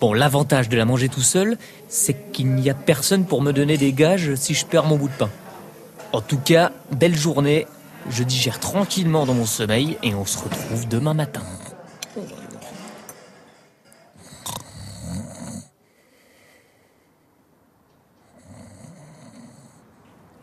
Bon, 0.00 0.12
l'avantage 0.12 0.68
de 0.68 0.76
la 0.76 0.84
manger 0.84 1.08
tout 1.08 1.22
seul, 1.22 1.56
c'est 1.88 2.32
qu'il 2.32 2.48
n'y 2.48 2.68
a 2.68 2.74
personne 2.74 3.24
pour 3.24 3.40
me 3.40 3.52
donner 3.52 3.76
des 3.76 3.92
gages 3.92 4.34
si 4.34 4.52
je 4.52 4.66
perds 4.66 4.86
mon 4.86 4.96
bout 4.96 5.08
de 5.08 5.14
pain. 5.14 5.30
En 6.12 6.20
tout 6.20 6.38
cas, 6.38 6.72
belle 6.90 7.16
journée, 7.16 7.66
je 8.10 8.22
digère 8.22 8.58
tranquillement 8.58 9.26
dans 9.26 9.34
mon 9.34 9.46
sommeil 9.46 9.96
et 10.02 10.14
on 10.14 10.26
se 10.26 10.38
retrouve 10.38 10.88
demain 10.88 11.14
matin. 11.14 11.42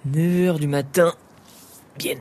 9h 0.10 0.58
du 0.58 0.68
matin. 0.68 1.14
Bien. 2.00 2.16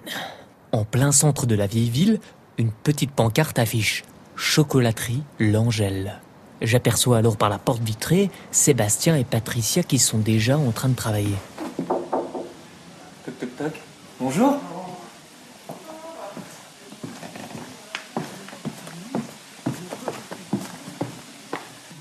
En 0.71 0.85
plein 0.85 1.13
centre 1.13 1.47
de 1.47 1.55
la 1.55 1.67
vieille 1.67 1.89
ville, 1.89 2.21
une 2.59 2.73
petite 2.73 3.11
pancarte 3.11 3.59
affiche 3.59 4.05
Chocolaterie 4.37 5.23
L'Angèle. 5.39 6.21
J'aperçois 6.61 7.17
alors 7.17 7.39
par 7.39 7.49
la 7.49 7.59
porte 7.59 7.83
vitrée 7.83 8.31
Sébastien 8.51 9.17
et 9.17 9.25
Patricia 9.25 9.83
qui 9.83 9.99
sont 9.99 10.19
déjà 10.19 10.59
en 10.59 10.73
train 10.73 10.91
de 10.91 10.95
travailler. 10.95 11.37
Toc 13.25 13.39
toc 13.41 13.57
toc. 13.57 13.73
Bonjour. 14.21 14.59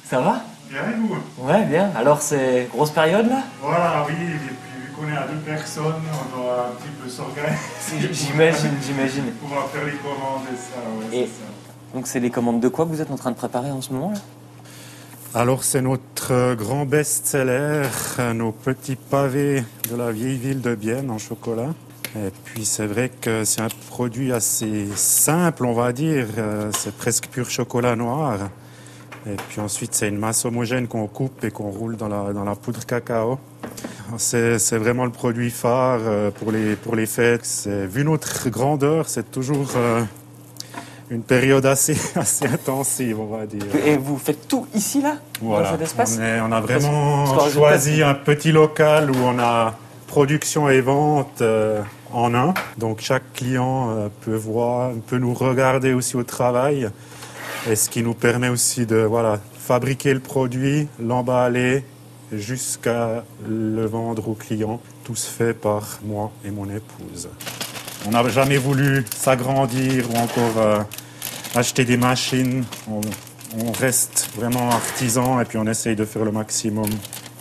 Ça 0.04 0.20
va? 0.20 0.44
Bien 0.70 0.82
et 0.90 0.96
vous? 0.96 1.16
Ouais, 1.38 1.64
bien. 1.64 1.90
Alors 1.96 2.22
c'est 2.22 2.68
grosse 2.70 2.92
période 2.92 3.30
là? 3.30 3.44
Voilà, 3.62 4.06
oui, 4.10 4.14
qu'on 5.00 5.08
est 5.10 5.18
à 5.18 5.28
deux 5.28 5.40
personnes, 5.46 5.94
on 6.34 6.38
doit 6.38 6.68
un 6.72 6.76
petit 6.76 6.90
peu 7.02 7.10
s'organiser. 7.10 8.14
J'imagine, 8.14 8.72
j'imagine. 8.86 9.24
Pour 9.40 9.50
pouvoir 9.50 9.70
faire 9.70 9.86
les 9.86 9.94
commandes 9.94 10.44
et 10.52 10.58
ça, 10.58 11.10
ouais, 11.12 11.18
Et 11.24 11.26
ça. 11.26 11.96
donc 11.96 12.08
c'est 12.08 12.20
les 12.20 12.30
commandes 12.30 12.60
de 12.60 12.68
quoi 12.68 12.86
que 12.86 12.90
vous 12.92 13.02
êtes 13.02 13.12
en 13.12 13.16
train 13.18 13.32
de 13.32 13.36
préparer 13.36 13.72
en 13.72 13.82
ce 13.82 13.94
moment 13.94 14.12
là? 14.12 14.20
Alors 15.36 15.64
c'est 15.64 15.82
notre 15.82 16.56
grand 16.56 16.86
best-seller, 16.86 17.84
nos 18.34 18.52
petits 18.52 18.96
pavés 18.96 19.64
de 19.92 19.96
la 19.96 20.12
vieille 20.12 20.38
ville 20.38 20.62
de 20.62 20.74
Bienne 20.74 21.12
en 21.12 21.20
chocolat. 21.20 21.70
Et 22.16 22.32
puis 22.44 22.66
c'est 22.66 22.88
vrai 22.88 23.10
que 23.10 23.44
c'est 23.46 23.62
un 23.62 23.68
produit 23.90 24.34
assez 24.34 24.88
simple, 24.96 25.66
on 25.66 25.74
va 25.74 25.94
dire. 25.94 26.26
Euh, 26.40 26.72
C'est 26.76 26.96
presque 26.98 27.28
pur 27.28 27.48
chocolat 27.52 27.96
noir. 27.96 28.40
Et 29.28 29.36
puis 29.50 29.62
ensuite 29.62 29.94
c'est 29.94 30.10
une 30.10 30.18
masse 30.18 30.46
homogène 30.46 30.88
qu'on 30.88 31.06
coupe 31.06 31.44
et 31.44 31.52
qu'on 31.52 31.70
roule 31.70 31.96
dans 31.96 32.08
la, 32.08 32.34
dans 32.34 32.44
la 32.44 32.56
poudre 32.56 32.84
cacao. 32.88 33.38
C'est 34.18 34.78
vraiment 34.78 35.06
le 35.06 35.12
produit 35.12 35.50
phare 35.52 36.00
euh, 36.04 36.32
pour 36.32 36.52
les, 36.52 36.76
pour 36.76 36.96
les 36.96 37.06
fêtes. 37.06 37.68
Vu 37.68 38.04
notre 38.04 38.50
grandeur, 38.50 39.08
c'est 39.08 39.32
toujours 39.32 39.70
euh, 39.76 40.02
une 41.10 41.22
période 41.24 41.66
assez, 41.66 41.96
assez 42.16 42.46
intensive, 42.46 43.20
on 43.20 43.26
va 43.38 43.46
dire. 43.46 43.64
Et 43.86 43.98
vous 43.98 44.18
faites 44.18 44.48
tout 44.48 44.66
ici 44.74 45.02
là? 45.02 45.16
Dans 45.42 45.72
cet 45.72 45.82
espace? 45.82 46.18
On, 46.20 46.24
est- 46.24 46.42
on 46.42 46.52
a 46.52 46.62
vraiment 46.62 47.26
choisi 47.50 48.02
un 48.04 48.14
petit 48.16 48.52
local 48.52 49.12
où 49.12 49.18
on 49.24 49.38
a 49.40 49.76
production 50.08 50.70
et 50.70 50.82
vente 50.82 51.42
euh, 51.42 51.82
en 52.12 52.34
un. 52.34 52.54
Donc 52.78 53.02
chaque 53.02 53.32
client 53.34 53.90
euh, 53.92 54.08
peut 54.22 54.36
voir, 54.36 54.92
peut 55.08 55.18
nous 55.20 55.34
regarder 55.36 55.94
aussi 55.94 56.18
au 56.18 56.24
travail, 56.24 56.90
et 57.70 57.76
ce 57.76 57.90
qui 57.90 58.02
nous 58.02 58.16
permet 58.16 58.50
aussi 58.50 58.86
de 58.88 58.98
voilà 58.98 59.40
fabriquer 59.60 60.14
le 60.16 60.20
produit, 60.20 60.88
l'emballer 61.00 61.84
jusqu'à 62.32 63.24
le 63.48 63.86
vendre 63.86 64.28
au 64.30 64.34
client. 64.34 64.80
Tout 65.04 65.16
se 65.16 65.30
fait 65.30 65.54
par 65.54 66.00
moi 66.04 66.32
et 66.46 66.52
mon 66.52 66.66
épouse. 66.66 67.30
On 68.08 68.12
n'a 68.12 68.28
jamais 68.30 68.58
voulu 68.58 69.06
s'agrandir 69.16 70.06
ou 70.12 70.18
encore 70.18 70.58
euh, 70.58 70.80
acheter 71.56 71.86
des 71.86 71.98
machines. 71.98 72.64
On, 72.90 73.02
on 73.66 73.72
reste 73.72 74.30
vraiment 74.36 74.70
artisan 74.70 75.40
et 75.42 75.46
puis 75.46 75.58
on 75.58 75.66
essaye 75.66 75.96
de 75.96 76.06
faire 76.06 76.24
le 76.24 76.32
maximum. 76.32 76.90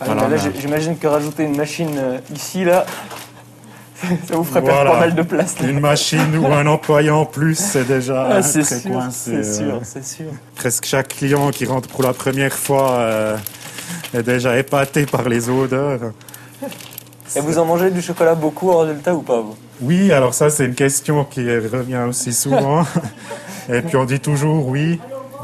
Ah, 0.01 0.15
là, 0.15 0.29
J'imagine 0.59 0.97
que 0.97 1.07
rajouter 1.07 1.43
une 1.43 1.57
machine 1.57 1.95
euh, 1.97 2.17
ici 2.33 2.63
là, 2.63 2.85
ça 4.27 4.35
vous 4.35 4.43
ferait 4.45 4.63
perdre 4.63 4.91
pas 4.91 4.99
mal 5.01 5.13
de 5.13 5.21
place. 5.21 5.59
là. 5.59 5.67
Une 5.67 5.79
machine 5.81 6.37
ou 6.37 6.47
un 6.47 6.65
employé 6.67 7.09
en 7.09 7.25
plus, 7.25 7.55
c'est 7.55 7.85
déjà 7.85 8.27
Ah, 8.31 8.41
c'est 8.41 8.61
très 8.61 8.79
sûr, 8.79 8.91
coincé, 8.91 9.43
c'est 9.43 9.63
euh. 9.63 9.71
sûr, 9.71 9.79
c'est 9.83 10.05
sûr. 10.05 10.25
Presque 10.55 10.85
chaque 10.85 11.09
client 11.09 11.51
qui 11.51 11.65
rentre 11.65 11.89
pour 11.89 12.03
la 12.03 12.13
première 12.13 12.53
fois 12.53 12.91
euh, 12.93 13.37
est 14.13 14.23
déjà 14.23 14.57
épaté 14.57 15.05
par 15.05 15.27
les 15.27 15.49
odeurs. 15.49 16.11
Et 17.35 17.41
vous 17.41 17.59
en 17.59 17.65
mangez 17.65 17.91
du 17.91 18.01
chocolat 18.01 18.35
beaucoup 18.35 18.71
en 18.71 18.79
résultat 18.79 19.13
ou 19.13 19.21
pas 19.21 19.39
vous? 19.41 19.55
Oui, 19.81 20.11
alors 20.11 20.33
ça 20.33 20.49
c'est 20.49 20.65
une 20.65 20.75
question 20.75 21.23
qui 21.23 21.41
revient 21.41 22.05
aussi 22.07 22.33
souvent. 22.33 22.83
et 23.69 23.81
puis 23.81 23.97
on 23.97 24.05
dit 24.05 24.19
toujours 24.19 24.67
oui. 24.67 24.99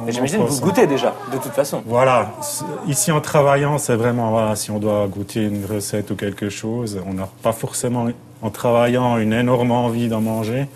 Et 0.08 0.12
J'imagine 0.12 0.44
que 0.44 0.50
vous 0.50 0.62
goûtez 0.62 0.88
déjà, 0.88 1.16
de 1.32 1.38
toute 1.38 1.54
façon. 1.54 1.82
Voilà, 1.86 2.34
ici 2.88 3.12
en 3.12 3.22
travaillant, 3.22 3.78
c'est 3.78 3.96
vraiment, 3.96 4.30
voilà, 4.30 4.56
si 4.56 4.70
on 4.70 4.78
doit 4.78 5.08
goûter 5.08 5.44
une 5.44 5.66
recette 5.66 6.12
ou 6.12 6.16
quelque 6.16 6.50
chose, 6.50 7.00
on 7.08 7.14
n'a 7.14 7.30
pas 7.42 7.54
forcément, 7.54 8.08
en 8.42 8.50
travaillant, 8.50 9.18
une 9.18 9.34
énorme 9.34 9.72
envie 9.72 10.10
d'en 10.10 10.22
manger. 10.22 10.68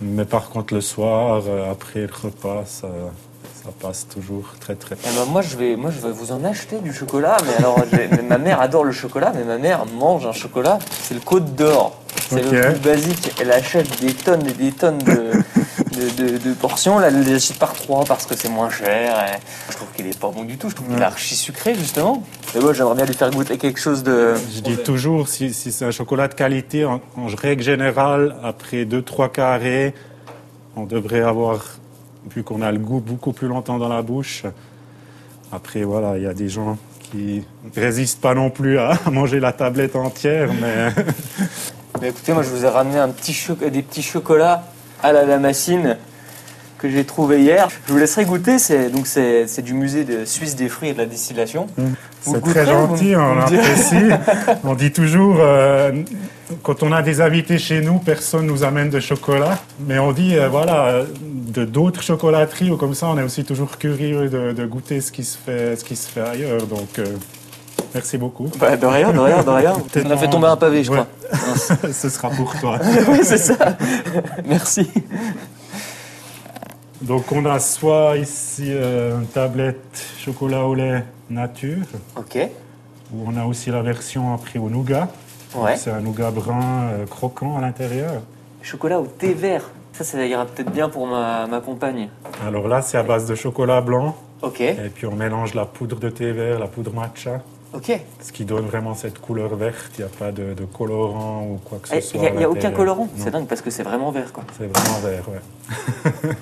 Mais 0.00 0.24
par 0.24 0.50
contre, 0.50 0.74
le 0.74 0.80
soir, 0.80 1.42
euh, 1.46 1.70
après 1.70 2.00
le 2.00 2.10
repas, 2.22 2.64
ça, 2.66 2.88
ça 3.68 3.74
passe 3.86 4.06
toujours 4.08 4.54
très 4.60 4.74
très 4.76 4.94
bien. 4.94 5.10
Eh 5.12 5.16
ben, 5.18 5.24
moi, 5.30 5.42
je 5.42 5.56
vais, 5.56 5.76
moi, 5.76 5.90
je 5.90 6.00
vais 6.00 6.12
vous 6.12 6.32
en 6.32 6.42
acheter 6.44 6.78
du 6.78 6.92
chocolat. 6.92 7.36
Mais 7.46 7.56
alors, 7.58 7.78
mais 7.92 8.08
ma 8.22 8.38
mère 8.38 8.60
adore 8.60 8.84
le 8.84 8.92
chocolat, 8.92 9.32
mais 9.34 9.44
ma 9.44 9.58
mère 9.58 9.84
mange 9.86 10.26
un 10.26 10.32
chocolat. 10.32 10.78
C'est 11.02 11.14
le 11.14 11.20
Côte 11.20 11.54
d'Or. 11.54 12.00
C'est 12.30 12.42
le 12.42 12.60
plus 12.72 12.80
basique. 12.80 13.32
Elle 13.40 13.52
achète 13.52 14.00
des 14.00 14.14
tonnes 14.14 14.46
et 14.46 14.52
des 14.52 14.72
tonnes 14.72 14.98
de, 14.98 15.32
de, 15.96 16.22
de- 16.28 16.38
de 16.38 16.52
portions. 16.54 16.98
Là, 16.98 17.08
elle 17.08 17.22
les 17.22 17.34
achète 17.34 17.58
par 17.58 17.74
trois 17.74 18.04
parce 18.06 18.24
que 18.26 18.34
c'est 18.36 18.48
moins 18.48 18.70
cher. 18.70 19.14
Et 19.34 19.38
je 19.70 19.76
trouve 19.76 19.88
qu'il 19.94 20.06
est 20.06 20.18
pas 20.18 20.30
bon 20.30 20.44
du 20.44 20.56
tout. 20.56 20.70
Je 20.70 20.74
trouve 20.74 20.88
qu'il 20.88 20.98
est 20.98 21.02
archi 21.04 21.34
sucré, 21.36 21.74
justement. 21.74 22.22
Et 22.56 22.60
moi, 22.60 22.72
j'aimerais 22.72 22.94
bien 22.94 23.04
lui 23.04 23.14
faire 23.14 23.30
goûter 23.30 23.58
quelque 23.58 23.78
chose 23.80 24.02
de. 24.02 24.34
Je 24.54 24.60
dis 24.60 24.78
toujours, 24.78 25.28
si, 25.28 25.52
si 25.52 25.72
c'est 25.72 25.84
un 25.84 25.90
chocolat 25.90 26.28
de 26.28 26.34
qualité, 26.34 26.86
en, 26.86 27.00
en 27.16 27.26
règle 27.36 27.62
générale, 27.62 28.36
après 28.42 28.84
2-3 28.84 29.30
carrés, 29.30 29.94
on 30.76 30.84
devrait 30.84 31.20
avoir, 31.22 31.64
vu 32.28 32.42
qu'on 32.42 32.62
a 32.62 32.70
le 32.72 32.78
goût 32.78 33.00
beaucoup 33.00 33.32
plus 33.32 33.48
longtemps 33.48 33.78
dans 33.78 33.88
la 33.88 34.02
bouche. 34.02 34.44
Après, 35.52 35.82
voilà, 35.82 36.18
il 36.18 36.24
y 36.24 36.26
a 36.26 36.34
des 36.34 36.48
gens 36.48 36.76
qui 37.10 37.42
résistent 37.74 38.20
pas 38.20 38.34
non 38.34 38.50
plus 38.50 38.78
à 38.78 38.98
manger 39.10 39.40
la 39.40 39.52
tablette 39.52 39.96
entière, 39.96 40.50
mais 40.60 40.92
Mais 42.00 42.10
écoutez, 42.10 42.32
moi, 42.32 42.42
je 42.42 42.50
vous 42.50 42.64
ai 42.64 42.68
ramené 42.68 42.98
un 42.98 43.08
petit 43.08 43.36
des 43.70 43.82
petits 43.82 44.02
chocolats 44.02 44.62
à 45.02 45.12
la 45.12 45.24
damascine. 45.24 45.96
Que 46.78 46.88
j'ai 46.88 47.04
trouvé 47.04 47.42
hier. 47.42 47.68
Je 47.86 47.92
vous 47.92 47.98
laisserai 47.98 48.24
goûter. 48.24 48.58
C'est 48.58 48.90
donc 48.90 49.06
c'est 49.06 49.46
c'est 49.46 49.62
du 49.62 49.74
musée 49.74 50.04
de 50.04 50.24
Suisse 50.24 50.56
des 50.56 50.68
fruits 50.68 50.90
et 50.90 50.92
de 50.92 50.98
la 50.98 51.06
distillation. 51.06 51.66
Vous 51.76 52.34
C'est 52.34 52.40
très 52.42 52.66
gentil, 52.66 53.14
on 53.16 53.34
vous 53.34 53.40
me 53.42 53.46
direz 53.48 53.60
apprécie. 53.62 54.06
on 54.64 54.74
dit 54.74 54.92
toujours, 54.92 55.36
euh, 55.40 55.92
quand 56.62 56.82
on 56.82 56.92
a 56.92 57.02
des 57.02 57.20
invités 57.20 57.58
chez 57.58 57.80
nous, 57.80 57.98
personne 57.98 58.46
nous 58.46 58.64
amène 58.64 58.90
de 58.90 59.00
chocolat. 59.00 59.58
Mais 59.86 59.98
on 59.98 60.12
dit, 60.12 60.36
euh, 60.36 60.48
voilà, 60.48 61.02
de 61.22 61.64
d'autres 61.64 62.02
chocolateries 62.02 62.70
ou 62.70 62.76
comme 62.76 62.94
ça, 62.94 63.06
on 63.06 63.18
est 63.18 63.22
aussi 63.22 63.44
toujours 63.44 63.78
curieux 63.78 64.28
de, 64.28 64.52
de 64.52 64.66
goûter 64.66 65.00
ce 65.00 65.12
qui 65.12 65.24
se 65.24 65.36
fait, 65.38 65.76
ce 65.76 65.84
qui 65.84 65.96
se 65.96 66.08
fait 66.08 66.20
ailleurs. 66.22 66.66
Donc, 66.66 66.98
euh, 66.98 67.04
merci 67.94 68.18
beaucoup. 68.18 68.48
Bah, 68.58 68.76
de 68.76 68.86
rien, 68.86 69.12
de 69.12 69.18
rien, 69.18 69.42
de 69.42 69.50
rien. 69.50 69.72
On 70.06 70.10
a 70.10 70.16
fait 70.16 70.28
tomber 70.30 70.48
un 70.48 70.56
pavé, 70.56 70.82
je 70.84 70.90
Ouais. 70.90 70.98
crois. 70.98 71.88
Ce 71.92 72.08
sera 72.08 72.30
pour 72.30 72.58
toi. 72.58 72.78
oui, 73.08 73.18
c'est 73.22 73.38
ça. 73.38 73.54
Merci. 74.46 74.88
Donc, 77.00 77.30
on 77.32 77.44
a 77.46 77.58
soit 77.60 78.16
ici 78.16 78.64
euh, 78.68 79.20
une 79.20 79.26
tablette 79.26 80.04
chocolat 80.18 80.64
au 80.64 80.74
lait 80.74 81.04
nature. 81.30 81.84
Ok. 82.16 82.38
Où 83.12 83.24
on 83.26 83.36
a 83.36 83.44
aussi 83.44 83.70
la 83.70 83.82
version 83.82 84.34
après 84.34 84.58
au 84.58 84.68
nougat. 84.68 85.08
Ouais. 85.54 85.76
C'est 85.76 85.90
un 85.90 86.00
nougat 86.00 86.30
brun 86.30 86.88
euh, 86.90 87.06
croquant 87.06 87.56
à 87.56 87.60
l'intérieur. 87.60 88.20
Chocolat 88.62 88.98
au 89.00 89.06
thé 89.06 89.32
vert. 89.32 89.70
Ça, 89.92 90.04
ça 90.04 90.24
ira 90.26 90.44
peut-être 90.44 90.70
bien 90.70 90.88
pour 90.88 91.06
ma, 91.06 91.46
ma 91.46 91.60
compagne. 91.60 92.08
Alors 92.46 92.68
là, 92.68 92.82
c'est 92.82 92.98
à 92.98 93.02
base 93.02 93.26
de 93.26 93.34
chocolat 93.34 93.80
blanc. 93.80 94.16
Ok. 94.42 94.60
Et 94.60 94.74
puis 94.94 95.06
on 95.06 95.14
mélange 95.14 95.54
la 95.54 95.64
poudre 95.64 95.98
de 95.98 96.10
thé 96.10 96.32
vert, 96.32 96.58
la 96.58 96.66
poudre 96.66 96.92
matcha. 96.92 97.40
Ok. 97.72 97.92
Ce 98.20 98.32
qui 98.32 98.44
donne 98.44 98.66
vraiment 98.66 98.94
cette 98.94 99.18
couleur 99.18 99.54
verte. 99.56 99.92
Il 99.98 100.04
n'y 100.04 100.06
a 100.06 100.10
pas 100.16 100.32
de, 100.32 100.54
de 100.54 100.64
colorant 100.64 101.42
ou 101.44 101.60
quoi 101.64 101.78
que 101.78 101.88
ce 101.88 101.94
Il 101.96 102.02
soit. 102.02 102.20
n'y 102.20 102.26
a, 102.26 102.40
y 102.40 102.44
a 102.44 102.50
aucun 102.50 102.70
colorant? 102.70 103.08
C'est 103.16 103.30
dingue 103.30 103.46
parce 103.46 103.60
que 103.60 103.70
c'est 103.70 103.82
vraiment 103.82 104.10
vert, 104.10 104.32
quoi. 104.32 104.44
C'est 104.58 104.66
vraiment 104.66 104.98
vert, 105.00 105.24
ouais. 105.28 106.30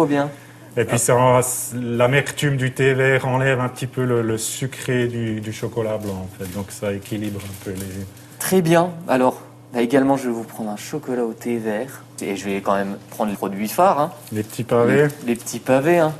Trop 0.00 0.06
bien. 0.06 0.30
Et 0.78 0.86
puis 0.86 0.98
ça 0.98 1.14
en- 1.14 1.40
l'amertume 1.74 2.56
du 2.56 2.72
thé 2.72 2.94
vert 2.94 3.28
enlève 3.28 3.60
un 3.60 3.68
petit 3.68 3.86
peu 3.86 4.02
le, 4.06 4.22
le 4.22 4.38
sucré 4.38 5.08
du, 5.08 5.42
du 5.42 5.52
chocolat 5.52 5.98
blanc, 5.98 6.24
en 6.24 6.28
fait. 6.38 6.50
Donc 6.54 6.70
ça 6.70 6.90
équilibre 6.94 7.38
un 7.44 7.64
peu 7.64 7.72
les... 7.72 8.06
Très 8.38 8.62
bien. 8.62 8.92
Alors, 9.08 9.42
là 9.74 9.82
également, 9.82 10.16
je 10.16 10.28
vais 10.28 10.32
vous 10.32 10.44
prendre 10.44 10.70
un 10.70 10.78
chocolat 10.78 11.24
au 11.26 11.34
thé 11.34 11.58
vert. 11.58 12.02
Et 12.22 12.34
je 12.34 12.46
vais 12.46 12.62
quand 12.62 12.76
même 12.76 12.96
prendre 13.10 13.30
les 13.30 13.36
produits 13.36 13.68
phares. 13.68 14.00
Hein. 14.00 14.12
Les 14.32 14.42
petits 14.42 14.64
pavés. 14.64 15.08
Les, 15.26 15.26
les 15.26 15.36
petits 15.36 15.58
pavés. 15.58 15.98
Hein. 15.98 16.14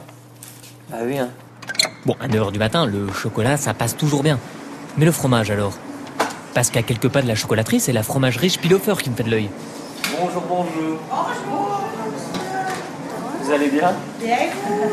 Ah 0.92 0.96
oui. 1.06 1.16
Hein. 1.16 1.30
Bon, 2.04 2.14
à 2.20 2.28
9h 2.28 2.52
du 2.52 2.58
matin, 2.58 2.84
le 2.84 3.10
chocolat, 3.14 3.56
ça 3.56 3.72
passe 3.72 3.96
toujours 3.96 4.22
bien. 4.22 4.38
Mais 4.98 5.06
le 5.06 5.12
fromage 5.12 5.50
alors? 5.50 5.72
Parce 6.52 6.68
qu'à 6.68 6.82
quelques 6.82 7.08
pas 7.08 7.22
de 7.22 7.28
la 7.28 7.34
chocolaterie, 7.34 7.80
c'est 7.80 7.94
la 7.94 8.02
fromagerie 8.02 8.50
Spielhofer 8.50 8.96
qui 9.02 9.08
me 9.08 9.14
fait 9.14 9.22
de 9.22 9.30
l'œil. 9.30 9.48
Bonjour, 10.20 10.42
bonjour. 10.46 10.98
Vous 13.50 13.56
allez 13.56 13.68
bien 13.68 13.92
Bien. 14.20 14.36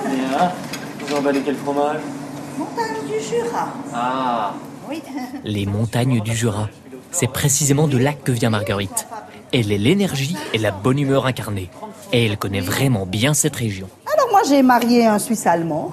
Bien. 0.09 0.51
Vous 0.99 1.15
emballez 1.15 1.41
quel 1.45 1.55
fromage 1.57 1.99
Montagne 2.57 3.05
du 3.05 3.23
Jura. 3.23 3.67
Ah. 3.93 4.53
Oui. 4.89 5.03
Les 5.43 5.67
montagnes 5.67 6.21
du 6.21 6.35
Jura. 6.35 6.67
C'est 7.11 7.31
précisément 7.31 7.87
de 7.87 7.99
là 7.99 8.13
que 8.13 8.31
vient 8.31 8.49
Marguerite. 8.49 9.05
Elle 9.53 9.71
est 9.71 9.77
l'énergie 9.77 10.35
et 10.55 10.57
la 10.57 10.71
bonne 10.71 10.97
humeur 10.97 11.27
incarnée. 11.27 11.69
Et 12.11 12.25
elle 12.25 12.37
connaît 12.39 12.61
vraiment 12.61 13.05
bien 13.05 13.35
cette 13.35 13.55
région. 13.55 13.89
Alors 14.11 14.29
moi 14.31 14.41
j'ai 14.49 14.63
marié 14.63 15.05
un 15.05 15.19
Suisse 15.19 15.45
allemand. 15.45 15.91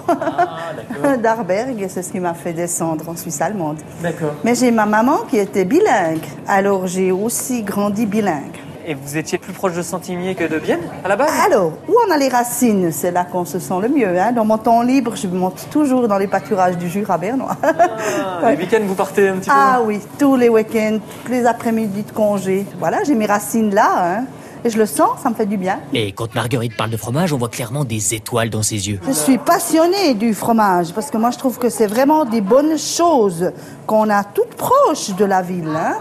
D'Arberg, 1.22 1.85
c'est 1.90 2.03
ce 2.03 2.12
qui 2.12 2.20
m'a 2.20 2.33
fait 2.33 2.55
descendre 2.55 3.11
en 3.11 3.16
Suisse 3.18 3.42
allemande. 3.42 3.81
D'accord. 4.03 4.37
Mais 4.42 4.55
j'ai 4.55 4.70
ma 4.70 4.87
maman 4.87 5.18
qui 5.29 5.37
était 5.37 5.66
bilingue. 5.66 6.24
Alors 6.48 6.87
j'ai 6.87 7.12
aussi 7.12 7.62
grandi 7.62 8.07
bilingue. 8.07 8.63
Et 8.87 8.92
vous 8.94 9.16
étiez 9.16 9.38
plus 9.38 9.53
proche 9.55 9.73
de 9.73 9.81
Santimier 9.83 10.35
que 10.35 10.44
de 10.44 10.59
Bienne, 10.59 10.81
à 11.05 11.09
la 11.09 11.16
base? 11.16 11.31
Alors, 11.47 11.73
où 11.88 11.94
on 12.07 12.11
a 12.11 12.18
les 12.18 12.29
racines, 12.29 12.92
c'est 12.92 13.11
là 13.11 13.25
qu'on 13.25 13.47
se 13.47 13.59
sent 13.59 13.75
le 13.81 13.88
mieux. 13.88 14.18
hein. 14.20 14.33
Dans 14.33 14.44
mon 14.44 14.59
temps 14.59 14.83
libre, 14.83 15.14
je 15.16 15.27
monte 15.27 15.68
toujours 15.70 16.07
dans 16.07 16.18
les 16.18 16.27
pâturages 16.27 16.77
du 16.77 16.88
Jura 16.90 17.16
bernois. 17.16 17.57
Ah, 17.62 18.51
Les 18.51 18.57
week-ends, 18.59 18.83
vous 18.87 18.94
partez 18.94 19.29
un 19.29 19.37
petit 19.37 19.49
peu 19.49 19.57
Ah 19.59 19.81
oui, 19.83 20.01
tous 20.18 20.37
les 20.37 20.51
week-ends, 20.51 20.99
tous 21.25 21.33
les 21.33 21.47
après-midi 21.47 22.03
de 22.03 22.11
congé. 22.12 22.66
Voilà, 22.79 23.03
j'ai 23.05 23.14
mes 23.14 23.27
racines 23.27 23.75
là. 23.75 24.18
hein. 24.18 24.25
Et 24.66 24.70
je 24.70 24.79
le 24.79 24.87
sens, 24.87 25.20
ça 25.23 25.29
me 25.31 25.35
fait 25.35 25.44
du 25.47 25.57
bien. 25.59 25.79
Et 25.92 26.12
quand 26.12 26.35
Marguerite 26.35 26.75
parle 26.77 26.88
de 26.90 26.97
fromage, 26.97 27.33
on 27.35 27.38
voit 27.38 27.51
clairement 27.51 27.85
des 27.85 28.14
étoiles 28.14 28.49
dans 28.49 28.62
ses 28.62 28.88
yeux. 28.88 28.99
Je 29.07 29.12
suis 29.12 29.37
passionnée 29.38 30.14
du 30.14 30.33
fromage 30.35 30.92
parce 30.94 31.11
que 31.11 31.18
moi 31.18 31.31
je 31.31 31.37
trouve 31.38 31.59
que 31.59 31.68
c'est 31.68 31.87
vraiment 31.87 32.25
des 32.25 32.40
bonnes 32.40 32.79
choses 32.79 33.53
qu'on 33.87 34.09
a 34.11 34.25
toutes 34.25 34.55
proches 34.57 35.14
de 35.16 35.25
la 35.27 35.42
ville. 35.42 35.68
hein. 35.75 35.97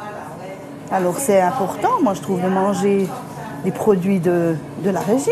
Alors 0.93 1.17
c'est 1.17 1.41
important, 1.41 1.99
moi 2.03 2.13
je 2.13 2.21
trouve, 2.21 2.39
de 2.39 2.47
manger 2.47 3.07
des 3.65 3.71
produits 3.71 4.19
de, 4.19 4.55
de 4.85 4.89
la 4.91 4.99
région. 4.99 5.31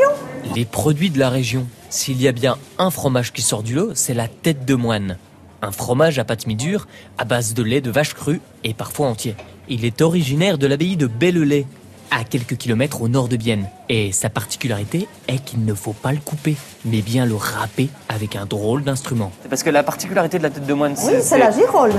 Les 0.55 0.65
produits 0.65 1.11
de 1.11 1.19
la 1.19 1.29
région. 1.29 1.67
S'il 1.91 2.19
y 2.19 2.27
a 2.27 2.31
bien 2.31 2.57
un 2.79 2.89
fromage 2.89 3.31
qui 3.31 3.43
sort 3.43 3.61
du 3.61 3.75
lot, 3.75 3.91
c'est 3.93 4.15
la 4.15 4.27
tête 4.27 4.65
de 4.65 4.73
moine. 4.73 5.17
Un 5.61 5.71
fromage 5.71 6.17
à 6.17 6.23
pâte 6.23 6.47
mi-dure, 6.47 6.87
à 7.19 7.25
base 7.25 7.53
de 7.53 7.61
lait 7.61 7.79
de 7.79 7.91
vache 7.91 8.15
crue 8.15 8.41
et 8.63 8.73
parfois 8.73 9.05
entier. 9.05 9.35
Il 9.69 9.85
est 9.85 10.01
originaire 10.01 10.57
de 10.57 10.65
l'abbaye 10.65 10.97
de 10.97 11.05
Bellelay, 11.05 11.67
à 12.09 12.23
quelques 12.23 12.57
kilomètres 12.57 13.03
au 13.03 13.07
nord 13.07 13.27
de 13.27 13.37
Bienne. 13.37 13.67
Et 13.87 14.11
sa 14.11 14.31
particularité 14.31 15.07
est 15.27 15.43
qu'il 15.45 15.63
ne 15.63 15.75
faut 15.75 15.93
pas 15.93 16.11
le 16.11 16.17
couper, 16.17 16.55
mais 16.85 17.03
bien 17.03 17.27
le 17.27 17.35
râper 17.35 17.89
avec 18.09 18.35
un 18.35 18.47
drôle 18.47 18.83
d'instrument. 18.83 19.31
C'est 19.43 19.49
Parce 19.49 19.61
que 19.61 19.69
la 19.69 19.83
particularité 19.83 20.39
de 20.39 20.43
la 20.43 20.49
tête 20.49 20.65
de 20.65 20.73
moine, 20.73 20.95
Oui, 21.05 21.13
c'est 21.21 21.37
la 21.37 21.51
girole. 21.51 21.93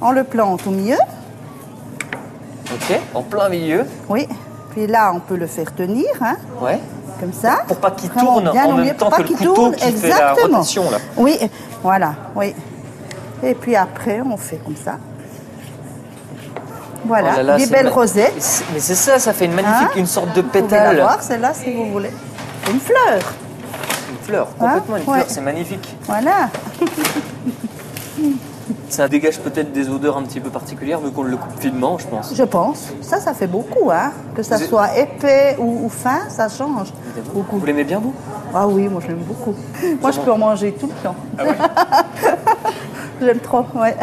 On 0.00 0.12
le 0.12 0.22
plante 0.22 0.68
au 0.68 0.70
milieu. 0.70 0.98
Ok, 2.74 3.00
en 3.14 3.22
plein 3.22 3.48
milieu. 3.48 3.84
Oui. 4.08 4.26
Puis 4.70 4.86
là, 4.86 5.12
on 5.14 5.20
peut 5.20 5.36
le 5.36 5.46
faire 5.46 5.74
tenir, 5.74 6.06
hein, 6.20 6.36
Ouais. 6.60 6.78
comme 7.20 7.32
ça. 7.32 7.58
Pour 7.66 7.76
pas 7.76 7.90
qu'il 7.90 8.08
tourne 8.10 8.50
bien 8.50 8.64
en 8.66 8.72
même 8.76 8.94
temps 8.96 9.06
pour 9.06 9.10
pas 9.10 9.16
que 9.18 9.22
le 9.22 9.28
qu'il 9.28 9.36
couteau 9.36 9.54
tourne, 9.54 9.74
qui 9.74 9.80
fait 9.92 10.08
la 10.08 10.14
exactement. 10.32 10.58
rotation, 10.58 10.90
là. 10.90 10.98
Oui, 11.16 11.38
voilà, 11.82 12.14
oui. 12.34 12.54
Et 13.42 13.54
puis 13.54 13.76
après, 13.76 14.20
on 14.24 14.36
fait 14.36 14.56
comme 14.64 14.76
ça. 14.76 14.96
Voilà, 17.04 17.30
Oh 17.34 17.36
là 17.38 17.42
là, 17.42 17.56
des 17.56 17.66
belles 17.66 17.86
ma- 17.86 17.90
rosettes. 17.90 18.64
Mais 18.72 18.78
c'est- 18.80 18.94
ça, 18.94 19.18
ça 19.18 19.32
fait 19.32 19.46
une 19.46 19.54
magnifique, 19.54 19.88
Hein 19.88 19.96
une 19.98 20.06
sorte 20.06 20.32
de 20.34 20.40
Vous 20.40 20.48
pouvez 20.48 20.62
pétale. 20.62 20.96
la 20.96 21.02
voir, 21.02 21.22
celle-là, 21.22 21.52
si 21.52 21.72
vous 21.74 21.90
voulez. 21.90 22.10
Une 22.72 22.78
fleur. 22.78 23.20
Une 24.10 24.18
fleur, 24.24 24.46
Hein 24.60 24.66
complètement 24.78 24.96
une 24.96 25.02
Ouais. 25.10 25.18
fleur, 25.20 25.26
c'est 25.28 25.40
magnifique. 25.40 25.96
Voilà. 26.06 26.48
Ça 28.92 29.08
dégage 29.08 29.40
peut-être 29.40 29.72
des 29.72 29.88
odeurs 29.88 30.18
un 30.18 30.22
petit 30.22 30.38
peu 30.38 30.50
particulières 30.50 31.00
vu 31.00 31.10
qu'on 31.10 31.22
le 31.22 31.38
coupe 31.38 31.58
finement, 31.58 31.96
je 31.96 32.06
pense. 32.06 32.34
Je 32.36 32.42
pense. 32.42 32.90
Ça, 33.00 33.20
ça 33.20 33.32
fait 33.32 33.46
beaucoup, 33.46 33.90
hein. 33.90 34.12
Que 34.34 34.42
ça 34.42 34.58
Vous- 34.58 34.66
soit 34.66 34.98
épais 34.98 35.56
ou, 35.58 35.86
ou 35.86 35.88
fin, 35.88 36.28
ça 36.28 36.50
change 36.50 36.88
beaucoup. 37.32 37.56
Vous 37.56 37.64
l'aimez 37.64 37.84
bien, 37.84 38.00
vous? 38.00 38.12
Ah 38.54 38.68
oui, 38.68 38.88
moi, 38.88 39.00
je 39.02 39.08
l'aime 39.08 39.22
beaucoup. 39.26 39.54
Moi, 39.98 40.10
je 40.10 40.20
peux 40.20 40.30
en 40.30 40.36
manger 40.36 40.72
tout 40.78 40.88
le 40.88 41.02
temps. 41.02 41.16
J'aime 43.22 43.38
trop, 43.38 43.64
ouais. 43.76 43.96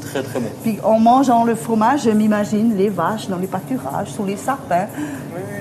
Très 0.00 0.22
très 0.24 0.40
bon. 0.40 0.48
Puis 0.64 0.80
en 0.82 0.98
mangeant 0.98 1.44
le 1.44 1.54
fromage, 1.54 2.02
je 2.02 2.10
m'imagine 2.10 2.76
les 2.76 2.88
vaches 2.88 3.28
dans 3.28 3.36
les 3.36 3.46
pâturages, 3.46 4.08
sous 4.10 4.24
les 4.24 4.36
sapins. 4.36 4.86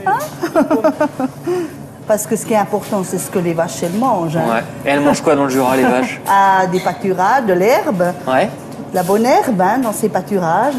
Hein? 0.07 0.17
Parce 2.07 2.25
que 2.25 2.35
ce 2.37 2.45
qui 2.45 2.53
est 2.53 2.57
important, 2.57 3.03
c'est 3.03 3.17
ce 3.17 3.29
que 3.29 3.39
les 3.39 3.53
vaches, 3.53 3.83
elles 3.83 3.91
mangent. 3.99 4.37
hein. 4.37 4.45
Ouais. 4.49 4.63
Et 4.85 4.89
elles 4.89 5.01
mangent 5.01 5.21
quoi 5.21 5.35
dans 5.35 5.43
le 5.43 5.49
Jura, 5.49 5.75
les 5.75 5.83
vaches 5.83 6.21
Ah, 6.29 6.65
des 6.71 6.79
pâturages, 6.79 7.45
de 7.45 7.53
l'herbe, 7.53 8.03
Ouais. 8.25 8.45
de 8.91 8.95
la 8.95 9.03
bonne 9.03 9.25
herbe 9.25 9.59
hein, 9.61 9.79
dans 9.79 9.91
ces 9.91 10.07
pâturages. 10.07 10.75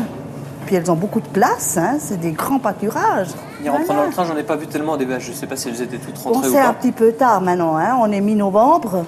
Puis 0.64 0.76
elles 0.76 0.90
ont 0.90 0.94
beaucoup 0.96 1.20
de 1.20 1.28
place, 1.28 1.76
hein, 1.78 1.96
c'est 1.98 2.18
des 2.20 2.32
grands 2.32 2.58
pâturages. 2.58 3.28
En 3.68 3.84
prenant 3.84 4.04
le 4.04 4.10
train, 4.10 4.24
j'en 4.24 4.36
ai 4.36 4.42
pas 4.42 4.56
vu 4.56 4.66
tellement 4.66 4.96
des 4.96 5.04
vaches. 5.06 5.26
Je 5.28 5.32
sais 5.32 5.46
pas 5.46 5.56
si 5.56 5.68
elles 5.68 5.80
étaient 5.82 5.96
toutes 5.98 6.22
Bon, 6.24 6.32
rentrées 6.32 6.48
ou 6.48 6.52
c'est 6.52 6.58
un 6.60 6.68
pas. 6.68 6.72
petit 6.74 6.92
peu 6.92 7.12
tard 7.12 7.40
maintenant, 7.40 7.76
hein, 7.76 7.96
on 8.00 8.10
est 8.12 8.20
mi-novembre. 8.20 9.04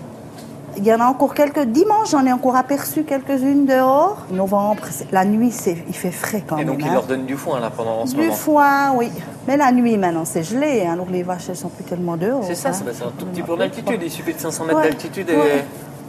Il 0.77 0.85
y 0.87 0.93
en 0.95 1.01
a 1.01 1.05
encore 1.07 1.35
quelques. 1.35 1.61
Dimanche, 1.67 2.11
j'en 2.11 2.25
ai 2.25 2.33
encore 2.33 2.57
aperçu 2.57 3.03
quelques-unes 3.05 3.67
dehors. 3.67 4.19
Novembre, 4.31 4.83
la 5.13 5.25
nuit, 5.25 5.53
il 5.89 5.95
fait 5.95 6.11
frais 6.11 6.43
quand 6.47 6.57
Et 6.57 6.65
même. 6.65 6.69
donc, 6.69 6.79
ils 6.83 6.89
hein. 6.89 6.95
leur 6.95 7.05
donnent 7.05 7.27
du 7.27 7.37
foin, 7.37 7.59
là, 7.61 7.71
pendant 7.71 8.01
en 8.03 8.07
ce 8.07 8.15
Du 8.15 8.21
moment. 8.23 8.33
foin, 8.33 8.93
oui. 8.95 9.11
Mais 9.49 9.57
la 9.57 9.73
nuit, 9.73 9.97
maintenant, 9.99 10.25
c'est 10.25 10.43
gelé. 10.43 10.85
hein, 10.87 10.97
donc 10.97 11.11
les 11.11 11.23
vaches, 11.23 11.49
elles 11.49 11.57
sont 11.57 11.69
plus 11.69 11.85
tellement 11.85 12.17
dehors. 12.17 12.45
C'est 12.45 12.55
ça, 12.55 12.69
hein. 12.71 12.73
c'est 12.73 13.05
un 13.05 13.11
tout 13.19 13.27
petit 13.27 13.43
peu 13.43 13.57
d'altitude. 13.57 14.01
Il 14.03 14.11
suffit 14.11 14.33
de 14.35 14.39
500 14.41 14.65
mètres 14.65 14.79
Ouais. 14.79 14.85
d'altitude 14.89 15.29
et... 15.29 15.37
Ouais. 15.37 15.65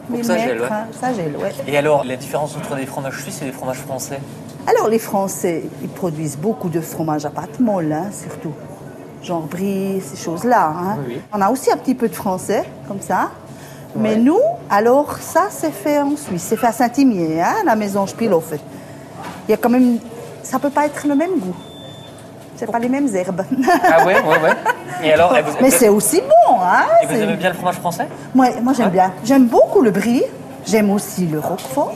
pour 0.08 0.18
que 0.20 0.22
1000 0.22 0.26
ça 0.26 0.38
gèle, 0.38 0.62
ouais. 0.62 0.68
hein, 0.72 0.86
ça 1.00 1.14
gèle. 1.14 1.36
Et 1.68 1.78
alors, 1.78 2.04
la 2.06 2.16
différence 2.16 2.56
entre 2.56 2.76
des 2.76 2.86
fromages 2.86 3.22
suisses 3.22 3.42
et 3.42 3.46
des 3.46 3.52
fromages 3.52 3.80
français 3.80 4.20
Alors, 4.68 4.88
les 4.90 5.00
Français, 5.00 5.64
ils 5.82 5.90
produisent 5.90 6.38
beaucoup 6.38 6.70
de 6.70 6.82
fromage 6.82 7.26
à 7.26 7.30
pâte 7.30 7.60
molle, 7.60 7.92
hein, 7.92 8.10
surtout. 8.12 8.54
Genre 9.24 9.42
brie, 9.42 10.02
ces 10.02 10.18
choses-là. 10.18 10.74
hein. 10.76 10.98
Oui. 11.08 11.22
On 11.32 11.42
a 11.42 11.50
aussi 11.52 11.72
un 11.72 11.78
petit 11.78 11.94
peu 11.94 12.10
de 12.10 12.16
français, 12.16 12.64
comme 12.88 13.02
ça. 13.02 13.30
Mais 13.96 14.16
nous, 14.16 14.40
alors, 14.70 15.18
ça, 15.20 15.48
c'est 15.50 15.72
fait 15.72 16.00
en 16.00 16.16
Suisse. 16.16 16.44
C'est 16.48 16.58
fait 16.58 16.68
à 16.68 16.72
Saint-Imier, 16.72 17.42
hein, 17.42 17.56
la 17.66 17.76
maison 17.76 18.06
Spielhofer. 18.08 18.60
Il 19.48 19.52
y 19.52 19.54
a 19.54 19.58
quand 19.58 19.70
même... 19.70 19.98
Ça 20.44 20.60
peut 20.60 20.70
pas 20.70 20.86
être 20.86 21.06
le 21.08 21.16
même 21.16 21.38
goût. 21.40 21.56
C'est 22.56 22.72
pas 22.72 22.80
les 22.80 22.90
mêmes 22.90 23.08
herbes. 23.16 23.44
Ah 23.84 24.06
ouais, 24.06 24.16
ouais, 24.16 24.40
ouais. 24.42 24.54
Et 25.04 25.14
alors, 25.14 25.36
et 25.36 25.42
vous- 25.42 25.52
Mais 25.62 25.70
c'est 25.72 25.90
aussi 25.90 26.22
bon, 26.22 26.56
hein 26.62 26.84
Et 27.04 27.08
vous 27.08 27.16
aimez 27.16 27.36
bien 27.36 27.50
le 27.50 27.56
fromage 27.56 27.76
français 27.76 28.08
Moi, 28.36 28.48
moi 28.62 28.74
j'aime 28.74 28.90
bien. 28.92 29.12
J'aime 29.24 29.46
beaucoup 29.48 29.82
le 29.82 29.90
brie. 29.92 30.24
J'aime 30.66 30.92
aussi 30.92 31.26
le 31.26 31.40
roquefort. 31.40 31.92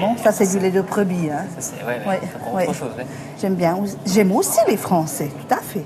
Bon, 0.00 0.16
ça, 0.22 0.32
c'est 0.32 0.46
du 0.46 0.58
lait 0.58 0.70
de 0.70 0.80
brebis. 0.80 1.30
Hein. 1.30 1.44
C'est 1.58 1.76
ouais, 1.86 2.00
ouais, 2.06 2.06
Ouais, 2.06 2.20
c'est 2.62 2.68
ouais. 2.68 2.74
chose. 2.74 2.90
ouais. 2.98 3.06
J'aime 3.40 3.54
bien. 3.54 3.76
J'aime 4.06 4.32
aussi 4.32 4.58
les 4.66 4.76
Français, 4.76 5.28
tout 5.48 5.54
à 5.54 5.58
fait. 5.58 5.84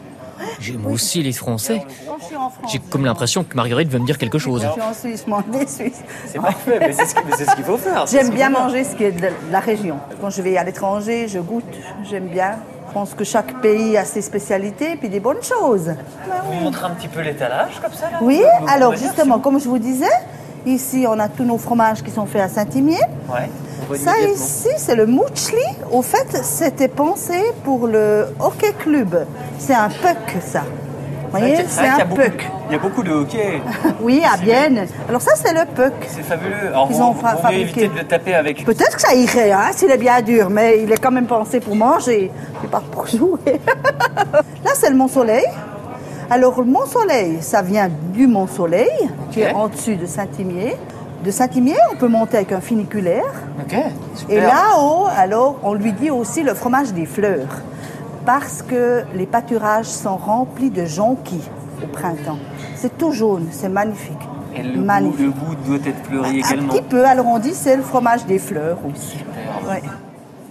J'aime 0.61 0.87
aussi 0.87 1.23
les 1.23 1.33
Français. 1.33 1.83
J'ai 2.69 2.79
comme 2.79 3.05
l'impression 3.05 3.45
que 3.45 3.55
Marguerite 3.57 3.89
veut 3.89 3.99
me 3.99 4.07
dire 4.07 4.19
quelque 4.19 4.39
chose. 4.39 4.63
je 4.63 4.71
suis 4.73 4.83
en 4.83 4.95
Suisse, 4.95 5.27
moi, 5.27 5.43
des 5.51 5.67
Suisses. 5.67 6.01
C'est 6.27 6.41
parfait, 6.41 6.79
mais 6.81 6.93
c'est 6.93 7.07
ce 7.07 7.15
que- 7.15 7.21
mais 7.29 7.37
c'est 7.37 7.45
ce 7.49 7.55
qu'il 7.57 7.65
faut 7.65 7.77
faire. 7.77 8.07
J'aime 8.07 8.31
bien 8.31 8.51
manger 8.51 8.85
ce 8.85 8.95
qui 8.97 9.05
est 9.05 9.13
de 9.13 9.29
la 9.51 9.61
région. 9.61 9.99
Quand 10.21 10.31
je 10.31 10.43
vais 10.43 10.57
à 10.57 10.65
l'étranger, 10.65 11.29
je 11.29 11.39
goûte, 11.39 11.65
j'aime 12.09 12.29
bien. 12.29 12.57
Je 12.89 12.93
pense 12.95 13.15
que 13.15 13.23
chaque 13.23 13.61
pays 13.61 13.97
a 13.97 14.05
ses 14.05 14.21
spécialités 14.21 14.93
et 14.93 14.97
puis 14.97 15.09
des 15.09 15.21
bonnes 15.21 15.43
choses. 15.43 15.95
Vous 16.45 16.55
montrez 16.55 16.87
un 16.87 16.91
petit 16.91 17.07
peu 17.07 17.21
l'étalage 17.21 17.81
comme 17.81 17.93
ça 17.93 18.11
là 18.11 18.19
Oui, 18.21 18.43
alors 18.67 18.97
justement, 18.97 19.39
comme 19.39 19.61
je 19.61 19.69
vous 19.69 19.79
disais, 19.79 20.11
ici 20.67 21.07
on 21.09 21.19
a 21.19 21.29
tous 21.29 21.45
nos 21.45 21.59
fromages 21.59 22.03
qui 22.03 22.11
sont 22.11 22.27
faits 22.27 22.43
à 22.43 22.49
Saint-Imier. 22.49 22.99
Ouais. 23.29 23.49
Ça 23.99 24.13
ici, 24.21 24.69
c'est 24.77 24.95
le 24.95 25.07
Mouchli. 25.07 25.57
Au 25.91 26.01
fait, 26.03 26.39
c'était 26.45 26.87
pensé 26.89 27.35
pour 27.65 27.87
le 27.89 28.27
hockey 28.39 28.73
club. 28.79 29.27
C'est 29.59 29.75
un 29.75 29.89
puck, 29.89 30.37
ça. 30.41 30.61
Vous 31.33 31.39
voyez, 31.39 31.57
c'est 31.69 31.87
un 31.89 32.05
beaucoup- 32.05 32.21
puck. 32.23 32.47
Il 32.69 32.73
y 32.73 32.77
a 32.77 32.79
beaucoup 32.79 33.03
de 33.03 33.11
hockey. 33.13 33.61
Oui, 34.01 34.23
à 34.33 34.37
Bienne. 34.37 34.87
Alors 35.09 35.21
ça, 35.21 35.33
c'est 35.35 35.53
le 35.53 35.65
puck. 35.65 35.93
C'est 36.09 36.23
fabuleux. 36.23 36.69
Alors, 36.69 36.87
Ils 36.91 36.97
vous, 36.97 37.03
ont 37.03 37.15
fa- 37.15 37.37
fabriqué. 37.37 37.61
éviter 37.63 37.89
de 37.89 37.99
le 37.99 38.05
taper 38.05 38.35
avec. 38.35 38.65
Peut-être 38.65 38.95
que 38.97 39.03
ça 39.03 39.15
irait, 39.15 39.51
hein, 39.51 39.71
s'il 39.73 39.91
est 39.91 39.97
bien 39.99 40.21
dur, 40.23 40.51
mais 40.51 40.81
il 40.83 40.91
est 40.93 40.99
quand 40.99 41.11
même 41.11 41.27
pensé 41.27 41.59
pour 41.59 41.75
manger, 41.75 42.31
et 42.65 42.67
pas 42.69 42.83
pour 42.93 43.07
jouer. 43.09 43.39
Là, 44.65 44.71
c'est 44.75 44.91
le 44.91 44.97
Mont 44.97 45.09
Soleil. 45.09 45.45
Alors, 46.31 46.61
le 46.61 46.67
Mont 46.67 46.87
Soleil, 46.87 47.39
ça 47.41 47.61
vient 47.61 47.89
du 48.13 48.27
Mont 48.29 48.47
Soleil, 48.47 48.89
qui 49.33 49.41
est 49.41 49.53
en 49.53 49.69
dessus 49.69 49.97
de 49.97 50.07
Saint-Imier. 50.07 50.77
De 51.25 51.31
Saint-Imier, 51.31 51.77
on 51.93 51.97
peut 51.97 52.09
monter 52.09 52.37
avec 52.39 52.53
un 52.53 52.61
funiculaire. 52.61 53.25
Ok. 53.61 53.77
Super. 54.15 54.37
Et 54.39 54.41
là-haut, 54.41 55.07
alors, 55.17 55.57
on 55.63 55.75
lui 55.75 55.93
dit 55.93 56.11
aussi 56.11 56.43
le 56.43 56.55
fromage 56.55 56.93
des 56.93 57.05
fleurs. 57.07 57.49
Parce 58.25 58.63
que 58.63 59.03
les 59.15 59.27
pâturages 59.27 59.87
sont 59.87 60.17
remplis 60.17 60.71
de 60.71 60.85
jonquilles 60.85 61.49
au 61.83 61.87
printemps. 61.89 62.39
C'est 62.77 62.97
tout 62.97 63.13
jaune, 63.13 63.49
c'est 63.51 63.69
magnifique. 63.69 64.17
Et 64.55 64.63
le 64.63 64.75
goût, 64.79 64.85
magnifique. 64.85 65.21
le 65.21 65.31
goût 65.31 65.55
doit 65.67 65.77
être 65.85 66.05
fleuri 66.05 66.29
Un 66.29 66.49
également. 66.51 66.73
petit 66.73 66.83
peu, 66.83 67.05
alors 67.05 67.27
on 67.27 67.39
dit 67.39 67.55
c'est 67.55 67.77
le 67.77 67.83
fromage 67.83 68.25
des 68.27 68.39
fleurs 68.39 68.79
aussi. 68.91 69.19
Ouais. 69.69 69.83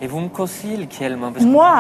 Et 0.02 0.08
vous 0.08 0.22
me 0.22 0.30
conseillez 0.30 0.78
lequel 0.78 1.18
moi 1.18 1.30
Parce 1.34 1.44
que- 1.44 1.50
Moi, 1.50 1.74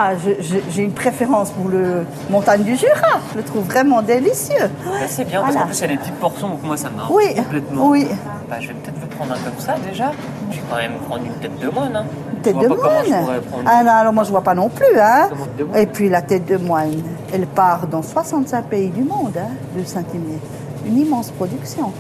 j'ai 0.70 0.84
une 0.84 0.92
préférence 0.92 1.52
pour 1.52 1.70
le 1.70 2.06
montagne 2.30 2.64
du 2.64 2.76
Jura. 2.76 3.20
Je 3.32 3.38
le 3.38 3.44
trouve 3.44 3.64
vraiment 3.64 4.02
délicieux. 4.02 4.70
Bah, 4.84 4.92
c'est 5.08 5.24
bien 5.24 5.40
parce 5.42 5.54
Voilà. 5.54 5.62
qu'en 5.62 5.68
plus 5.68 5.78
il 5.78 5.82
y 5.82 5.84
a 5.86 5.88
des 5.88 5.98
petites 5.98 6.16
portions 6.16 6.50
donc 6.50 6.64
moi 6.64 6.76
ça 6.76 6.90
m'a 6.90 7.04
Oui, 7.10 7.34
complètement. 7.36 7.88
oui. 7.90 8.08
Bah, 8.50 8.58
je 8.60 8.68
vais 8.68 8.74
peut-être 8.74 9.00
vous 9.00 9.08
prendre 9.08 9.32
un 9.34 9.38
comme 9.38 9.58
ça 9.60 9.76
déjà. 9.90 10.12
Je 10.52 10.58
vais 10.58 10.64
quand 10.70 10.76
même 10.76 10.96
prendre 11.08 11.24
une 11.26 11.32
tête 11.34 11.58
de 11.60 11.70
moine. 11.70 11.96
Hein. 11.96 12.06
Tête 12.44 12.56
je 12.58 12.62
de 12.64 12.68
moine. 12.68 12.80
prendre. 12.80 13.64
Ah 13.66 13.84
non, 13.86 13.92
alors 13.92 14.12
moi 14.14 14.24
je 14.26 14.32
vois 14.32 14.44
pas 14.44 14.56
non 14.56 14.68
plus. 14.68 15.00
Hein. 15.00 15.30
Et 15.76 15.86
puis 15.86 16.10
la 16.10 16.22
tête 16.22 16.46
de 16.46 16.58
moine, 16.58 17.02
elle 17.34 17.48
part 17.48 17.88
dans 17.88 18.02
65 18.02 18.66
pays 18.66 18.90
du 18.90 19.04
monde 19.04 19.38
hein, 19.38 19.50
de 19.78 19.84
Saint-Émile. 19.86 20.40
Une 20.86 20.98
immense 20.98 21.32
production. 21.32 21.94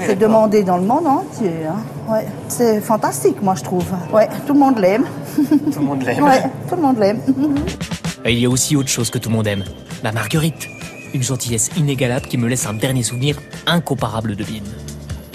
C'est 0.00 0.18
demandé 0.18 0.62
dans 0.62 0.76
le 0.76 0.84
monde 0.84 1.06
entier. 1.06 1.52
hein. 1.68 1.76
Ouais. 2.12 2.26
C'est 2.48 2.80
fantastique, 2.80 3.40
moi 3.42 3.54
je 3.56 3.62
trouve. 3.62 3.84
Ouais, 4.12 4.28
tout 4.46 4.52
le 4.54 4.58
monde 4.58 4.78
l'aime. 4.78 5.04
Tout 5.36 5.78
le 5.80 5.84
monde 5.86 6.02
l'aime. 6.02 6.24
Ouais, 6.24 6.42
tout 6.68 6.76
le 6.76 6.82
monde 6.82 6.98
l'aime. 6.98 7.20
Il 8.26 8.38
y 8.38 8.46
a 8.46 8.50
aussi 8.50 8.76
autre 8.76 8.88
chose 8.88 9.10
que 9.10 9.18
tout 9.18 9.28
le 9.30 9.36
monde 9.36 9.46
aime. 9.46 9.64
La 10.02 10.12
Marguerite. 10.12 10.66
Une 11.14 11.22
gentillesse 11.22 11.70
inégalable 11.76 12.26
qui 12.26 12.38
me 12.38 12.46
laisse 12.48 12.66
un 12.66 12.74
dernier 12.74 13.02
souvenir 13.02 13.36
incomparable 13.66 14.36
de 14.36 14.44
Bienne. 14.44 14.62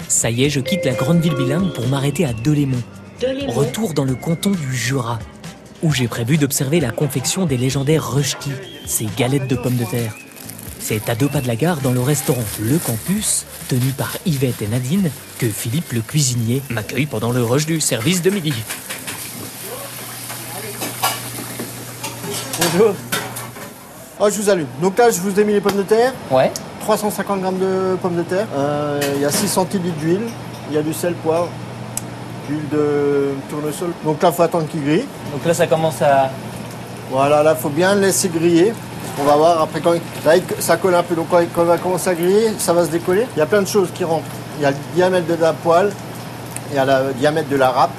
Ça 0.08 0.30
y 0.30 0.44
est, 0.44 0.50
je 0.50 0.60
quitte 0.60 0.84
la 0.86 0.92
grande 0.94 1.18
ville 1.20 1.34
bilingue 1.34 1.72
pour 1.74 1.86
m'arrêter 1.88 2.24
à 2.24 2.32
Delémont. 2.32 2.82
Delémont. 3.20 3.52
Retour 3.52 3.92
dans 3.92 4.04
le 4.04 4.14
canton 4.14 4.50
du 4.52 4.74
Jura, 4.74 5.18
où 5.82 5.90
j'ai 5.92 6.08
prévu 6.08 6.38
d'observer 6.38 6.80
la 6.80 6.92
confection 6.92 7.44
des 7.44 7.56
légendaires 7.58 8.10
rushki, 8.10 8.50
ces 8.86 9.06
galettes 9.18 9.48
de 9.48 9.56
pommes 9.56 9.76
de 9.76 9.84
terre. 9.84 10.14
C'est 10.78 11.08
à 11.08 11.14
deux 11.14 11.28
pas 11.28 11.40
de 11.40 11.48
la 11.48 11.56
gare, 11.56 11.78
dans 11.80 11.92
le 11.92 12.00
restaurant 12.00 12.44
Le 12.60 12.78
Campus, 12.78 13.44
tenu 13.68 13.90
par 13.96 14.16
Yvette 14.24 14.62
et 14.62 14.68
Nadine, 14.68 15.10
que 15.38 15.46
Philippe 15.48 15.92
le 15.92 16.00
cuisinier 16.00 16.62
m'accueille 16.70 17.06
pendant 17.06 17.32
le 17.32 17.42
rush 17.42 17.66
du 17.66 17.80
service 17.80 18.22
de 18.22 18.30
midi. 18.30 18.52
Bonjour. 22.60 22.94
Ah, 24.20 24.30
je 24.30 24.40
vous 24.40 24.48
allume. 24.48 24.66
Donc 24.80 24.96
là, 24.98 25.10
je 25.10 25.20
vous 25.20 25.38
ai 25.38 25.44
mis 25.44 25.52
les 25.52 25.60
pommes 25.60 25.76
de 25.76 25.82
terre. 25.82 26.12
Ouais. 26.30 26.50
350 26.80 27.40
grammes 27.40 27.58
de 27.58 27.96
pommes 28.00 28.16
de 28.16 28.22
terre. 28.22 28.46
Euh, 28.56 29.00
Il 29.16 29.22
y 29.22 29.24
a 29.24 29.30
6 29.30 29.48
centilitres 29.48 29.96
d'huile. 29.98 30.22
Il 30.70 30.76
y 30.76 30.78
a 30.78 30.82
du 30.82 30.92
sel, 30.94 31.14
poivre, 31.14 31.48
d'huile 32.48 32.68
de 32.72 33.30
tournesol. 33.50 33.90
Donc 34.04 34.22
là, 34.22 34.30
il 34.30 34.34
faut 34.34 34.42
attendre 34.42 34.66
qu'il 34.68 34.84
grille. 34.84 35.04
Donc 35.32 35.44
là 35.44 35.52
ça 35.54 35.66
commence 35.66 36.00
à. 36.02 36.30
Voilà, 37.10 37.42
là, 37.42 37.54
il 37.56 37.62
faut 37.62 37.68
bien 37.68 37.94
le 37.94 38.00
laisser 38.02 38.28
griller. 38.28 38.72
On 39.18 39.24
va 39.24 39.36
voir 39.36 39.62
après 39.62 39.80
quand 39.80 39.94
ça 40.58 40.76
colle 40.76 40.94
un 40.94 41.02
peu. 41.02 41.14
Donc 41.14 41.28
quand 41.30 41.40
il 41.40 41.66
va 41.66 41.78
commencer 41.78 42.10
à 42.10 42.14
griller, 42.14 42.52
ça 42.58 42.72
va 42.72 42.84
se 42.84 42.90
décoller. 42.90 43.26
Il 43.34 43.38
y 43.38 43.42
a 43.42 43.46
plein 43.46 43.62
de 43.62 43.66
choses 43.66 43.88
qui 43.94 44.04
rentrent. 44.04 44.26
Il 44.58 44.62
y 44.62 44.66
a 44.66 44.70
le 44.70 44.76
diamètre 44.94 45.26
de 45.26 45.40
la 45.40 45.52
poêle, 45.52 45.90
il 46.70 46.76
y 46.76 46.78
a 46.78 46.84
le 46.84 47.14
diamètre 47.14 47.48
de 47.48 47.56
la 47.56 47.70
râpe, 47.70 47.90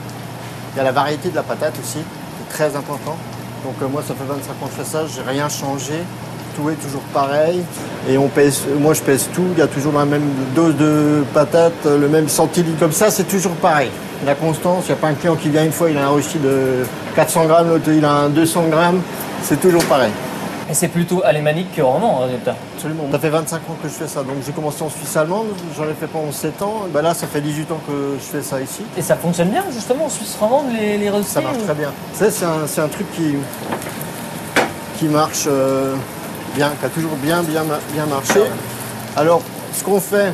il 0.74 0.78
y 0.78 0.82
a 0.82 0.84
la 0.84 0.92
variété 0.92 1.30
de 1.30 1.36
la 1.36 1.44
patate 1.44 1.74
aussi, 1.80 2.00
c'est 2.00 2.56
très 2.56 2.76
important. 2.76 3.16
Donc 3.64 3.76
euh, 3.82 3.88
moi, 3.88 4.04
ça 4.08 4.14
fait 4.14 4.24
25 4.28 4.52
ans 4.52 4.68
que 4.68 4.72
je 4.78 4.84
fais 4.84 4.90
ça, 4.90 5.06
j'ai 5.06 5.22
rien 5.22 5.50
changé. 5.50 6.04
Tout 6.56 6.70
est 6.72 6.76
toujours 6.76 7.02
pareil. 7.14 7.62
Et 8.10 8.18
on 8.18 8.28
pèse, 8.28 8.64
moi 8.80 8.94
je 8.96 9.02
pèse 9.02 9.30
tout, 9.34 9.46
il 9.54 9.60
y 9.60 9.62
a 9.62 9.68
toujours 9.68 9.94
la 9.94 10.06
même 10.06 10.28
dose 10.56 10.76
de 10.76 11.24
patate, 11.34 11.86
le 11.86 12.08
même 12.08 12.28
centilitre 12.28 12.80
comme 12.80 12.92
ça, 12.92 13.12
c'est 13.12 13.28
toujours 13.28 13.54
pareil. 13.54 13.92
La 14.26 14.34
constance, 14.34 14.86
il 14.86 14.94
n'y 14.94 14.94
a 14.94 15.02
pas 15.02 15.10
un 15.10 15.14
client 15.14 15.36
qui 15.36 15.50
vient 15.50 15.64
une 15.64 15.72
fois, 15.72 15.92
il 15.92 15.98
a 15.98 16.06
un 16.06 16.10
rosti 16.10 16.40
de 16.40 16.84
400 17.16 17.46
grammes, 17.46 17.70
l'autre 17.70 17.90
il 17.90 18.04
a 18.04 18.12
un 18.12 18.30
200 18.30 18.70
grammes, 18.70 19.02
c'est 19.44 19.60
toujours 19.60 19.84
pareil. 19.86 20.12
Et 20.70 20.74
c'est 20.74 20.90
plutôt 20.90 21.22
alémanique 21.24 21.74
que 21.76 21.82
roman 21.82 22.18
en 22.18 22.24
résultat. 22.26 22.56
Absolument. 22.76 23.04
Ça 23.12 23.20
fait 23.20 23.30
25 23.30 23.56
ans 23.70 23.78
que 23.82 23.88
je 23.88 23.94
fais 23.94 24.08
ça. 24.08 24.22
Donc 24.24 24.36
j'ai 24.46 24.52
commencé 24.52 24.84
en 24.84 24.90
Suisse 24.90 25.16
allemande, 25.16 25.48
j'en 25.78 25.86
ai 25.86 25.94
fait 25.94 26.08
pendant 26.08 26.32
7 26.32 26.62
ans. 26.62 26.88
Ben 26.94 27.02
là, 27.02 27.14
ça 27.14 27.26
fait 27.26 27.40
18 27.40 27.72
ans 27.72 27.80
que 27.88 28.16
je 28.20 28.24
fais 28.26 28.42
ça 28.44 28.60
ici. 28.60 28.82
Et 28.98 29.02
ça 29.02 29.16
fonctionne 29.16 29.50
bien 29.50 29.64
justement 29.72 30.06
en 30.06 30.10
Suisse 30.10 30.36
romande 30.40 30.66
les, 30.78 30.98
les 30.98 31.10
Ça 31.24 31.40
marche 31.40 31.58
ou- 31.58 31.64
très 31.66 31.74
bien. 31.74 31.92
Ça, 32.14 32.30
c'est 32.30 32.44
un, 32.46 32.68
c'est 32.68 32.82
un 32.82 32.90
truc 32.90 33.08
qui, 33.16 33.36
qui 35.00 35.06
marche 35.06 35.46
euh, 35.48 35.96
bien, 36.54 36.72
qui 36.78 36.86
a 36.86 36.90
toujours 36.90 37.16
bien, 37.24 37.44
bien, 37.44 37.64
bien 37.94 38.06
marché. 38.06 38.42
Alors, 39.16 39.42
ce 39.74 39.84
qu'on 39.86 40.02
fait, 40.02 40.34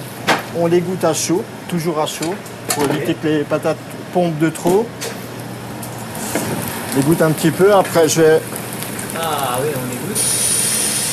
on 0.58 0.66
les 0.66 0.82
goûte 0.82 1.04
à 1.04 1.14
chaud, 1.14 1.44
toujours 1.68 2.00
à 2.00 2.08
chaud, 2.08 2.34
pour 2.70 2.84
éviter 2.86 3.14
que 3.14 3.28
les 3.28 3.44
patates 3.44 3.78
pompent 4.14 4.40
de 4.40 4.50
trop. 4.50 4.88
Les 6.96 7.04
goûte 7.04 7.22
un 7.22 7.32
petit 7.32 7.52
peu. 7.52 7.74
Après, 7.74 8.08
je 8.10 8.22
vais 8.22 8.42
Ah 9.16 9.58
oui, 9.62 9.70
on 9.76 9.90
les 9.90 9.96
goûte. 9.96 10.22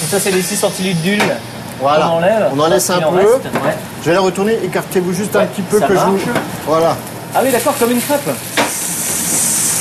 Donc 0.01 0.11
ça 0.11 0.20
c'est 0.20 0.30
les 0.30 0.42
6 0.42 0.57
centilitres 0.57 1.01
d'huile. 1.01 1.36
Voilà. 1.80 2.11
On 2.11 2.16
enlève. 2.16 2.51
On 2.55 2.61
en 2.61 2.68
laisse 2.68 2.90
un 2.90 3.01
peu. 3.01 3.16
reste, 3.16 3.44
ouais. 3.44 3.76
Je 4.03 4.09
vais 4.09 4.14
la 4.14 4.20
retourner. 4.20 4.59
Écartez-vous 4.64 5.12
juste 5.12 5.34
un 5.36 5.46
petit 5.46 5.62
peu 5.62 5.80
ça 5.80 5.86
que 5.86 5.94
je 5.94 6.01
vous. 6.01 6.12
marche. 6.12 6.24
Voilà. 6.66 6.96
Ah 7.34 7.40
oui 7.44 7.51
d'accord, 7.51 7.74
comme 7.78 7.90
une 7.92 8.01
crêpe. 8.01 8.28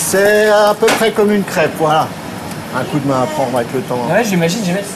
C'est 0.09 0.49
à 0.49 0.74
peu 0.80 0.88
près 0.88 1.11
comme 1.11 1.32
une 1.32 1.43
crêpe, 1.43 1.74
voilà. 1.78 2.07
Un 2.76 2.84
coup 2.84 2.99
de 2.99 3.07
main 3.07 3.24
à 3.24 3.26
prendre 3.26 3.55
avec 3.57 3.74
le 3.74 3.82
temps. 3.82 4.07
Ouais, 4.11 4.24
j'imagine, 4.24 4.59
j'imagine. 4.63 4.88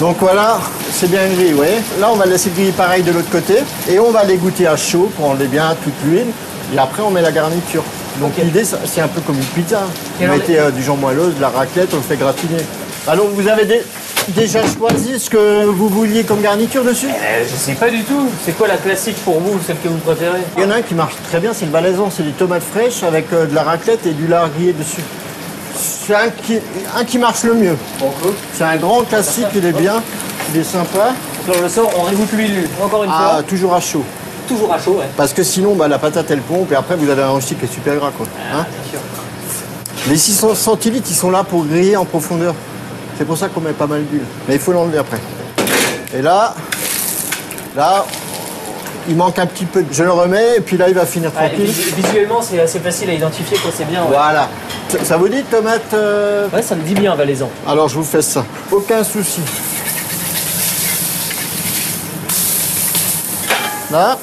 Donc 0.00 0.16
voilà, 0.18 0.58
c'est 0.92 1.08
bien 1.08 1.26
grillé, 1.28 1.50
vous 1.50 1.58
voyez. 1.58 1.80
Là, 2.00 2.08
on 2.10 2.16
va 2.16 2.26
laisser 2.26 2.50
griller 2.50 2.72
pareil 2.72 3.02
de 3.02 3.12
l'autre 3.12 3.30
côté. 3.30 3.58
Et 3.88 3.98
on 4.00 4.10
va 4.10 4.24
les 4.24 4.36
goûter 4.36 4.66
à 4.66 4.76
chaud 4.76 5.10
pour 5.16 5.30
enlever 5.30 5.46
bien 5.46 5.74
toute 5.84 5.94
l'huile. 6.04 6.26
Et 6.74 6.78
après, 6.78 7.02
on 7.02 7.10
met 7.10 7.22
la 7.22 7.30
garniture. 7.30 7.84
Donc 8.20 8.32
l'idée, 8.38 8.62
c'est 8.64 9.00
un 9.00 9.08
peu 9.08 9.20
comme 9.22 9.36
une 9.36 9.44
pizza. 9.44 9.82
Et 10.20 10.26
Vous 10.26 10.32
mettez 10.32 10.58
euh, 10.58 10.70
du 10.70 10.82
jambon 10.82 11.08
à 11.08 11.12
l'os, 11.14 11.34
de 11.34 11.40
la 11.40 11.48
raclette, 11.48 11.88
on 11.92 11.96
le 11.96 12.02
fait 12.02 12.16
gratiner. 12.16 12.58
Alors, 13.08 13.26
vous 13.26 13.46
avez 13.48 13.64
dé- 13.64 13.82
déjà 14.28 14.60
choisi 14.66 15.18
ce 15.18 15.28
que 15.28 15.64
vous 15.64 15.88
vouliez 15.88 16.22
comme 16.24 16.40
garniture 16.40 16.84
dessus? 16.84 17.08
Euh, 17.08 17.44
je 17.50 17.54
sais 17.56 17.72
pas 17.74 17.90
du 17.90 18.02
tout. 18.04 18.28
C'est 18.44 18.56
quoi 18.56 18.68
la 18.68 18.76
classique 18.76 19.16
pour 19.24 19.40
vous, 19.40 19.58
celle 19.66 19.76
que 19.78 19.88
vous 19.88 19.98
préférez? 19.98 20.40
Il 20.56 20.62
y 20.62 20.66
en 20.66 20.70
a 20.70 20.76
un 20.76 20.82
qui 20.82 20.94
marche 20.94 21.14
très 21.28 21.40
bien, 21.40 21.52
c'est 21.52 21.66
le 21.66 21.72
valaisan. 21.72 22.08
C'est 22.10 22.22
des 22.22 22.30
tomates 22.32 22.62
fraîches 22.62 23.02
avec 23.02 23.32
euh, 23.32 23.46
de 23.46 23.54
la 23.54 23.62
raclette 23.64 24.06
et 24.06 24.12
du 24.12 24.26
lard 24.28 24.48
grillé 24.56 24.72
dessus. 24.72 25.02
C'est 25.74 26.14
un 26.14 26.28
qui, 26.30 26.58
un 26.96 27.04
qui 27.04 27.18
marche 27.18 27.42
le 27.42 27.54
mieux. 27.54 27.76
C'est 28.54 28.64
un 28.64 28.76
grand 28.76 29.02
classique, 29.02 29.46
il 29.56 29.66
est 29.66 29.72
bien, 29.72 30.00
il 30.54 30.60
est 30.60 30.64
sympa. 30.64 31.12
On 31.48 31.60
le 31.62 31.68
sort, 31.68 31.90
on 31.98 32.02
régoute 32.02 32.32
l'huile 32.32 32.68
encore 32.82 33.02
une 33.04 33.10
Ah, 33.12 33.32
fois. 33.34 33.42
toujours 33.42 33.74
à 33.74 33.80
chaud. 33.80 34.04
Toujours 34.48 34.72
à 34.72 34.78
chaud, 34.78 34.96
ouais. 34.98 35.06
Parce 35.16 35.32
que 35.32 35.42
sinon, 35.42 35.74
bah, 35.74 35.88
la 35.88 35.98
patate, 35.98 36.30
elle 36.30 36.40
pompe 36.40 36.70
et 36.72 36.76
après, 36.76 36.96
vous 36.96 37.08
avez 37.08 37.22
un 37.22 37.28
rôti 37.30 37.54
qui 37.54 37.64
est 37.64 37.72
super 37.72 37.94
gras. 37.96 38.10
Quoi. 38.16 38.26
Hein 38.52 38.66
Bien 38.70 38.90
sûr. 38.90 39.00
Les 40.08 40.16
600 40.18 40.54
centilitres, 40.54 41.06
ils 41.10 41.16
sont 41.16 41.30
là 41.30 41.44
pour 41.44 41.64
griller 41.64 41.96
en 41.96 42.04
profondeur. 42.04 42.54
C'est 43.16 43.24
pour 43.24 43.38
ça 43.38 43.48
qu'on 43.48 43.60
met 43.60 43.72
pas 43.72 43.86
mal 43.86 44.04
d'huile. 44.04 44.24
Mais 44.48 44.54
il 44.54 44.60
faut 44.60 44.72
l'enlever 44.72 44.98
après. 44.98 45.18
Et 46.14 46.20
là, 46.20 46.54
là, 47.76 48.04
il 49.08 49.16
manque 49.16 49.38
un 49.38 49.46
petit 49.46 49.64
peu. 49.64 49.82
de- 49.82 49.92
Je 49.92 50.02
le 50.04 50.10
remets 50.12 50.56
et 50.56 50.60
puis 50.60 50.76
là, 50.76 50.88
il 50.88 50.94
va 50.94 51.06
finir 51.06 51.30
Ouais, 51.34 51.48
tranquille. 51.48 51.66
vis- 51.66 51.92
visuellement, 52.02 52.42
c'est 52.42 52.60
assez 52.60 52.80
facile 52.80 53.10
à 53.10 53.14
identifier 53.14 53.56
quand 53.62 53.70
c'est 53.74 53.84
bien. 53.86 54.02
Ouais. 54.02 54.08
Voilà. 54.12 54.48
Ça, 54.88 54.98
ça 55.04 55.16
vous 55.16 55.28
dit 55.28 55.42
tomate 55.44 55.94
euh, 55.94 56.48
Ouais, 56.52 56.60
ça 56.62 56.74
me 56.74 56.82
dit 56.82 56.94
bien, 56.94 57.14
valaisan. 57.14 57.48
Alors 57.66 57.88
je 57.88 57.94
vous 57.94 58.04
fais 58.04 58.20
ça. 58.22 58.44
Aucun 58.70 59.02
souci. 59.04 59.40
Là. 63.90 64.18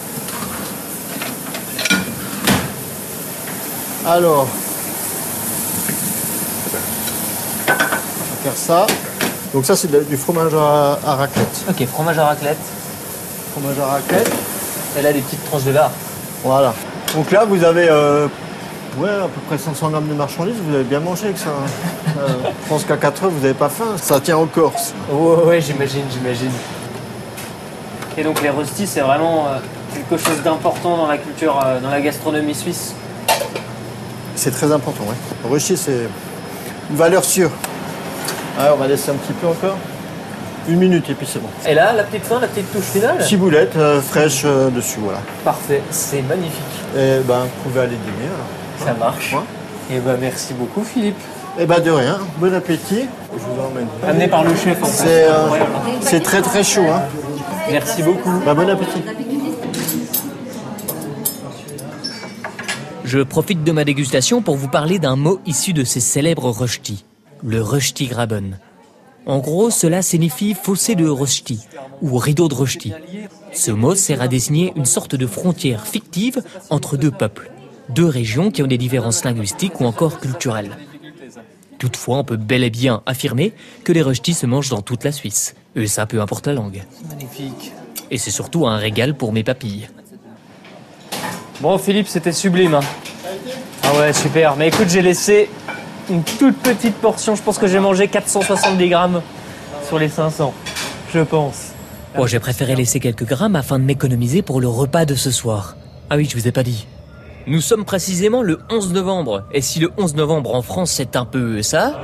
Alors. 4.05 4.47
On 7.67 7.71
va 7.71 8.51
faire 8.51 8.55
ça. 8.55 8.87
Donc 9.53 9.65
ça, 9.65 9.75
c'est 9.75 10.09
du 10.09 10.17
fromage 10.17 10.53
à, 10.53 10.97
à 11.05 11.15
raclette. 11.15 11.65
Ok, 11.69 11.85
fromage 11.87 12.17
à 12.17 12.25
raclette. 12.25 12.57
Fromage 13.53 13.79
à 13.79 13.85
raclette. 13.85 14.31
Et 14.97 15.01
là, 15.01 15.13
des 15.13 15.19
petites 15.21 15.43
tranches 15.45 15.63
de 15.63 15.71
lard. 15.71 15.91
Voilà. 16.43 16.73
Donc 17.15 17.29
là, 17.31 17.45
vous 17.45 17.63
avez 17.63 17.87
euh, 17.89 18.27
ouais, 18.97 19.09
à 19.09 19.23
peu 19.27 19.41
près 19.47 19.57
500 19.57 19.89
grammes 19.89 20.07
de 20.07 20.13
marchandises. 20.13 20.55
Vous 20.67 20.73
avez 20.75 20.83
bien 20.83 20.99
mangé 20.99 21.25
avec 21.25 21.37
ça. 21.37 21.49
hein. 21.49 21.69
Euh, 22.19 22.27
je 22.63 22.69
pense 22.69 22.83
qu'à 22.83 22.97
4 22.97 23.23
heures, 23.23 23.29
vous 23.31 23.39
n'avez 23.39 23.53
pas 23.55 23.69
faim. 23.69 23.95
Ça 23.99 24.19
tient 24.19 24.37
en 24.37 24.45
Corse. 24.45 24.93
Ouais, 25.11 25.43
ouais, 25.45 25.61
j'imagine, 25.61 26.03
j'imagine. 26.11 26.51
Et 28.17 28.23
donc 28.23 28.41
les 28.43 28.49
rostis, 28.49 28.85
c'est 28.85 28.99
vraiment 28.99 29.47
euh, 29.47 29.57
quelque 29.93 30.17
chose 30.23 30.41
d'important 30.43 30.97
dans 30.97 31.07
la 31.07 31.17
culture, 31.17 31.57
dans 31.81 31.89
la 31.89 32.01
gastronomie 32.01 32.53
suisse. 32.53 32.93
C'est 34.41 34.49
très 34.49 34.71
important, 34.71 35.03
ouais. 35.03 35.47
Ruchy, 35.47 35.77
c'est 35.77 36.07
une 36.89 36.95
valeur 36.95 37.23
sûre. 37.23 37.51
Ah, 38.57 38.71
on 38.73 38.77
va 38.77 38.87
laisser 38.87 39.11
un 39.11 39.13
petit 39.13 39.33
peu 39.33 39.45
encore. 39.45 39.77
Une 40.67 40.77
minute 40.77 41.07
et 41.11 41.13
puis 41.13 41.27
c'est 41.31 41.37
bon. 41.37 41.47
Et 41.67 41.75
là, 41.75 41.93
la 41.93 42.01
petite 42.01 42.23
fin, 42.23 42.39
la 42.39 42.47
petite 42.47 42.73
touche 42.73 42.85
finale 42.85 43.23
Ciboulette 43.23 43.75
euh, 43.75 44.01
fraîche 44.01 44.41
euh, 44.45 44.71
dessus, 44.71 44.97
voilà. 44.99 45.19
Parfait, 45.45 45.83
c'est 45.91 46.23
magnifique. 46.23 46.57
Et 46.97 47.19
ben, 47.23 47.41
vous 47.41 47.69
pouvez 47.69 47.81
aller 47.81 47.97
dîner 47.97 48.29
alors. 48.33 48.87
Ça 48.87 48.99
marche. 48.99 49.35
Et 49.91 49.99
ben 49.99 50.17
merci 50.19 50.55
beaucoup 50.55 50.83
Philippe. 50.83 51.21
Eh 51.59 51.67
ben 51.67 51.79
de 51.79 51.91
rien, 51.91 52.17
bon 52.37 52.51
appétit. 52.51 53.05
Je 53.33 53.39
vous 53.39 53.61
emmène. 53.61 53.87
Amené 54.07 54.27
par 54.27 54.43
le 54.43 54.55
chef 54.55 54.81
en 54.81 54.87
plus. 54.87 54.95
C'est 54.95 55.25
euh, 55.25 55.49
c'est 56.01 56.23
très 56.23 56.41
très 56.41 56.63
chaud. 56.63 56.87
Hein. 56.91 57.01
Merci 57.69 58.01
beaucoup. 58.01 58.41
Bah, 58.43 58.55
bon 58.55 58.67
appétit. 58.67 59.03
Je 63.11 63.19
profite 63.19 63.65
de 63.65 63.73
ma 63.73 63.83
dégustation 63.83 64.41
pour 64.41 64.55
vous 64.55 64.69
parler 64.69 64.97
d'un 64.97 65.17
mot 65.17 65.41
issu 65.45 65.73
de 65.73 65.83
ces 65.83 65.99
célèbres 65.99 66.49
rösti, 66.49 67.03
le 67.43 67.61
röstigraben. 67.61 68.57
En 69.25 69.39
gros, 69.39 69.69
cela 69.69 70.01
signifie 70.01 70.53
fossé 70.53 70.95
de 70.95 71.09
rösti 71.09 71.59
ou 72.01 72.17
rideau 72.17 72.47
de 72.47 72.53
rösti. 72.53 72.93
Ce 73.51 73.69
mot 73.69 73.95
sert 73.95 74.21
à 74.21 74.29
désigner 74.29 74.71
une 74.77 74.85
sorte 74.85 75.15
de 75.15 75.27
frontière 75.27 75.87
fictive 75.87 76.41
entre 76.69 76.95
deux 76.95 77.11
peuples, 77.11 77.51
deux 77.89 78.05
régions 78.05 78.49
qui 78.49 78.63
ont 78.63 78.67
des 78.67 78.77
différences 78.77 79.25
linguistiques 79.25 79.81
ou 79.81 79.83
encore 79.83 80.21
culturelles. 80.21 80.77
Toutefois, 81.79 82.19
on 82.19 82.23
peut 82.23 82.37
bel 82.37 82.63
et 82.63 82.69
bien 82.69 83.03
affirmer 83.05 83.51
que 83.83 83.91
les 83.91 84.03
röstis 84.03 84.37
se 84.37 84.45
mangent 84.45 84.69
dans 84.69 84.83
toute 84.83 85.03
la 85.03 85.11
Suisse, 85.11 85.53
et 85.75 85.87
ça 85.87 86.05
peu 86.05 86.21
importe 86.21 86.47
la 86.47 86.53
langue. 86.53 86.83
Magnifique. 87.09 87.73
Et 88.09 88.17
c'est 88.17 88.31
surtout 88.31 88.67
un 88.67 88.77
régal 88.77 89.17
pour 89.17 89.33
mes 89.33 89.43
papilles. 89.43 89.89
Bon, 91.61 91.77
Philippe, 91.77 92.07
c'était 92.07 92.31
sublime. 92.31 92.73
hein. 92.75 92.79
Ah 93.83 93.99
ouais, 93.99 94.13
super. 94.13 94.55
Mais 94.55 94.69
écoute, 94.69 94.87
j'ai 94.89 95.01
laissé 95.01 95.49
une 96.09 96.23
toute 96.23 96.57
petite 96.57 96.95
portion. 96.95 97.35
Je 97.35 97.41
pense 97.43 97.57
que 97.57 97.67
j'ai 97.67 97.79
mangé 97.79 98.07
470 98.07 98.89
grammes 98.89 99.21
sur 99.87 99.99
les 99.99 100.09
500. 100.09 100.53
Je 101.13 101.19
pense. 101.19 101.67
Bon, 102.15 102.25
j'ai 102.25 102.39
préféré 102.39 102.75
laisser 102.75 102.99
quelques 102.99 103.25
grammes 103.25 103.55
afin 103.55 103.79
de 103.79 103.83
m'économiser 103.83 104.41
pour 104.41 104.59
le 104.59 104.67
repas 104.67 105.05
de 105.05 105.15
ce 105.15 105.29
soir. 105.31 105.75
Ah 106.09 106.15
oui, 106.17 106.27
je 106.29 106.35
vous 106.35 106.47
ai 106.47 106.51
pas 106.51 106.63
dit. 106.63 106.87
Nous 107.47 107.61
sommes 107.61 107.85
précisément 107.85 108.41
le 108.41 108.59
11 108.69 108.91
novembre. 108.93 109.43
Et 109.51 109.61
si 109.61 109.79
le 109.79 109.91
11 109.97 110.15
novembre 110.15 110.55
en 110.55 110.61
France, 110.61 110.91
c'est 110.91 111.15
un 111.15 111.25
peu 111.25 111.61
ça? 111.61 111.99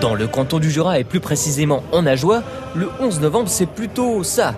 Dans 0.00 0.14
le 0.14 0.26
canton 0.28 0.58
du 0.58 0.70
Jura 0.70 0.98
et 0.98 1.04
plus 1.04 1.20
précisément 1.20 1.82
en 1.92 2.06
Ajoie, 2.06 2.42
le 2.74 2.88
11 3.00 3.20
novembre, 3.20 3.48
c'est 3.48 3.66
plutôt 3.66 4.22
ça. 4.22 4.54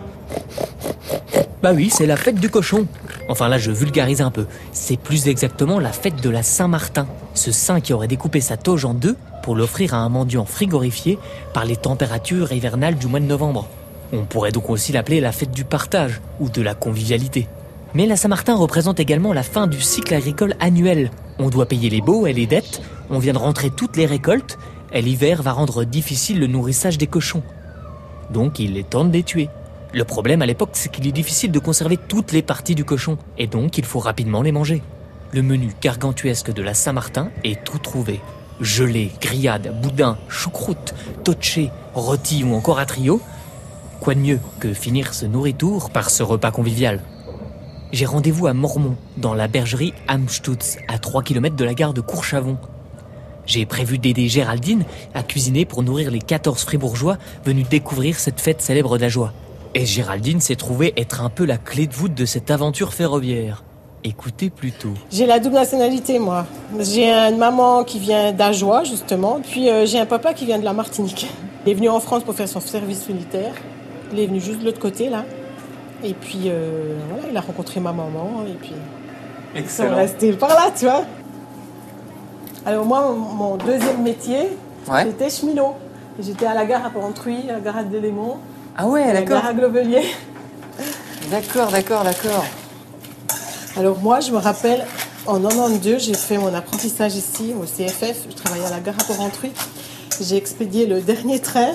Bah 1.63 1.73
oui, 1.75 1.91
c'est 1.91 2.07
la 2.07 2.17
fête 2.17 2.37
du 2.37 2.49
cochon. 2.49 2.87
Enfin 3.29 3.49
là, 3.49 3.59
je 3.59 3.71
vulgarise 3.71 4.23
un 4.23 4.31
peu. 4.31 4.47
C'est 4.73 4.99
plus 4.99 5.29
exactement 5.29 5.79
la 5.79 5.93
fête 5.93 6.23
de 6.23 6.31
la 6.31 6.43
Saint-Martin. 6.43 7.07
Ce 7.35 7.53
saint 7.53 7.81
qui 7.81 7.93
aurait 7.93 8.09
découpé 8.09 8.41
sa 8.41 8.57
toge 8.57 8.85
en 8.85 8.95
deux 8.95 9.17
pour 9.43 9.55
l'offrir 9.55 9.95
à 9.95 9.99
un 9.99 10.09
mendiant 10.09 10.47
frigorifié 10.47 11.19
par 11.53 11.65
les 11.65 11.77
températures 11.77 12.53
hivernales 12.53 12.97
du 12.97 13.07
mois 13.07 13.21
de 13.21 13.27
novembre. 13.27 13.69
On 14.13 14.25
pourrait 14.25 14.53
donc 14.53 14.71
aussi 14.71 14.93
l'appeler 14.93 15.21
la 15.21 15.33
fête 15.33 15.53
du 15.53 15.65
partage 15.65 16.21
ou 16.41 16.49
de 16.49 16.63
la 16.63 16.75
convivialité. 16.75 17.47
Mais 17.95 18.07
la 18.07 18.17
Saint-Martin 18.17 18.55
représente 18.55 19.01
également 19.01 19.33
la 19.33 19.43
fin 19.43 19.67
du 19.67 19.81
cycle 19.81 20.15
agricole 20.15 20.55
annuel. 20.61 21.11
On 21.39 21.51
doit 21.51 21.67
payer 21.67 21.91
les 21.91 22.01
baux 22.01 22.27
et 22.27 22.33
les 22.33 22.47
dettes, 22.47 22.81
on 23.11 23.19
vient 23.19 23.33
de 23.33 23.39
rentrer 23.39 23.71
toutes 23.71 23.97
les 23.97 24.07
récoltes, 24.07 24.59
et 24.93 25.03
l'hiver 25.03 25.43
va 25.43 25.53
rendre 25.53 25.85
difficile 25.85 26.41
le 26.41 26.47
nourrissage 26.47 26.99
des 26.99 27.07
cochons. 27.07 27.43
Donc 28.31 28.59
il 28.59 28.77
est 28.77 28.89
temps 28.89 29.05
de 29.05 29.13
les 29.13 29.23
tuer. 29.23 29.49
Le 29.93 30.05
problème 30.05 30.41
à 30.41 30.47
l'époque, 30.47 30.71
c'est 30.75 30.91
qu'il 30.91 31.09
est 31.09 31.13
difficile 31.13 31.51
de 31.51 31.59
conserver 31.59 31.97
toutes 31.97 32.31
les 32.31 32.43
parties 32.43 32.77
du 32.77 32.85
cochon, 32.85 33.19
et 33.39 33.49
donc 33.49 33.77
il 33.77 33.85
faut 33.85 33.99
rapidement 33.99 34.41
les 34.41 34.53
manger. 34.53 34.83
Le 35.33 35.43
menu 35.43 35.75
gargantuesque 35.81 36.53
de 36.53 36.63
la 36.63 36.75
Saint-Martin 36.75 37.31
est 37.43 37.65
tout 37.65 37.79
trouvé. 37.79 38.21
Gelée, 38.61 39.11
grillade, 39.21 39.75
boudin, 39.83 40.17
choucroute, 40.29 40.95
totché, 41.25 41.71
rôti 41.95 42.45
ou 42.45 42.55
encore 42.55 42.79
à 42.79 42.87
trio. 42.87 43.21
Quoi 44.01 44.15
de 44.15 44.21
mieux 44.21 44.41
que 44.61 44.73
finir 44.75 45.13
ce 45.13 45.27
nourritour 45.27 45.91
par 45.91 46.11
ce 46.11 46.23
repas 46.23 46.53
convivial? 46.53 47.01
J'ai 47.93 48.07
rendez-vous 48.07 48.47
à 48.47 48.55
Mormont, 48.55 48.97
dans 49.17 49.35
la 49.35 49.49
bergerie 49.49 49.95
Amstutz, 50.07 50.79
à 50.87 50.99
3 50.99 51.25
km 51.25 51.57
de 51.57 51.65
la 51.65 51.75
gare 51.75 51.95
de 51.95 52.01
Courchavon. 52.01 52.59
J'ai 53.45 53.67
prévu 53.67 53.99
d'aider 53.99 54.29
Géraldine 54.29 54.85
à 55.15 55.25
cuisiner 55.25 55.65
pour 55.65 55.83
nourrir 55.83 56.13
les 56.13 56.21
14 56.21 56.63
fribourgeois 56.63 57.19
venus 57.45 57.69
découvrir 57.69 58.21
cette 58.21 58.41
fête 58.41 58.63
célèbre 58.63 58.97
d'Ajoie. 58.97 59.33
Et 59.75 59.87
Géraldine 59.87 60.41
s'est 60.41 60.57
trouvée 60.57 60.93
être 60.97 61.23
un 61.23 61.29
peu 61.31 61.45
la 61.45 61.57
clé 61.57 61.87
de 61.87 61.95
voûte 61.95 62.15
de 62.15 62.25
cette 62.25 62.51
aventure 62.51 62.93
ferroviaire. 62.93 63.63
Écoutez 64.03 64.51
plutôt. 64.51 64.95
J'ai 65.13 65.27
la 65.27 65.39
double 65.39 65.55
nationalité, 65.57 66.19
moi. 66.19 66.47
J'ai 66.81 67.09
une 67.13 67.37
maman 67.37 67.85
qui 67.85 67.99
vient 67.99 68.33
d'Ajoie, 68.33 68.83
justement, 68.85 69.41
puis 69.43 69.69
euh, 69.69 69.85
j'ai 69.87 70.01
un 70.01 70.07
papa 70.07 70.33
qui 70.35 70.47
vient 70.47 70.59
de 70.59 70.65
la 70.65 70.73
Martinique. 70.73 71.29
Il 71.67 71.73
est 71.73 71.75
venu 71.75 71.89
en 71.91 72.01
France 72.01 72.25
pour 72.25 72.35
faire 72.35 72.49
son 72.49 72.61
service 72.61 73.09
militaire. 73.09 73.53
Il 74.13 74.19
est 74.19 74.27
venu 74.27 74.41
juste 74.41 74.61
de 74.61 74.65
l'autre 74.65 74.81
côté, 74.81 75.09
là. 75.11 75.25
Et 76.03 76.15
puis, 76.15 76.45
euh, 76.47 76.97
voilà, 77.11 77.25
il 77.31 77.37
a 77.37 77.41
rencontré 77.43 77.79
ma 77.79 77.93
maman, 77.93 78.45
et 78.49 78.55
puis... 78.55 78.73
Ils 79.55 79.69
sont 79.69 79.95
restés 79.95 80.33
par 80.33 80.49
là, 80.51 80.71
tu 80.77 80.87
vois. 80.87 81.05
Alors 82.65 82.85
moi, 82.87 83.13
mon- 83.13 83.57
deuxième 83.57 84.03
métier, 84.03 84.49
Ouais. 84.91 85.05
c'était 85.05 85.29
cheminot. 85.29 85.75
J'étais 86.19 86.47
à 86.47 86.55
la 86.55 86.65
gare 86.65 86.87
à 86.87 86.91
Porrentruy, 86.91 87.37
à 87.51 87.55
la 87.55 87.61
gare 87.61 87.77
à 87.79 87.83
Delémont. 87.85 88.37
Ah 88.77 88.87
ouais, 88.87 89.13
d'accord. 89.13 89.41
gare 89.41 89.47
à 89.47 89.55
Glovelier. 89.55 90.05
D'accord, 91.31 91.71
d'accord, 91.71 92.05
d'accord. 92.05 92.45
Alors 93.77 93.99
moi, 94.01 94.21
je 94.21 94.33
me 94.33 94.39
rappelle, 94.39 94.85
en 95.27 95.41
92, 95.41 96.03
j'ai 96.03 96.15
fait 96.15 96.39
mon 96.39 96.53
apprentissage 96.55 97.15
ici 97.15 97.55
au 97.55 97.65
CFF. 97.65 98.27
Je 98.29 98.35
travaillais 98.35 98.67
à 98.67 98.71
la 98.71 98.81
gare 98.81 98.95
à 98.99 99.05
Porrentruy. 99.05 99.53
J'ai 100.21 100.37
expédié 100.37 100.87
le 100.87 101.01
dernier 101.01 101.39
train 101.41 101.73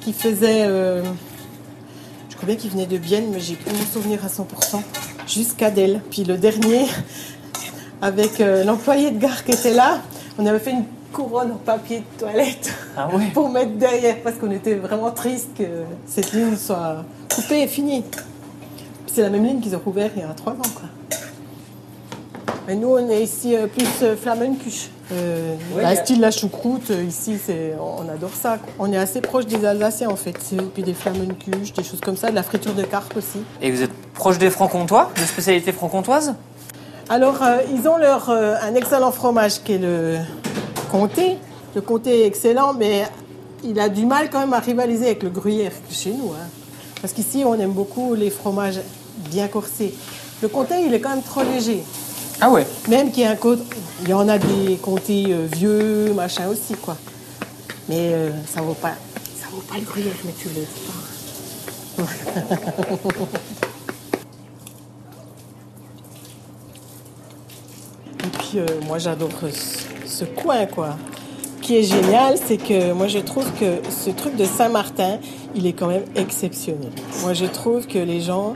qui 0.00 0.12
faisait, 0.12 0.64
euh, 0.66 1.02
je 2.30 2.36
crois 2.36 2.46
bien 2.46 2.56
qu'il 2.56 2.70
venait 2.70 2.86
de 2.86 2.98
Bienne, 2.98 3.30
mais 3.32 3.40
j'ai 3.40 3.54
plus 3.54 3.72
mon 3.72 3.84
souvenir 3.84 4.20
à 4.24 4.28
100%, 4.28 4.82
jusqu'à 5.26 5.70
Delle. 5.70 6.02
Puis 6.10 6.24
le 6.24 6.36
dernier, 6.36 6.86
avec 8.02 8.40
euh, 8.40 8.64
l'employé 8.64 9.10
de 9.10 9.18
gare 9.18 9.44
qui 9.44 9.52
était 9.52 9.74
là, 9.74 10.00
on 10.38 10.46
avait 10.46 10.58
fait 10.58 10.72
une 10.72 10.84
couronne 11.14 11.52
en 11.52 11.56
papier 11.56 12.00
de 12.00 12.18
toilette 12.20 12.72
Ah 12.96 13.08
ouais 13.14 13.26
pour 13.34 13.48
mettre 13.48 13.72
derrière 13.72 14.16
parce 14.22 14.36
qu'on 14.36 14.50
était 14.50 14.74
vraiment 14.74 15.10
triste 15.12 15.50
que 15.56 15.64
cette 16.06 16.32
ligne 16.32 16.56
soit 16.56 17.04
coupée 17.34 17.62
et 17.62 17.68
finie. 17.68 18.04
C'est 19.06 19.22
la 19.22 19.30
même 19.30 19.44
ligne 19.44 19.60
qu'ils 19.60 19.76
ont 19.76 19.82
rouvert 19.84 20.10
il 20.16 20.22
y 20.22 20.24
a 20.24 20.28
trois 20.34 20.52
ans. 20.54 20.72
Quoi. 20.74 20.88
Mais 22.66 22.74
nous, 22.76 22.88
on 22.88 23.08
est 23.10 23.22
ici 23.22 23.54
euh, 23.54 23.66
plus 23.66 23.86
euh, 24.02 24.16
Flammenkuche. 24.16 24.88
Euh, 25.12 25.54
Ouais, 25.76 25.82
la 25.82 25.94
y 25.94 25.98
a- 25.98 26.02
style 26.02 26.20
la 26.20 26.30
choucroute, 26.30 26.90
euh, 26.90 27.04
ici, 27.04 27.38
c'est, 27.44 27.74
on 27.78 28.08
adore 28.08 28.30
ça. 28.32 28.56
quoi. 28.58 28.72
On 28.78 28.90
est 28.92 28.96
assez 28.96 29.20
proche 29.20 29.44
des 29.46 29.64
Alsaciens, 29.66 30.08
en 30.08 30.16
fait. 30.16 30.34
C'est- 30.42 30.56
Puis 30.72 30.82
des 30.82 30.94
Flammenkuche, 30.94 31.74
des 31.74 31.84
choses 31.84 32.00
comme 32.00 32.16
ça, 32.16 32.30
de 32.30 32.34
la 32.34 32.42
friture 32.42 32.72
de 32.74 32.82
carpe 32.82 33.14
aussi. 33.16 33.40
Et 33.60 33.70
vous 33.70 33.82
êtes 33.82 33.92
proche 34.14 34.38
des 34.38 34.48
francs-comtois, 34.50 35.10
de 35.14 35.20
spécialité 35.26 35.72
franc-comtoise? 35.72 36.34
Alors, 37.10 37.42
euh, 37.42 37.58
ils 37.76 37.86
ont 37.86 37.98
leur, 37.98 38.30
euh, 38.30 38.54
un 38.62 38.74
excellent 38.74 39.12
fromage 39.12 39.62
qui 39.62 39.74
est 39.74 39.78
le 39.78 40.16
comté. 40.94 41.38
Le 41.74 41.80
comté 41.80 42.20
est 42.20 42.26
excellent, 42.26 42.72
mais 42.72 43.02
il 43.64 43.80
a 43.80 43.88
du 43.88 44.06
mal 44.06 44.30
quand 44.30 44.38
même 44.38 44.52
à 44.52 44.60
rivaliser 44.60 45.06
avec 45.06 45.24
le 45.24 45.30
gruyère 45.30 45.72
chez 45.90 46.12
nous. 46.12 46.30
hein. 46.30 46.46
Parce 47.02 47.12
qu'ici, 47.12 47.42
on 47.44 47.54
aime 47.58 47.72
beaucoup 47.72 48.14
les 48.14 48.30
fromages 48.30 48.78
bien 49.28 49.48
corsés. 49.48 49.92
Le 50.40 50.46
comté, 50.46 50.74
il 50.86 50.94
est 50.94 51.00
quand 51.00 51.10
même 51.10 51.22
trop 51.22 51.42
léger. 51.42 51.82
Ah 52.40 52.48
ouais 52.48 52.64
Même 52.88 53.10
qu'il 53.10 53.24
y 53.24 53.26
a 53.26 53.30
un 53.30 53.36
côté, 53.36 53.64
il 54.02 54.08
y 54.08 54.12
en 54.12 54.28
a 54.28 54.38
des 54.38 54.76
comtés 54.80 55.26
euh, 55.30 55.48
vieux, 55.52 56.12
machin 56.14 56.46
aussi, 56.46 56.74
quoi. 56.74 56.96
Mais 57.88 58.12
euh, 58.12 58.30
ça 58.46 58.62
vaut 58.62 58.74
pas, 58.74 58.94
ça 59.40 59.48
vaut 59.50 59.62
pas 59.62 59.78
le 59.78 59.84
gruyère, 59.84 60.14
mais 60.24 60.32
tu 60.38 60.48
le 60.48 60.64
Et 68.24 68.30
puis, 68.38 68.58
euh, 68.60 68.66
moi, 68.86 68.98
j'adore 68.98 69.30
ce, 70.14 70.24
coin, 70.24 70.66
quoi. 70.66 70.96
Ce 71.56 71.66
qui 71.66 71.76
est 71.76 71.82
génial, 71.82 72.36
c'est 72.36 72.56
que 72.56 72.92
moi, 72.92 73.08
je 73.08 73.18
trouve 73.18 73.50
que 73.58 73.80
ce 73.90 74.10
truc 74.10 74.36
de 74.36 74.44
Saint-Martin, 74.44 75.18
il 75.54 75.66
est 75.66 75.72
quand 75.72 75.86
même 75.86 76.04
exceptionnel. 76.14 76.90
Moi, 77.22 77.32
je 77.32 77.46
trouve 77.46 77.86
que 77.86 77.98
les 77.98 78.20
gens, 78.20 78.54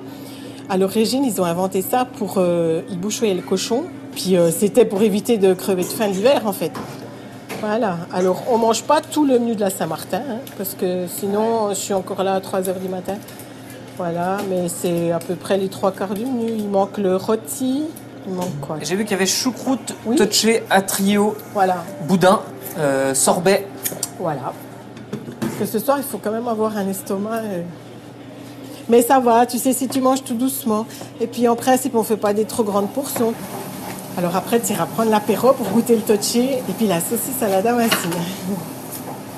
à 0.68 0.76
l'origine, 0.76 1.24
ils 1.24 1.40
ont 1.40 1.44
inventé 1.44 1.82
ça 1.82 2.04
pour 2.04 2.34
euh, 2.36 2.82
y 2.90 2.96
boucher 2.96 3.32
le 3.32 3.42
cochon. 3.42 3.84
Puis, 4.14 4.36
euh, 4.36 4.50
c'était 4.50 4.84
pour 4.84 5.02
éviter 5.02 5.38
de 5.38 5.54
crever 5.54 5.82
de 5.82 5.88
faim 5.88 6.08
l'hiver, 6.08 6.42
en 6.46 6.52
fait. 6.52 6.72
Voilà. 7.60 7.98
Alors, 8.12 8.44
on 8.50 8.58
mange 8.58 8.82
pas 8.82 9.00
tout 9.00 9.24
le 9.24 9.38
menu 9.38 9.54
de 9.54 9.60
la 9.60 9.70
Saint-Martin, 9.70 10.22
hein, 10.28 10.38
parce 10.56 10.74
que 10.74 11.06
sinon, 11.08 11.70
je 11.70 11.74
suis 11.74 11.94
encore 11.94 12.22
là 12.22 12.34
à 12.34 12.40
3 12.40 12.68
heures 12.68 12.80
du 12.80 12.88
matin. 12.88 13.16
Voilà, 13.98 14.36
mais 14.48 14.68
c'est 14.68 15.10
à 15.10 15.18
peu 15.18 15.34
près 15.34 15.58
les 15.58 15.68
trois 15.68 15.90
quarts 15.90 16.14
du 16.14 16.24
menu. 16.24 16.52
Il 16.56 16.68
manque 16.68 16.98
le 16.98 17.16
rôti. 17.16 17.82
Manque 18.34 18.82
J'ai 18.82 18.96
vu 18.96 19.04
qu'il 19.04 19.12
y 19.12 19.14
avait 19.14 19.26
choucroute, 19.26 19.94
touché, 20.16 20.62
atrio, 20.70 21.36
Voilà. 21.54 21.84
boudin, 22.06 22.40
euh, 22.78 23.14
sorbet. 23.14 23.66
Voilà. 24.18 24.52
Parce 25.40 25.54
que 25.58 25.66
ce 25.66 25.78
soir, 25.84 25.98
il 25.98 26.04
faut 26.04 26.18
quand 26.18 26.30
même 26.32 26.48
avoir 26.48 26.76
un 26.76 26.88
estomac. 26.88 27.38
euh. 27.44 27.62
Mais 28.88 29.02
ça 29.02 29.20
va, 29.20 29.44
tu 29.46 29.58
sais, 29.58 29.72
si 29.72 29.86
tu 29.88 30.00
manges 30.00 30.24
tout 30.24 30.34
doucement. 30.34 30.86
Et 31.20 31.26
puis 31.26 31.46
en 31.48 31.56
principe, 31.56 31.94
on 31.94 31.98
ne 32.00 32.04
fait 32.04 32.16
pas 32.16 32.32
des 32.32 32.44
trop 32.44 32.62
grandes 32.64 32.90
portions. 32.90 33.34
Alors 34.16 34.34
après, 34.34 34.58
tu 34.60 34.72
iras 34.72 34.86
prendre 34.86 35.10
l'apéro 35.10 35.52
pour 35.52 35.66
goûter 35.68 35.94
le 35.96 36.02
touché 36.02 36.58
et 36.68 36.72
puis 36.76 36.86
la 36.86 37.00
saucisse 37.00 37.40
à 37.42 37.48
la 37.48 37.62
damascine. 37.62 38.10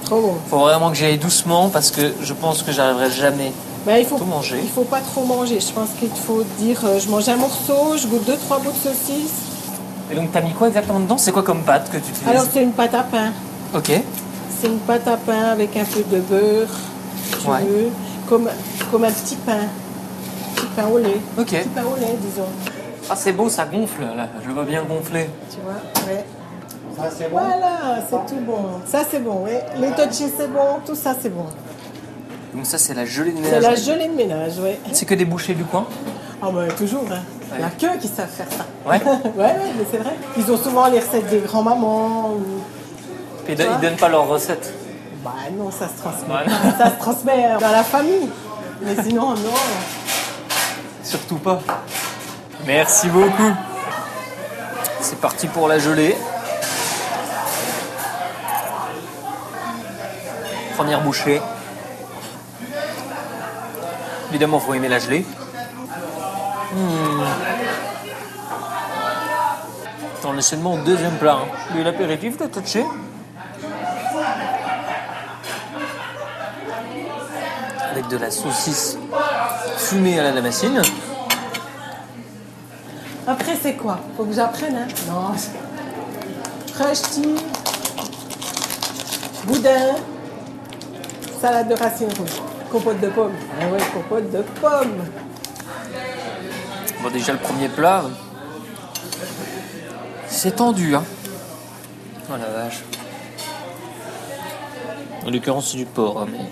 trop 0.05 0.21
bon. 0.21 0.35
Faut 0.49 0.59
vraiment 0.61 0.91
que 0.91 0.97
j'aille 0.97 1.19
doucement 1.19 1.69
parce 1.69 1.91
que 1.91 2.13
je 2.23 2.33
pense 2.33 2.63
que 2.63 2.73
j'arriverai 2.73 3.11
jamais 3.11 3.53
Ben, 3.87 3.97
il 3.99 4.05
faut, 4.05 4.19
tout 4.19 4.25
manger. 4.25 4.61
Il 4.63 4.69
faut 4.69 4.85
pas 4.85 5.01
trop 5.01 5.25
manger. 5.25 5.59
Je 5.61 5.73
pense 5.73 5.91
qu'il 5.99 6.11
faut 6.11 6.43
dire, 6.59 6.81
euh, 6.85 6.99
je 7.01 7.09
mange 7.09 7.29
un 7.29 7.37
morceau, 7.37 7.97
je 7.97 8.07
goûte 8.07 8.25
deux, 8.27 8.37
trois 8.37 8.59
bouts 8.59 8.73
de 8.73 8.77
saucisse. 8.77 9.33
Et 10.13 10.15
donc 10.15 10.33
t'as 10.33 10.41
mis 10.43 10.53
quoi 10.53 10.69
exactement 10.69 11.01
dedans? 11.01 11.17
C'est 11.19 11.33
quoi 11.33 11.43
comme 11.43 11.63
pâte 11.63 11.87
que 11.91 11.97
tu 11.97 12.11
utilises? 12.11 12.29
Alors 12.29 12.45
c'est 12.53 12.63
une 12.63 12.73
pâte 12.73 12.95
à 12.95 13.03
pain. 13.05 13.33
Ok. 13.75 13.91
C'est 14.61 14.67
une 14.67 14.79
pâte 14.81 15.07
à 15.09 15.17
pain 15.17 15.45
avec 15.53 15.77
un 15.77 15.85
peu 15.85 16.03
de 16.03 16.21
beurre, 16.21 16.69
si 17.25 17.39
tu 17.43 17.49
Ouais. 17.51 17.63
veux, 17.63 17.89
comme, 18.29 18.49
comme 18.91 19.05
un 19.05 19.11
petit 19.13 19.37
pain. 19.37 19.67
Petit 20.57 20.67
pain 20.77 20.87
au 20.93 20.99
lait. 20.99 21.21
Ok. 21.39 21.47
Petit 21.47 21.69
pain 21.69 21.83
au 21.85 21.97
lait, 21.99 22.17
disons. 22.21 22.49
Ah 23.09 23.17
c'est 23.17 23.33
beau, 23.33 23.49
ça 23.49 23.65
gonfle 23.65 24.03
là. 24.03 24.29
Je 24.45 24.51
vois 24.51 24.65
bien 24.65 24.83
gonfler. 24.85 25.31
Tu 25.51 25.57
vois 25.65 26.13
Ouais. 26.13 26.25
Voilà, 27.33 28.03
c'est 28.11 28.35
tout 28.35 28.41
bon. 28.43 28.59
Ça 28.87 29.03
c'est 29.11 29.21
bon, 29.21 29.45
oui. 29.45 29.53
Les 29.81 29.89
touchés 29.93 30.31
c'est 30.37 30.53
bon, 30.53 30.81
tout 30.85 30.95
ça 30.95 31.15
c'est 31.21 31.31
bon. 31.31 31.47
Donc 32.55 32.67
ça 32.67 32.79
c'est 32.79 32.95
la 32.95 33.05
gelée 33.07 33.33
de 33.33 33.37
C'est 33.37 33.43
ménage. 33.43 33.63
la 33.63 33.75
gelée 33.75 34.09
de 34.09 34.15
ménage, 34.15 34.53
oui. 34.61 34.71
C'est 34.93 35.07
que 35.07 35.15
des 35.15 35.25
bouchées 35.25 35.55
du 35.55 35.65
coin 35.65 35.87
Ah 36.43 36.49
ben 36.53 36.69
toujours, 36.75 37.05
hein. 37.11 37.21
Il 37.53 37.59
n'y 37.59 37.65
a 37.65 37.71
qu'eux 37.71 37.99
qui 37.99 38.09
savent 38.09 38.29
faire 38.29 38.47
ça. 38.51 38.65
Ouais. 38.89 39.01
ouais, 39.05 39.45
ouais, 39.45 39.55
mais 39.77 39.85
c'est 39.91 39.99
vrai. 39.99 40.15
Ils 40.37 40.51
ont 40.51 40.57
souvent 40.57 40.87
les 40.89 41.01
recettes 41.01 41.29
des 41.29 41.39
grands-mamans 41.41 42.31
ou... 42.35 42.43
Et 43.49 43.53
ils 43.53 43.81
donnent 43.81 43.97
pas 43.97 44.09
leurs 44.09 44.29
recettes. 44.29 44.73
Bah 45.25 45.33
non, 45.53 45.71
ça 45.71 45.89
se 45.89 46.01
transmet. 46.01 46.27
Voilà. 46.29 46.51
Ça 46.79 46.91
se 46.93 46.99
transmet 46.99 47.47
euh, 47.47 47.59
dans 47.59 47.71
la 47.73 47.83
famille. 47.83 48.29
Mais 48.83 48.95
sinon, 49.03 49.31
non. 49.31 49.51
Surtout 51.03 51.37
pas. 51.37 51.61
Merci 52.67 53.09
beaucoup. 53.09 53.53
C'est 55.01 55.19
parti 55.21 55.47
pour 55.49 55.67
la 55.69 55.79
gelée. 55.79 56.17
Première 60.77 61.03
bouchée. 61.03 61.41
Évidemment, 64.31 64.61
faut 64.61 64.75
aimer 64.75 64.89
la 64.89 64.99
gelée. 64.99 65.25
Attends, 70.19 70.33
le 70.33 70.41
seulement 70.41 70.75
au 70.75 70.79
deuxième 70.79 71.17
plat. 71.19 71.39
hein. 71.43 71.77
Et 71.79 71.83
l'apéritif 71.83 72.37
de 72.39 72.47
touché. 72.47 72.85
Avec 77.91 78.07
de 78.09 78.17
la 78.19 78.31
saucisse 78.31 78.97
fumée 79.77 80.21
à 80.21 80.23
la 80.25 80.33
damascine. 80.33 80.81
Après, 83.27 83.57
c'est 83.61 83.75
quoi? 83.75 83.99
Faut 84.17 84.25
que 84.25 84.33
j'apprenne, 84.33 84.77
hein? 84.77 84.89
Non. 85.09 85.33
Rösti, 86.79 87.35
boudin, 89.45 89.95
salade 91.41 91.69
de 91.69 91.75
racines 91.75 92.09
rouges, 92.19 92.41
compote 92.71 93.01
de 93.01 93.09
pommes. 93.09 93.33
Ah 93.61 93.67
ouais, 93.67 93.81
compote 93.93 94.31
de 94.31 94.43
pommes. 94.61 95.05
Bon, 97.03 97.11
déjà 97.11 97.33
le 97.33 97.39
premier 97.39 97.69
plat, 97.69 98.05
c'est 100.29 100.57
tendu, 100.57 100.95
hein. 100.95 101.05
Oh 102.31 102.35
la 102.39 102.63
vache. 102.63 102.83
En 105.27 105.31
l'occurrence, 105.31 105.71
c'est 105.73 105.79
du 105.79 105.87
porc, 105.87 106.23
hein, 106.23 106.27
mais. 106.31 106.45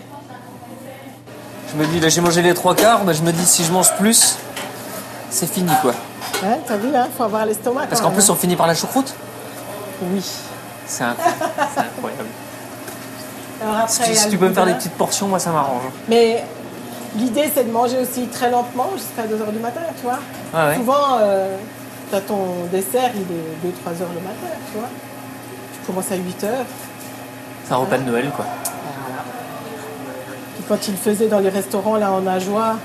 Je 1.70 1.76
me 1.76 1.86
dis, 1.86 2.00
là, 2.00 2.08
j'ai 2.08 2.20
mangé 2.20 2.42
les 2.42 2.54
trois 2.54 2.74
quarts, 2.74 3.04
mais 3.04 3.14
je 3.14 3.22
me 3.22 3.30
dis, 3.30 3.44
si 3.44 3.62
je 3.62 3.72
mange 3.72 3.94
plus, 3.96 4.36
c'est 5.30 5.50
fini, 5.50 5.70
quoi. 5.82 5.92
Hein, 6.42 6.56
T'as 6.66 6.76
vu, 6.76 6.94
hein 6.94 7.08
Faut 7.16 7.24
avoir 7.24 7.44
l'estomac. 7.44 7.86
Parce 7.86 8.00
qu'en 8.00 8.10
plus, 8.10 8.28
on 8.30 8.32
hein. 8.32 8.36
finit 8.40 8.56
par 8.56 8.66
la 8.66 8.74
choucroute? 8.74 9.14
Oui. 10.02 10.24
C'est 10.86 11.04
incroyable. 11.04 12.28
Alors 13.62 13.76
après, 13.76 14.14
Si, 14.14 14.28
tu 14.28 14.38
peux 14.38 14.48
me 14.48 14.54
faire 14.54 14.66
des 14.66 14.74
petites 14.74 14.92
portions, 14.94 15.28
moi, 15.28 15.38
ça 15.38 15.50
m'arrange. 15.50 15.82
Mais 16.08 16.44
l'idée, 17.16 17.50
c'est 17.52 17.64
de 17.64 17.70
manger 17.72 17.98
aussi 17.98 18.26
très 18.28 18.50
lentement 18.50 18.90
jusqu'à 18.94 19.22
2h 19.26 19.52
du 19.52 19.58
matin, 19.58 19.80
tu 19.96 20.04
vois. 20.04 20.18
Ah 20.54 20.68
ouais. 20.68 20.76
Souvent, 20.76 21.18
euh, 21.20 21.56
t'as 22.10 22.20
ton 22.20 22.64
dessert, 22.70 23.10
il 23.14 23.22
est 23.22 23.72
2-3 23.72 24.02
heures 24.02 24.08
le 24.14 24.20
matin, 24.20 24.56
tu 24.72 24.78
vois. 24.78 24.88
Tu 25.74 25.86
commences 25.86 26.12
à 26.12 26.16
8 26.16 26.44
heures. 26.44 26.64
C'est 27.66 27.72
un 27.74 27.78
repas 27.78 27.98
de 27.98 28.04
Noël, 28.04 28.30
quoi. 28.34 28.44
Puis 30.54 30.64
quand 30.68 30.88
ils 30.88 30.92
le 30.92 30.96
faisaient 30.96 31.28
dans 31.28 31.40
les 31.40 31.48
restaurants, 31.50 31.96
là, 31.96 32.12
en 32.12 32.26
Ajoie, 32.26 32.76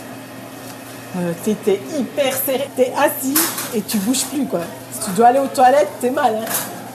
euh, 1.17 1.32
t'étais 1.43 1.80
hyper 1.97 2.34
serré. 2.34 2.69
T'es 2.76 2.91
assis 2.97 3.38
et 3.76 3.82
tu 3.82 3.97
bouges 3.97 4.26
plus, 4.26 4.45
quoi. 4.45 4.61
Si 4.91 5.05
tu 5.05 5.11
dois 5.11 5.28
aller 5.28 5.39
aux 5.39 5.47
toilettes, 5.47 5.89
t'es 6.01 6.09
mal, 6.09 6.36
hein. 6.41 6.45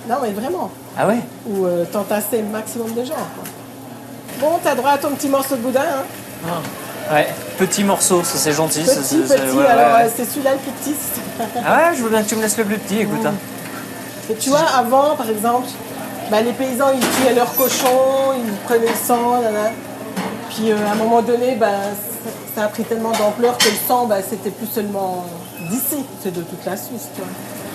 Non, 0.09 0.17
mais 0.23 0.31
vraiment. 0.31 0.71
Ah 0.99 1.07
ouais 1.07 1.19
Ou 1.49 1.67
euh, 1.67 1.85
t'entasser 1.85 2.39
le 2.39 2.49
maximum 2.49 2.93
de 2.95 3.05
gens, 3.05 3.15
quoi. 3.15 3.45
Bon, 4.41 4.59
t'as 4.63 4.75
droit 4.75 4.91
à 4.93 4.99
ton 4.99 5.11
petit 5.11 5.29
morceau 5.29 5.57
de 5.57 5.61
boudin, 5.63 5.81
hein. 5.81 6.49
Ouais, 7.13 7.27
petit 7.59 7.83
morceau, 7.85 8.23
ça 8.23 8.37
c'est 8.39 8.53
gentil. 8.53 8.85
ça, 8.85 8.97
Petit, 8.97 9.23
c'est- 9.27 9.35
petit, 9.37 9.57
ouais, 9.57 9.67
alors 9.67 9.97
ouais, 9.97 10.03
ouais. 10.05 10.09
euh, 10.09 10.11
c'est 10.15 10.25
celui-là 10.27 10.53
le 10.53 10.59
plus 10.59 10.71
petit. 10.73 10.95
Ah 11.67 11.77
ouais, 11.91 11.97
je 11.97 12.03
veux 12.03 12.11
bien 12.11 12.23
que 12.23 12.29
tu 12.29 12.37
me 12.37 12.43
laisses 12.43 12.57
le 12.59 12.65
plus 12.65 12.79
petit, 12.79 13.01
écoute. 13.01 13.25
hein. 13.27 13.33
Et 14.31 14.35
tu 14.35 14.51
vois, 14.51 14.65
avant, 14.77 15.17
par 15.17 15.29
exemple, 15.31 15.67
bah, 16.31 16.43
les 16.43 16.53
paysans, 16.53 16.91
ils 16.95 17.01
tuaient 17.01 17.35
leurs 17.35 17.55
cochons, 17.55 18.35
ils 18.37 18.53
prenaient 18.67 18.89
le 18.89 18.95
sang, 19.07 19.41
nanana. 19.41 19.71
Puis 20.51 20.71
euh, 20.71 20.77
à 20.89 20.93
un 20.93 20.97
moment 20.97 21.23
donné, 21.23 21.55
bah, 21.57 21.67
ça- 22.25 22.31
ça 22.61 22.65
a 22.67 22.69
pris 22.69 22.85
tellement 22.85 23.13
d'ampleur 23.13 23.57
que 23.57 23.65
le 23.65 23.75
sang, 23.89 24.05
bah, 24.07 24.17
c'était 24.29 24.51
plus 24.51 24.67
seulement 24.67 25.25
d'ici, 25.71 26.05
c'est 26.23 26.33
de 26.35 26.43
toute 26.43 26.65
la 26.67 26.77
Suisse. 26.77 27.09
Tu 27.15 27.23
vois. 27.23 27.31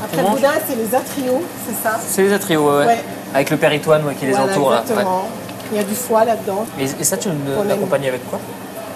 Après, 0.05 0.21
le 0.21 0.29
boudin, 0.29 0.51
c'est 0.67 0.75
les 0.75 0.93
atrios, 0.95 1.41
c'est 1.67 1.87
ça 1.89 1.99
C'est 2.07 2.21
les 2.23 2.33
atrios, 2.33 2.77
ouais. 2.79 2.97
Avec 3.33 3.49
le 3.49 3.57
péritoine 3.57 4.05
ouais, 4.05 4.13
qui 4.15 4.25
les 4.27 4.33
Voilà, 4.33 4.51
entoure. 4.53 4.71
là. 4.71 4.81
Exactement. 4.81 5.27
Il 5.73 5.77
y 5.77 5.79
a 5.79 5.83
du 5.83 5.95
foie 5.95 6.23
là-dedans. 6.23 6.65
Et, 6.79 6.83
et 6.83 7.03
ça, 7.03 7.17
tu 7.17 7.29
On 7.29 7.63
l'accompagnes 7.63 8.07
avec 8.07 8.29
quoi? 8.29 8.39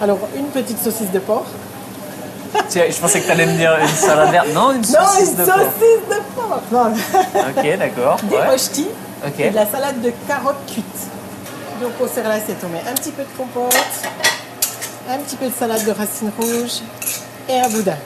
Alors, 0.00 0.18
une 0.36 0.46
petite 0.46 0.78
saucisse 0.80 1.10
de 1.10 1.18
porc. 1.18 1.44
Tiens, 2.68 2.84
Je 2.88 2.96
pensais 3.00 3.20
que 3.20 3.26
tu 3.26 3.32
allais 3.32 3.46
me 3.46 3.56
dire 3.56 3.76
une 3.80 3.88
salade 3.88 4.30
verte. 4.30 4.46
Non, 4.54 4.70
une 4.70 4.78
non, 4.78 4.84
saucisse 4.84 5.30
une 5.30 5.36
de 5.36 5.44
porc. 5.44 5.54
saucisse 5.56 6.08
de 6.08 6.22
porc 6.36 6.62
Non. 6.70 6.92
Ok, 7.50 7.78
d'accord. 7.78 8.16
Des 8.22 8.36
ouais. 8.36 8.48
röstis 8.48 8.86
Ok. 9.26 9.40
et 9.40 9.50
de 9.50 9.54
la 9.56 9.66
salade 9.66 10.00
de 10.00 10.12
carottes 10.28 10.64
cuites. 10.66 10.84
Donc 11.82 11.90
au 12.00 12.06
sert 12.06 12.28
l'assiette, 12.28 12.58
on 12.64 12.68
met 12.68 12.82
un 12.88 12.94
petit 12.94 13.10
peu 13.10 13.22
de 13.22 13.28
compote, 13.36 13.74
un 15.10 15.18
petit 15.18 15.36
peu 15.36 15.46
de 15.46 15.52
salade 15.52 15.84
de 15.84 15.90
racines 15.92 16.30
rouges 16.38 16.80
et 17.48 17.58
un 17.60 17.68
boudin. 17.68 17.96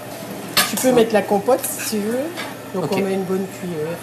Tu 0.70 0.76
peux 0.76 0.92
mettre 0.92 1.12
la 1.12 1.22
compote 1.22 1.60
si 1.62 1.90
tu 1.90 1.96
veux. 1.98 2.18
Donc 2.80 2.90
on 2.92 2.96
met 2.96 3.12
une 3.14 3.24
bonne 3.24 3.46
cuillère. 3.60 3.96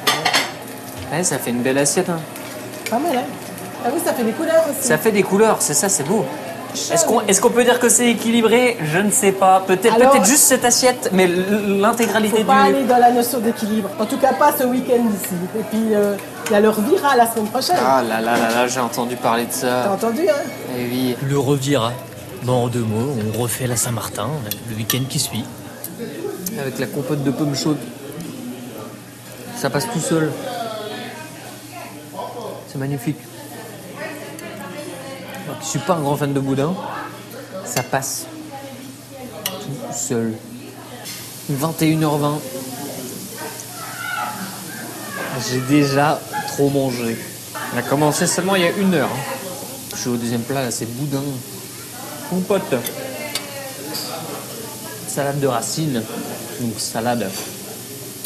Ouais, 1.12 1.24
ça 1.24 1.40
fait 1.40 1.50
une 1.50 1.62
belle 1.64 1.80
assiette. 1.80 2.10
hein. 2.10 2.20
Pas 2.90 3.00
mal, 3.00 3.18
hein 3.18 3.24
Ah 3.86 3.90
oui, 3.94 4.00
ça 4.04 4.14
fait 4.14 4.24
des 4.24 4.32
couleurs 4.32 4.64
aussi. 4.70 4.88
Ça 4.88 4.98
fait 4.98 5.12
des 5.12 5.24
couleurs, 5.24 5.58
c'est 5.62 5.74
ça, 5.74 5.90
c'est 5.90 6.04
beau. 6.04 6.26
Est-ce 6.74 7.06
qu'on 7.06 7.22
est 7.22 7.54
peut 7.54 7.64
dire 7.64 7.80
que 7.80 7.90
c'est 7.90 8.12
équilibré? 8.12 8.78
Je 8.84 9.00
ne 9.00 9.10
sais 9.10 9.32
pas. 9.32 9.64
Peut-être 9.66 10.24
juste 10.26 10.44
cette 10.44 10.64
assiette, 10.66 11.10
mais 11.12 11.28
l'intégralité 11.28 12.38
Faut 12.38 12.44
du. 12.44 12.48
pas 12.48 12.62
aller 12.64 12.84
dans 12.84 12.98
la 12.98 13.12
notion 13.12 13.40
d'équilibre. 13.40 13.90
En 14.00 14.06
tout 14.06 14.18
cas, 14.18 14.34
pas 14.34 14.54
ce 14.58 14.66
week-end 14.66 15.02
ici. 15.12 15.34
Et 15.58 15.64
puis, 15.64 15.96
euh, 15.96 16.16
il 16.48 16.52
y 16.54 16.56
a 16.56 16.60
leur 16.60 16.80
vira 16.80 17.16
la 17.16 17.26
semaine 17.32 17.48
prochaine. 17.48 17.76
Ah 17.84 18.04
là 18.08 18.22
là 18.22 18.38
là 18.38 18.50
là, 18.52 18.68
j'ai 18.68 18.80
entendu 18.80 19.16
parler 19.16 19.46
de 19.46 19.52
T'as 19.52 19.84
ça. 19.86 19.92
entendu, 19.92 20.30
hein? 20.30 20.44
Eh 20.78 20.84
oui. 20.92 21.16
Le 21.28 21.40
revira. 21.40 21.92
Bon, 22.44 22.66
en 22.66 22.68
deux 22.68 22.80
mots, 22.84 23.16
on 23.36 23.42
refait 23.42 23.66
la 23.66 23.76
Saint-Martin 23.76 24.28
le 24.70 24.76
week-end 24.76 25.02
qui 25.10 25.18
suit. 25.20 25.46
Avec 26.60 26.78
la 26.78 26.86
compote 26.86 27.24
de 27.24 27.32
pommes 27.32 27.56
chaudes. 27.56 27.78
Ça 29.58 29.72
passe 29.72 29.88
tout 29.92 30.00
seul. 30.00 30.32
C'est 32.68 32.78
magnifique. 32.78 33.18
Moi 35.50 35.58
qui 35.60 35.68
suis 35.68 35.80
pas 35.80 35.96
un 35.96 36.02
grand 36.02 36.16
fan 36.16 36.32
de 36.32 36.40
boudin, 36.40 36.76
ça 37.66 37.82
passe 37.82 38.28
tout 39.46 39.92
seul. 39.92 40.36
21h20. 41.52 42.34
J'ai 45.50 45.62
déjà 45.62 46.22
trop 46.50 46.70
mangé. 46.70 47.18
On 47.74 47.80
a 47.80 47.82
commencé 47.82 48.28
seulement 48.28 48.56
il 48.58 48.62
y 48.62 48.66
a 48.66 48.72
une 48.74 48.94
heure. 48.94 49.10
hein. 49.12 49.36
Je 49.96 50.02
suis 50.02 50.10
au 50.12 50.18
deuxième 50.18 50.42
plat, 50.42 50.62
là, 50.62 50.70
c'est 50.70 50.86
boudin. 50.86 51.24
Compote. 52.30 52.76
Salade 55.08 55.40
de 55.40 55.48
racines. 55.48 56.04
Donc 56.62 56.74
salade 56.78 57.28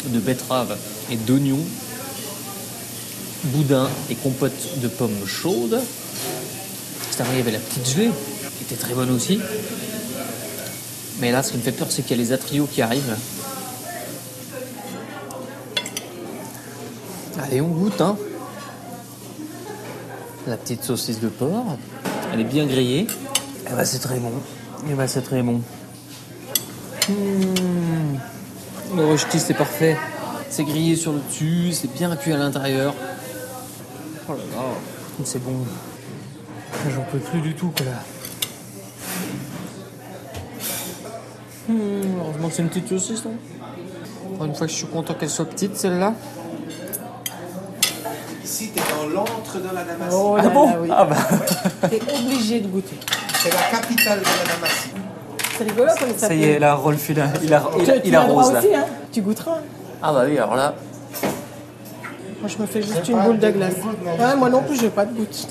de 0.08 0.18
betterave 0.18 0.76
et 1.10 1.16
d'oignons. 1.16 1.64
boudin 3.44 3.88
et 4.10 4.14
compote 4.14 4.52
de 4.82 4.88
pommes 4.88 5.26
chaudes. 5.26 5.80
Il 7.16 7.36
y 7.36 7.40
avait 7.40 7.52
la 7.52 7.60
petite 7.60 7.88
gelée, 7.88 8.10
qui 8.58 8.64
était 8.64 8.74
très 8.74 8.92
bonne 8.92 9.10
aussi. 9.10 9.40
Mais 11.20 11.30
là, 11.30 11.44
ce 11.44 11.52
qui 11.52 11.58
me 11.58 11.62
fait 11.62 11.70
peur, 11.70 11.86
c'est 11.90 12.02
qu'il 12.02 12.16
y 12.16 12.20
a 12.20 12.22
les 12.22 12.32
atrios 12.32 12.66
qui 12.66 12.82
arrivent. 12.82 13.16
Allez, 17.40 17.60
on 17.60 17.68
goûte, 17.68 18.00
hein. 18.00 18.16
La 20.48 20.56
petite 20.56 20.82
saucisse 20.82 21.20
de 21.20 21.28
porc, 21.28 21.78
elle 22.32 22.40
est 22.40 22.44
bien 22.44 22.66
grillée. 22.66 23.06
Eh 23.70 23.74
ben, 23.74 23.84
c'est 23.84 24.00
très 24.00 24.18
bon. 24.18 24.32
Eh 24.90 24.94
ben, 24.94 25.06
c'est 25.06 25.22
très 25.22 25.42
bon. 25.42 25.60
Mmh. 27.08 27.12
Le 28.96 29.06
rechti, 29.06 29.38
c'est 29.38 29.54
parfait. 29.54 29.96
C'est 30.50 30.64
grillé 30.64 30.96
sur 30.96 31.12
le 31.12 31.20
dessus, 31.20 31.72
c'est 31.72 31.92
bien 31.92 32.14
cuit 32.16 32.32
à 32.32 32.38
l'intérieur. 32.38 32.92
Oh 34.28 34.32
là 34.32 34.38
là, 34.38 34.64
c'est 35.24 35.42
bon. 35.42 35.64
J'en 36.90 37.02
peux 37.10 37.18
plus 37.18 37.40
du 37.40 37.54
tout, 37.54 37.72
quoi, 37.76 37.86
là. 37.86 37.92
Mmh, 41.68 41.74
heureusement 42.20 42.48
que 42.48 42.54
c'est 42.54 42.62
une 42.62 42.68
petite 42.68 42.88
saucisse. 42.88 43.22
Encore 44.34 44.46
une 44.46 44.54
fois, 44.54 44.66
je 44.66 44.72
suis 44.74 44.86
content 44.86 45.14
qu'elle 45.14 45.30
soit 45.30 45.46
petite, 45.46 45.76
celle-là. 45.76 46.12
Ici, 48.44 48.70
t'es 48.74 48.80
dans 48.94 49.08
l'antre 49.08 49.58
de 49.58 49.74
la 49.74 49.82
Damascine. 49.84 50.18
Oh 50.20 50.36
Ah 50.38 50.48
bon? 50.48 50.68
oui. 50.82 50.88
Ah 50.92 51.04
bah. 51.06 51.16
T'es 51.88 52.00
obligé 52.02 52.60
de 52.60 52.68
goûter. 52.68 52.96
C'est 53.42 53.52
la 53.52 53.62
capitale 53.78 54.20
de 54.20 54.24
la 54.24 54.54
Damascine. 54.54 54.90
C'est 55.56 55.64
rigolo 55.64 55.90
comme 55.98 56.10
ça. 56.18 56.28
Ça 56.28 56.34
y 56.34 56.44
est, 56.44 56.58
là, 56.58 56.74
Rolf, 56.74 57.08
il, 57.08 57.20
a, 57.20 57.28
il, 57.42 57.54
arrose, 57.54 58.52
là. 58.52 58.58
aussi, 58.58 58.74
hein 58.74 58.84
Tu 59.12 59.22
goûteras. 59.22 59.58
Ah 60.02 60.12
bah 60.12 60.24
oui, 60.28 60.36
alors 60.36 60.56
là. 60.56 60.74
Moi, 62.40 62.48
je 62.54 62.58
me 62.60 62.66
fais 62.66 62.82
juste 62.82 63.08
une 63.08 63.18
boule 63.20 63.38
de 63.38 63.50
glace. 63.50 63.74
Ah, 64.20 64.36
moi 64.36 64.50
non 64.50 64.62
plus, 64.62 64.76
je 64.76 64.82
n'ai 64.82 64.90
pas 64.90 65.06
de 65.06 65.14
goutte. 65.14 65.48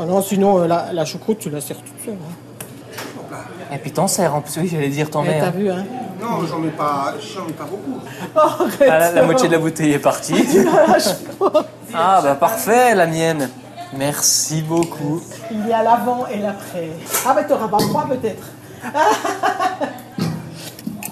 Oh 0.00 0.04
non, 0.06 0.22
sinon, 0.22 0.60
euh, 0.60 0.66
la, 0.66 0.92
la 0.92 1.04
choucroute, 1.04 1.38
tu 1.40 1.50
la 1.50 1.60
sers 1.60 1.76
toute 1.76 2.04
seule. 2.04 2.14
hein. 2.14 3.36
Et 3.72 3.78
puis 3.78 3.92
t'en 3.92 4.08
sers, 4.08 4.34
en 4.34 4.40
plus, 4.40 4.56
oui, 4.58 4.68
j'allais 4.72 4.88
dire 4.88 5.10
t'en 5.10 5.22
Eh, 5.24 5.28
mets. 5.28 5.40
T'as 5.40 5.46
hein. 5.48 5.50
vu, 5.50 5.70
hein 5.70 5.84
Non, 6.20 6.46
j'en 6.46 6.58
mets 6.58 6.70
pas, 6.70 7.14
j'en 7.34 7.44
mets 7.44 7.52
pas 7.52 7.64
beaucoup. 7.64 8.00
Oh, 8.34 8.64
Ah, 8.88 8.98
la, 8.98 9.12
la 9.12 9.22
moitié 9.22 9.46
de 9.48 9.52
la 9.52 9.58
bouteille 9.60 9.92
est 9.92 9.98
partie. 9.98 10.34
ah 11.94 12.20
bah 12.22 12.34
parfait, 12.34 12.94
la 12.94 13.06
mienne. 13.06 13.48
Merci 13.96 14.62
beaucoup. 14.62 15.20
Il 15.50 15.66
y 15.68 15.72
a 15.72 15.82
l'avant 15.82 16.26
et 16.32 16.38
l'après. 16.38 16.90
Ah, 17.26 17.32
mais 17.36 17.46
t'auras 17.46 17.68
pas 17.68 17.78
froid 17.80 18.06
peut-être. 18.08 18.44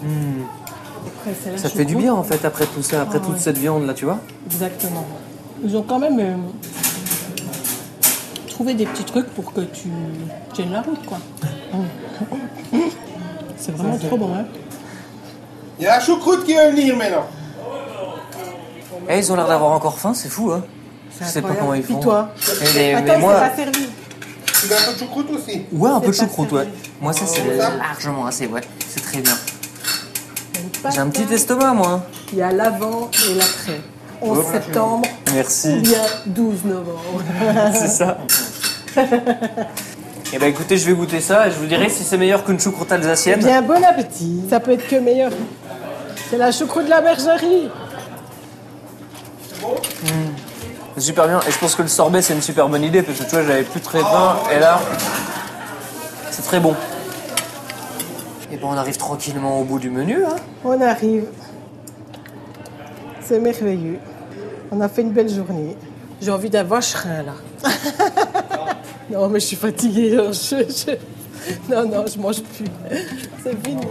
Hmm. 0.02 0.42
Après, 1.26 1.58
Ça 1.58 1.68
fait 1.68 1.84
du 1.84 1.96
bien 1.96 2.14
en 2.14 2.22
fait 2.22 2.44
après 2.44 2.66
tout 2.66 2.82
ça, 2.82 3.02
après 3.02 3.18
Ah, 3.20 3.24
toute 3.26 3.34
ouais. 3.34 3.40
cette 3.40 3.58
viande 3.58 3.86
là, 3.86 3.94
tu 3.94 4.04
vois? 4.04 4.18
Exactement. 4.46 5.04
Ils 5.64 5.76
ont 5.76 5.82
quand 5.82 5.98
même 5.98 6.18
trouvé 8.58 8.74
des 8.74 8.86
petits 8.86 9.04
trucs 9.04 9.28
pour 9.34 9.52
que 9.52 9.60
tu 9.60 9.86
tiennes 10.52 10.72
la 10.72 10.82
route, 10.82 11.06
quoi. 11.06 11.18
C'est 13.56 13.70
vraiment 13.70 13.96
trop 13.96 14.16
bon, 14.16 14.34
hein 14.34 14.46
Il 15.78 15.84
y 15.84 15.86
a 15.86 15.98
la 15.98 16.00
choucroute 16.00 16.44
qui 16.44 16.54
va 16.54 16.68
venir 16.68 16.96
maintenant. 16.96 17.26
Eh, 19.08 19.16
ils 19.18 19.30
ont 19.32 19.36
l'air 19.36 19.46
d'avoir 19.46 19.70
encore 19.70 19.96
faim, 20.00 20.12
c'est 20.12 20.28
fou 20.28 20.50
hein. 20.50 20.64
Je 21.20 21.24
sais 21.26 21.40
pas 21.40 21.54
comment 21.54 21.72
ils 21.74 21.84
font. 21.84 22.00
toi 22.00 22.30
Mais, 22.60 22.66
mais- 22.74 22.94
Attends, 22.94 23.04
mais 23.06 23.18
moi, 23.18 23.34
pas 23.34 23.54
servi. 23.54 23.86
Tu 24.60 24.66
veux 24.66 24.76
un 24.76 24.80
peu 24.88 24.92
de 24.92 24.98
choucroute 24.98 25.30
aussi 25.30 25.62
ouais, 25.70 25.90
un 25.90 26.00
peu 26.00 26.06
de 26.08 26.12
choucroute, 26.12 26.50
ouais. 26.52 26.68
Moi 27.00 27.12
ça 27.12 27.26
c'est 27.26 27.44
largement 27.56 28.26
assez, 28.26 28.48
ouais. 28.48 28.62
C'est 28.88 29.02
très 29.04 29.20
bien. 29.20 29.34
J'ai 30.92 30.98
un 30.98 31.08
petit 31.10 31.32
estomac 31.32 31.74
moi. 31.74 31.88
hein. 31.92 32.02
Il 32.32 32.38
y 32.38 32.42
a 32.42 32.50
l'avant 32.50 33.08
et 33.30 33.34
l'après. 33.34 33.80
11 34.20 34.38
Hop. 34.38 34.46
septembre 34.52 35.06
Merci. 35.32 35.74
ou 35.78 35.80
bien 35.80 36.02
12 36.26 36.64
novembre. 36.64 37.22
c'est 37.72 37.86
ça. 37.88 38.18
Eh 40.32 40.38
ben 40.38 40.46
écoutez, 40.50 40.76
je 40.76 40.84
vais 40.84 40.92
goûter 40.92 41.20
ça 41.22 41.48
et 41.48 41.50
je 41.50 41.56
vous 41.56 41.64
dirai 41.64 41.88
si 41.88 42.04
c'est 42.04 42.18
meilleur 42.18 42.44
qu'une 42.44 42.60
choucroute 42.60 42.88
Eh 42.90 42.94
alsacienne. 42.94 43.38
bien, 43.38 43.62
bon 43.62 43.82
appétit. 43.82 44.42
Ça 44.50 44.60
peut 44.60 44.72
être 44.72 44.86
que 44.86 44.96
meilleur. 44.96 45.32
C'est 46.28 46.36
la 46.36 46.52
choucroute 46.52 46.84
de 46.84 46.90
la 46.90 47.00
bergerie. 47.00 47.70
C'est 50.94 51.00
super 51.00 51.28
bien. 51.28 51.40
Et 51.48 51.50
je 51.50 51.58
pense 51.58 51.74
que 51.74 51.80
le 51.80 51.88
sorbet 51.88 52.20
c'est 52.20 52.34
une 52.34 52.42
super 52.42 52.68
bonne 52.68 52.82
idée 52.82 53.02
parce 53.02 53.18
que 53.18 53.24
tu 53.24 53.30
vois, 53.30 53.42
j'avais 53.42 53.62
plus 53.62 53.80
très 53.80 54.00
faim 54.00 54.36
et 54.54 54.58
là, 54.58 54.80
c'est 56.30 56.42
très 56.42 56.60
bon. 56.60 56.74
Et 58.52 58.56
ben 58.56 58.66
on 58.70 58.76
arrive 58.76 58.98
tranquillement 58.98 59.60
au 59.60 59.64
bout 59.64 59.78
du 59.78 59.88
menu 59.88 60.24
hein. 60.26 60.36
On 60.62 60.78
arrive. 60.82 61.24
C'est 63.22 63.38
merveilleux. 63.40 63.98
On 64.70 64.80
a 64.82 64.88
fait 64.90 65.00
une 65.02 65.12
belle 65.12 65.28
journée. 65.30 65.74
J'ai 66.20 66.30
envie 66.30 66.50
d'un 66.50 66.64
vacherin 66.64 67.22
là. 67.22 67.32
non, 69.10 69.28
mais 69.28 69.40
je 69.40 69.46
suis 69.46 69.56
fatiguée. 69.56 70.10
je- 70.32 70.56
je- 70.68 71.70
Non, 71.72 71.88
non, 71.88 72.04
je 72.06 72.18
mange 72.18 72.42
plus. 72.42 72.66
C'est 73.42 73.66
fini. 73.66 73.82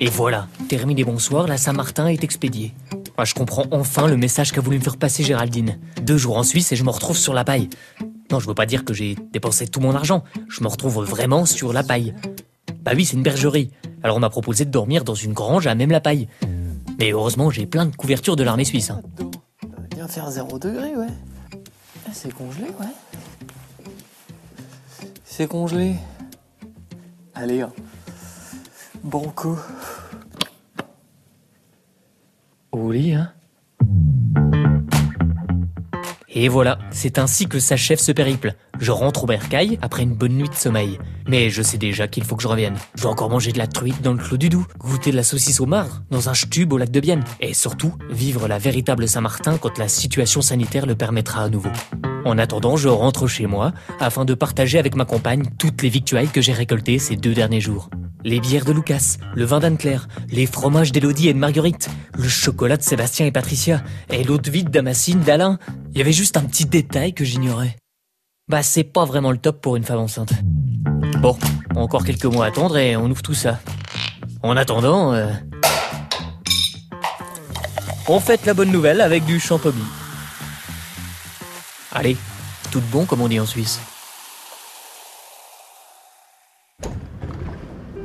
Et 0.00 0.08
voilà, 0.08 0.48
terminé 0.68 1.04
bonsoir, 1.04 1.46
la 1.46 1.56
Saint-Martin 1.56 2.06
est 2.08 2.24
expédiée. 2.24 2.72
Ah, 3.16 3.24
je 3.24 3.34
comprends 3.34 3.64
enfin 3.70 4.06
le 4.08 4.16
message 4.16 4.50
qu'a 4.52 4.60
voulu 4.60 4.78
me 4.78 4.82
faire 4.82 4.96
passer 4.96 5.22
Géraldine. 5.22 5.78
Deux 6.02 6.16
jours 6.16 6.36
en 6.36 6.42
Suisse 6.42 6.72
et 6.72 6.76
je 6.76 6.82
me 6.84 6.90
retrouve 6.90 7.16
sur 7.16 7.32
la 7.32 7.44
paille. 7.44 7.68
Non, 8.32 8.40
je 8.40 8.48
veux 8.48 8.54
pas 8.54 8.66
dire 8.66 8.84
que 8.84 8.92
j'ai 8.92 9.16
dépensé 9.32 9.68
tout 9.68 9.80
mon 9.80 9.94
argent. 9.94 10.24
Je 10.48 10.62
me 10.62 10.68
retrouve 10.68 11.04
vraiment 11.04 11.44
sur 11.46 11.72
la 11.72 11.82
paille. 11.84 12.14
Bah 12.82 12.92
oui, 12.96 13.04
c'est 13.04 13.16
une 13.16 13.22
bergerie. 13.22 13.70
Alors 14.02 14.16
on 14.16 14.20
m'a 14.20 14.30
proposé 14.30 14.64
de 14.64 14.70
dormir 14.70 15.04
dans 15.04 15.14
une 15.14 15.32
grange 15.32 15.66
à 15.66 15.74
même 15.74 15.90
la 15.92 16.00
paille. 16.00 16.28
Mais 16.98 17.12
heureusement, 17.12 17.50
j'ai 17.50 17.66
plein 17.66 17.86
de 17.86 17.94
couvertures 17.94 18.36
de 18.36 18.42
l'armée 18.42 18.64
suisse. 18.64 18.90
hein. 18.90 19.00
Bien 19.94 20.08
faire 20.08 20.30
0 20.30 20.58
degré, 20.58 20.96
ouais. 20.96 21.06
Ah, 22.06 22.10
c'est 22.12 22.32
congelé, 22.34 22.64
ouais. 22.80 22.86
C'est 25.36 25.48
congelé. 25.48 25.96
Allez, 27.34 27.62
hein. 27.62 27.72
Banco. 29.02 29.58
Au 32.70 32.92
lit, 32.92 33.14
hein 33.14 33.32
Et 36.28 36.48
voilà, 36.48 36.78
c'est 36.92 37.18
ainsi 37.18 37.48
que 37.48 37.58
s'achève 37.58 37.98
ce 37.98 38.12
périple. 38.12 38.54
Je 38.78 38.92
rentre 38.92 39.24
au 39.24 39.26
bercail 39.26 39.76
après 39.82 40.04
une 40.04 40.14
bonne 40.14 40.34
nuit 40.34 40.48
de 40.48 40.54
sommeil. 40.54 41.00
Mais 41.26 41.50
je 41.50 41.62
sais 41.62 41.78
déjà 41.78 42.06
qu'il 42.06 42.22
faut 42.22 42.36
que 42.36 42.42
je 42.44 42.46
revienne. 42.46 42.76
Je 42.94 43.02
dois 43.02 43.10
encore 43.10 43.30
manger 43.30 43.50
de 43.50 43.58
la 43.58 43.66
truite 43.66 44.02
dans 44.02 44.12
le 44.12 44.22
Clos 44.22 44.36
du 44.36 44.50
Doubs, 44.50 44.68
goûter 44.78 45.10
de 45.10 45.16
la 45.16 45.24
saucisse 45.24 45.58
au 45.58 45.66
marc 45.66 45.90
dans 46.12 46.28
un 46.28 46.34
stube 46.34 46.72
au 46.72 46.78
lac 46.78 46.92
de 46.92 47.00
Bienne, 47.00 47.24
et 47.40 47.54
surtout 47.54 47.92
vivre 48.08 48.46
la 48.46 48.58
véritable 48.58 49.08
Saint-Martin 49.08 49.58
quand 49.58 49.78
la 49.78 49.88
situation 49.88 50.42
sanitaire 50.42 50.86
le 50.86 50.94
permettra 50.94 51.42
à 51.42 51.48
nouveau. 51.48 51.70
En 52.24 52.38
attendant, 52.38 52.76
je 52.76 52.88
rentre 52.88 53.26
chez 53.26 53.46
moi 53.46 53.72
afin 54.00 54.24
de 54.24 54.32
partager 54.32 54.78
avec 54.78 54.96
ma 54.96 55.04
compagne 55.04 55.44
toutes 55.58 55.82
les 55.82 55.90
victuailles 55.90 56.28
que 56.28 56.40
j'ai 56.40 56.54
récoltées 56.54 56.98
ces 56.98 57.16
deux 57.16 57.34
derniers 57.34 57.60
jours. 57.60 57.90
Les 58.24 58.40
bières 58.40 58.64
de 58.64 58.72
Lucas, 58.72 59.18
le 59.34 59.44
vin 59.44 59.60
d'Anne-Claire, 59.60 60.08
les 60.30 60.46
fromages 60.46 60.90
d'Élodie 60.90 61.28
et 61.28 61.34
de 61.34 61.38
Marguerite, 61.38 61.90
le 62.16 62.26
chocolat 62.26 62.78
de 62.78 62.82
Sébastien 62.82 63.26
et 63.26 63.32
Patricia, 63.32 63.82
et 64.10 64.24
l'eau 64.24 64.38
de 64.38 64.50
vie 64.50 64.64
de 64.64 64.70
Damascine, 64.70 65.20
d'Alain. 65.20 65.58
Il 65.92 65.98
y 65.98 66.00
avait 66.00 66.12
juste 66.12 66.38
un 66.38 66.42
petit 66.42 66.64
détail 66.64 67.12
que 67.12 67.24
j'ignorais. 67.24 67.76
Bah, 68.48 68.62
c'est 68.62 68.84
pas 68.84 69.04
vraiment 69.04 69.30
le 69.30 69.38
top 69.38 69.60
pour 69.60 69.76
une 69.76 69.84
femme 69.84 69.98
enceinte. 69.98 70.32
Bon, 71.20 71.36
encore 71.76 72.04
quelques 72.04 72.24
mois 72.24 72.46
à 72.46 72.48
attendre 72.48 72.78
et 72.78 72.96
on 72.96 73.10
ouvre 73.10 73.22
tout 73.22 73.34
ça. 73.34 73.60
En 74.42 74.56
attendant, 74.56 75.12
euh, 75.12 75.30
on 78.08 78.18
fête 78.20 78.46
la 78.46 78.54
bonne 78.54 78.70
nouvelle 78.70 79.02
avec 79.02 79.26
du 79.26 79.38
champomis. 79.38 79.84
Allez, 81.96 82.16
tout 82.72 82.82
bon 82.90 83.04
comme 83.04 83.20
on 83.20 83.28
dit 83.28 83.38
en 83.38 83.46
Suisse. 83.46 83.80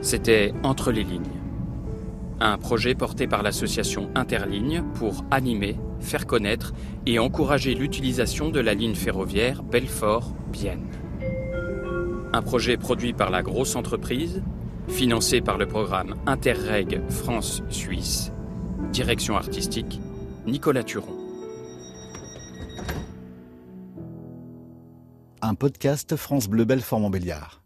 C'était 0.02 0.54
Entre 0.62 0.92
les 0.92 1.04
lignes. 1.04 1.24
Un 2.40 2.60
projet 2.60 2.94
porté 2.94 3.28
par 3.28 3.42
l'association 3.42 4.12
Interligne 4.14 4.84
pour 4.94 5.26
animer, 5.32 5.76
faire 6.00 6.28
connaître 6.28 6.74
et 7.08 7.18
encourager 7.18 7.74
l'utilisation 7.74 8.50
de 8.50 8.60
la 8.60 8.76
ligne 8.76 8.94
ferroviaire 8.94 9.64
Belfort-Bienne. 9.64 10.88
Un 12.32 12.42
projet 12.44 12.78
produit 12.78 13.14
par 13.14 13.32
la 13.32 13.42
grosse 13.42 13.76
entreprise, 13.76 14.44
financé 14.88 15.42
par 15.42 15.58
le 15.58 15.66
programme 15.66 16.16
Interreg 16.28 17.02
France-Suisse, 17.10 18.32
direction 18.94 19.36
artistique 19.36 20.00
Nicolas 20.46 20.84
Turon. 20.84 21.19
Un 25.42 25.56
podcast 25.56 26.18
France 26.18 26.50
Bleu 26.50 26.66
Belfort 26.66 27.00
Montbéliard. 27.00 27.62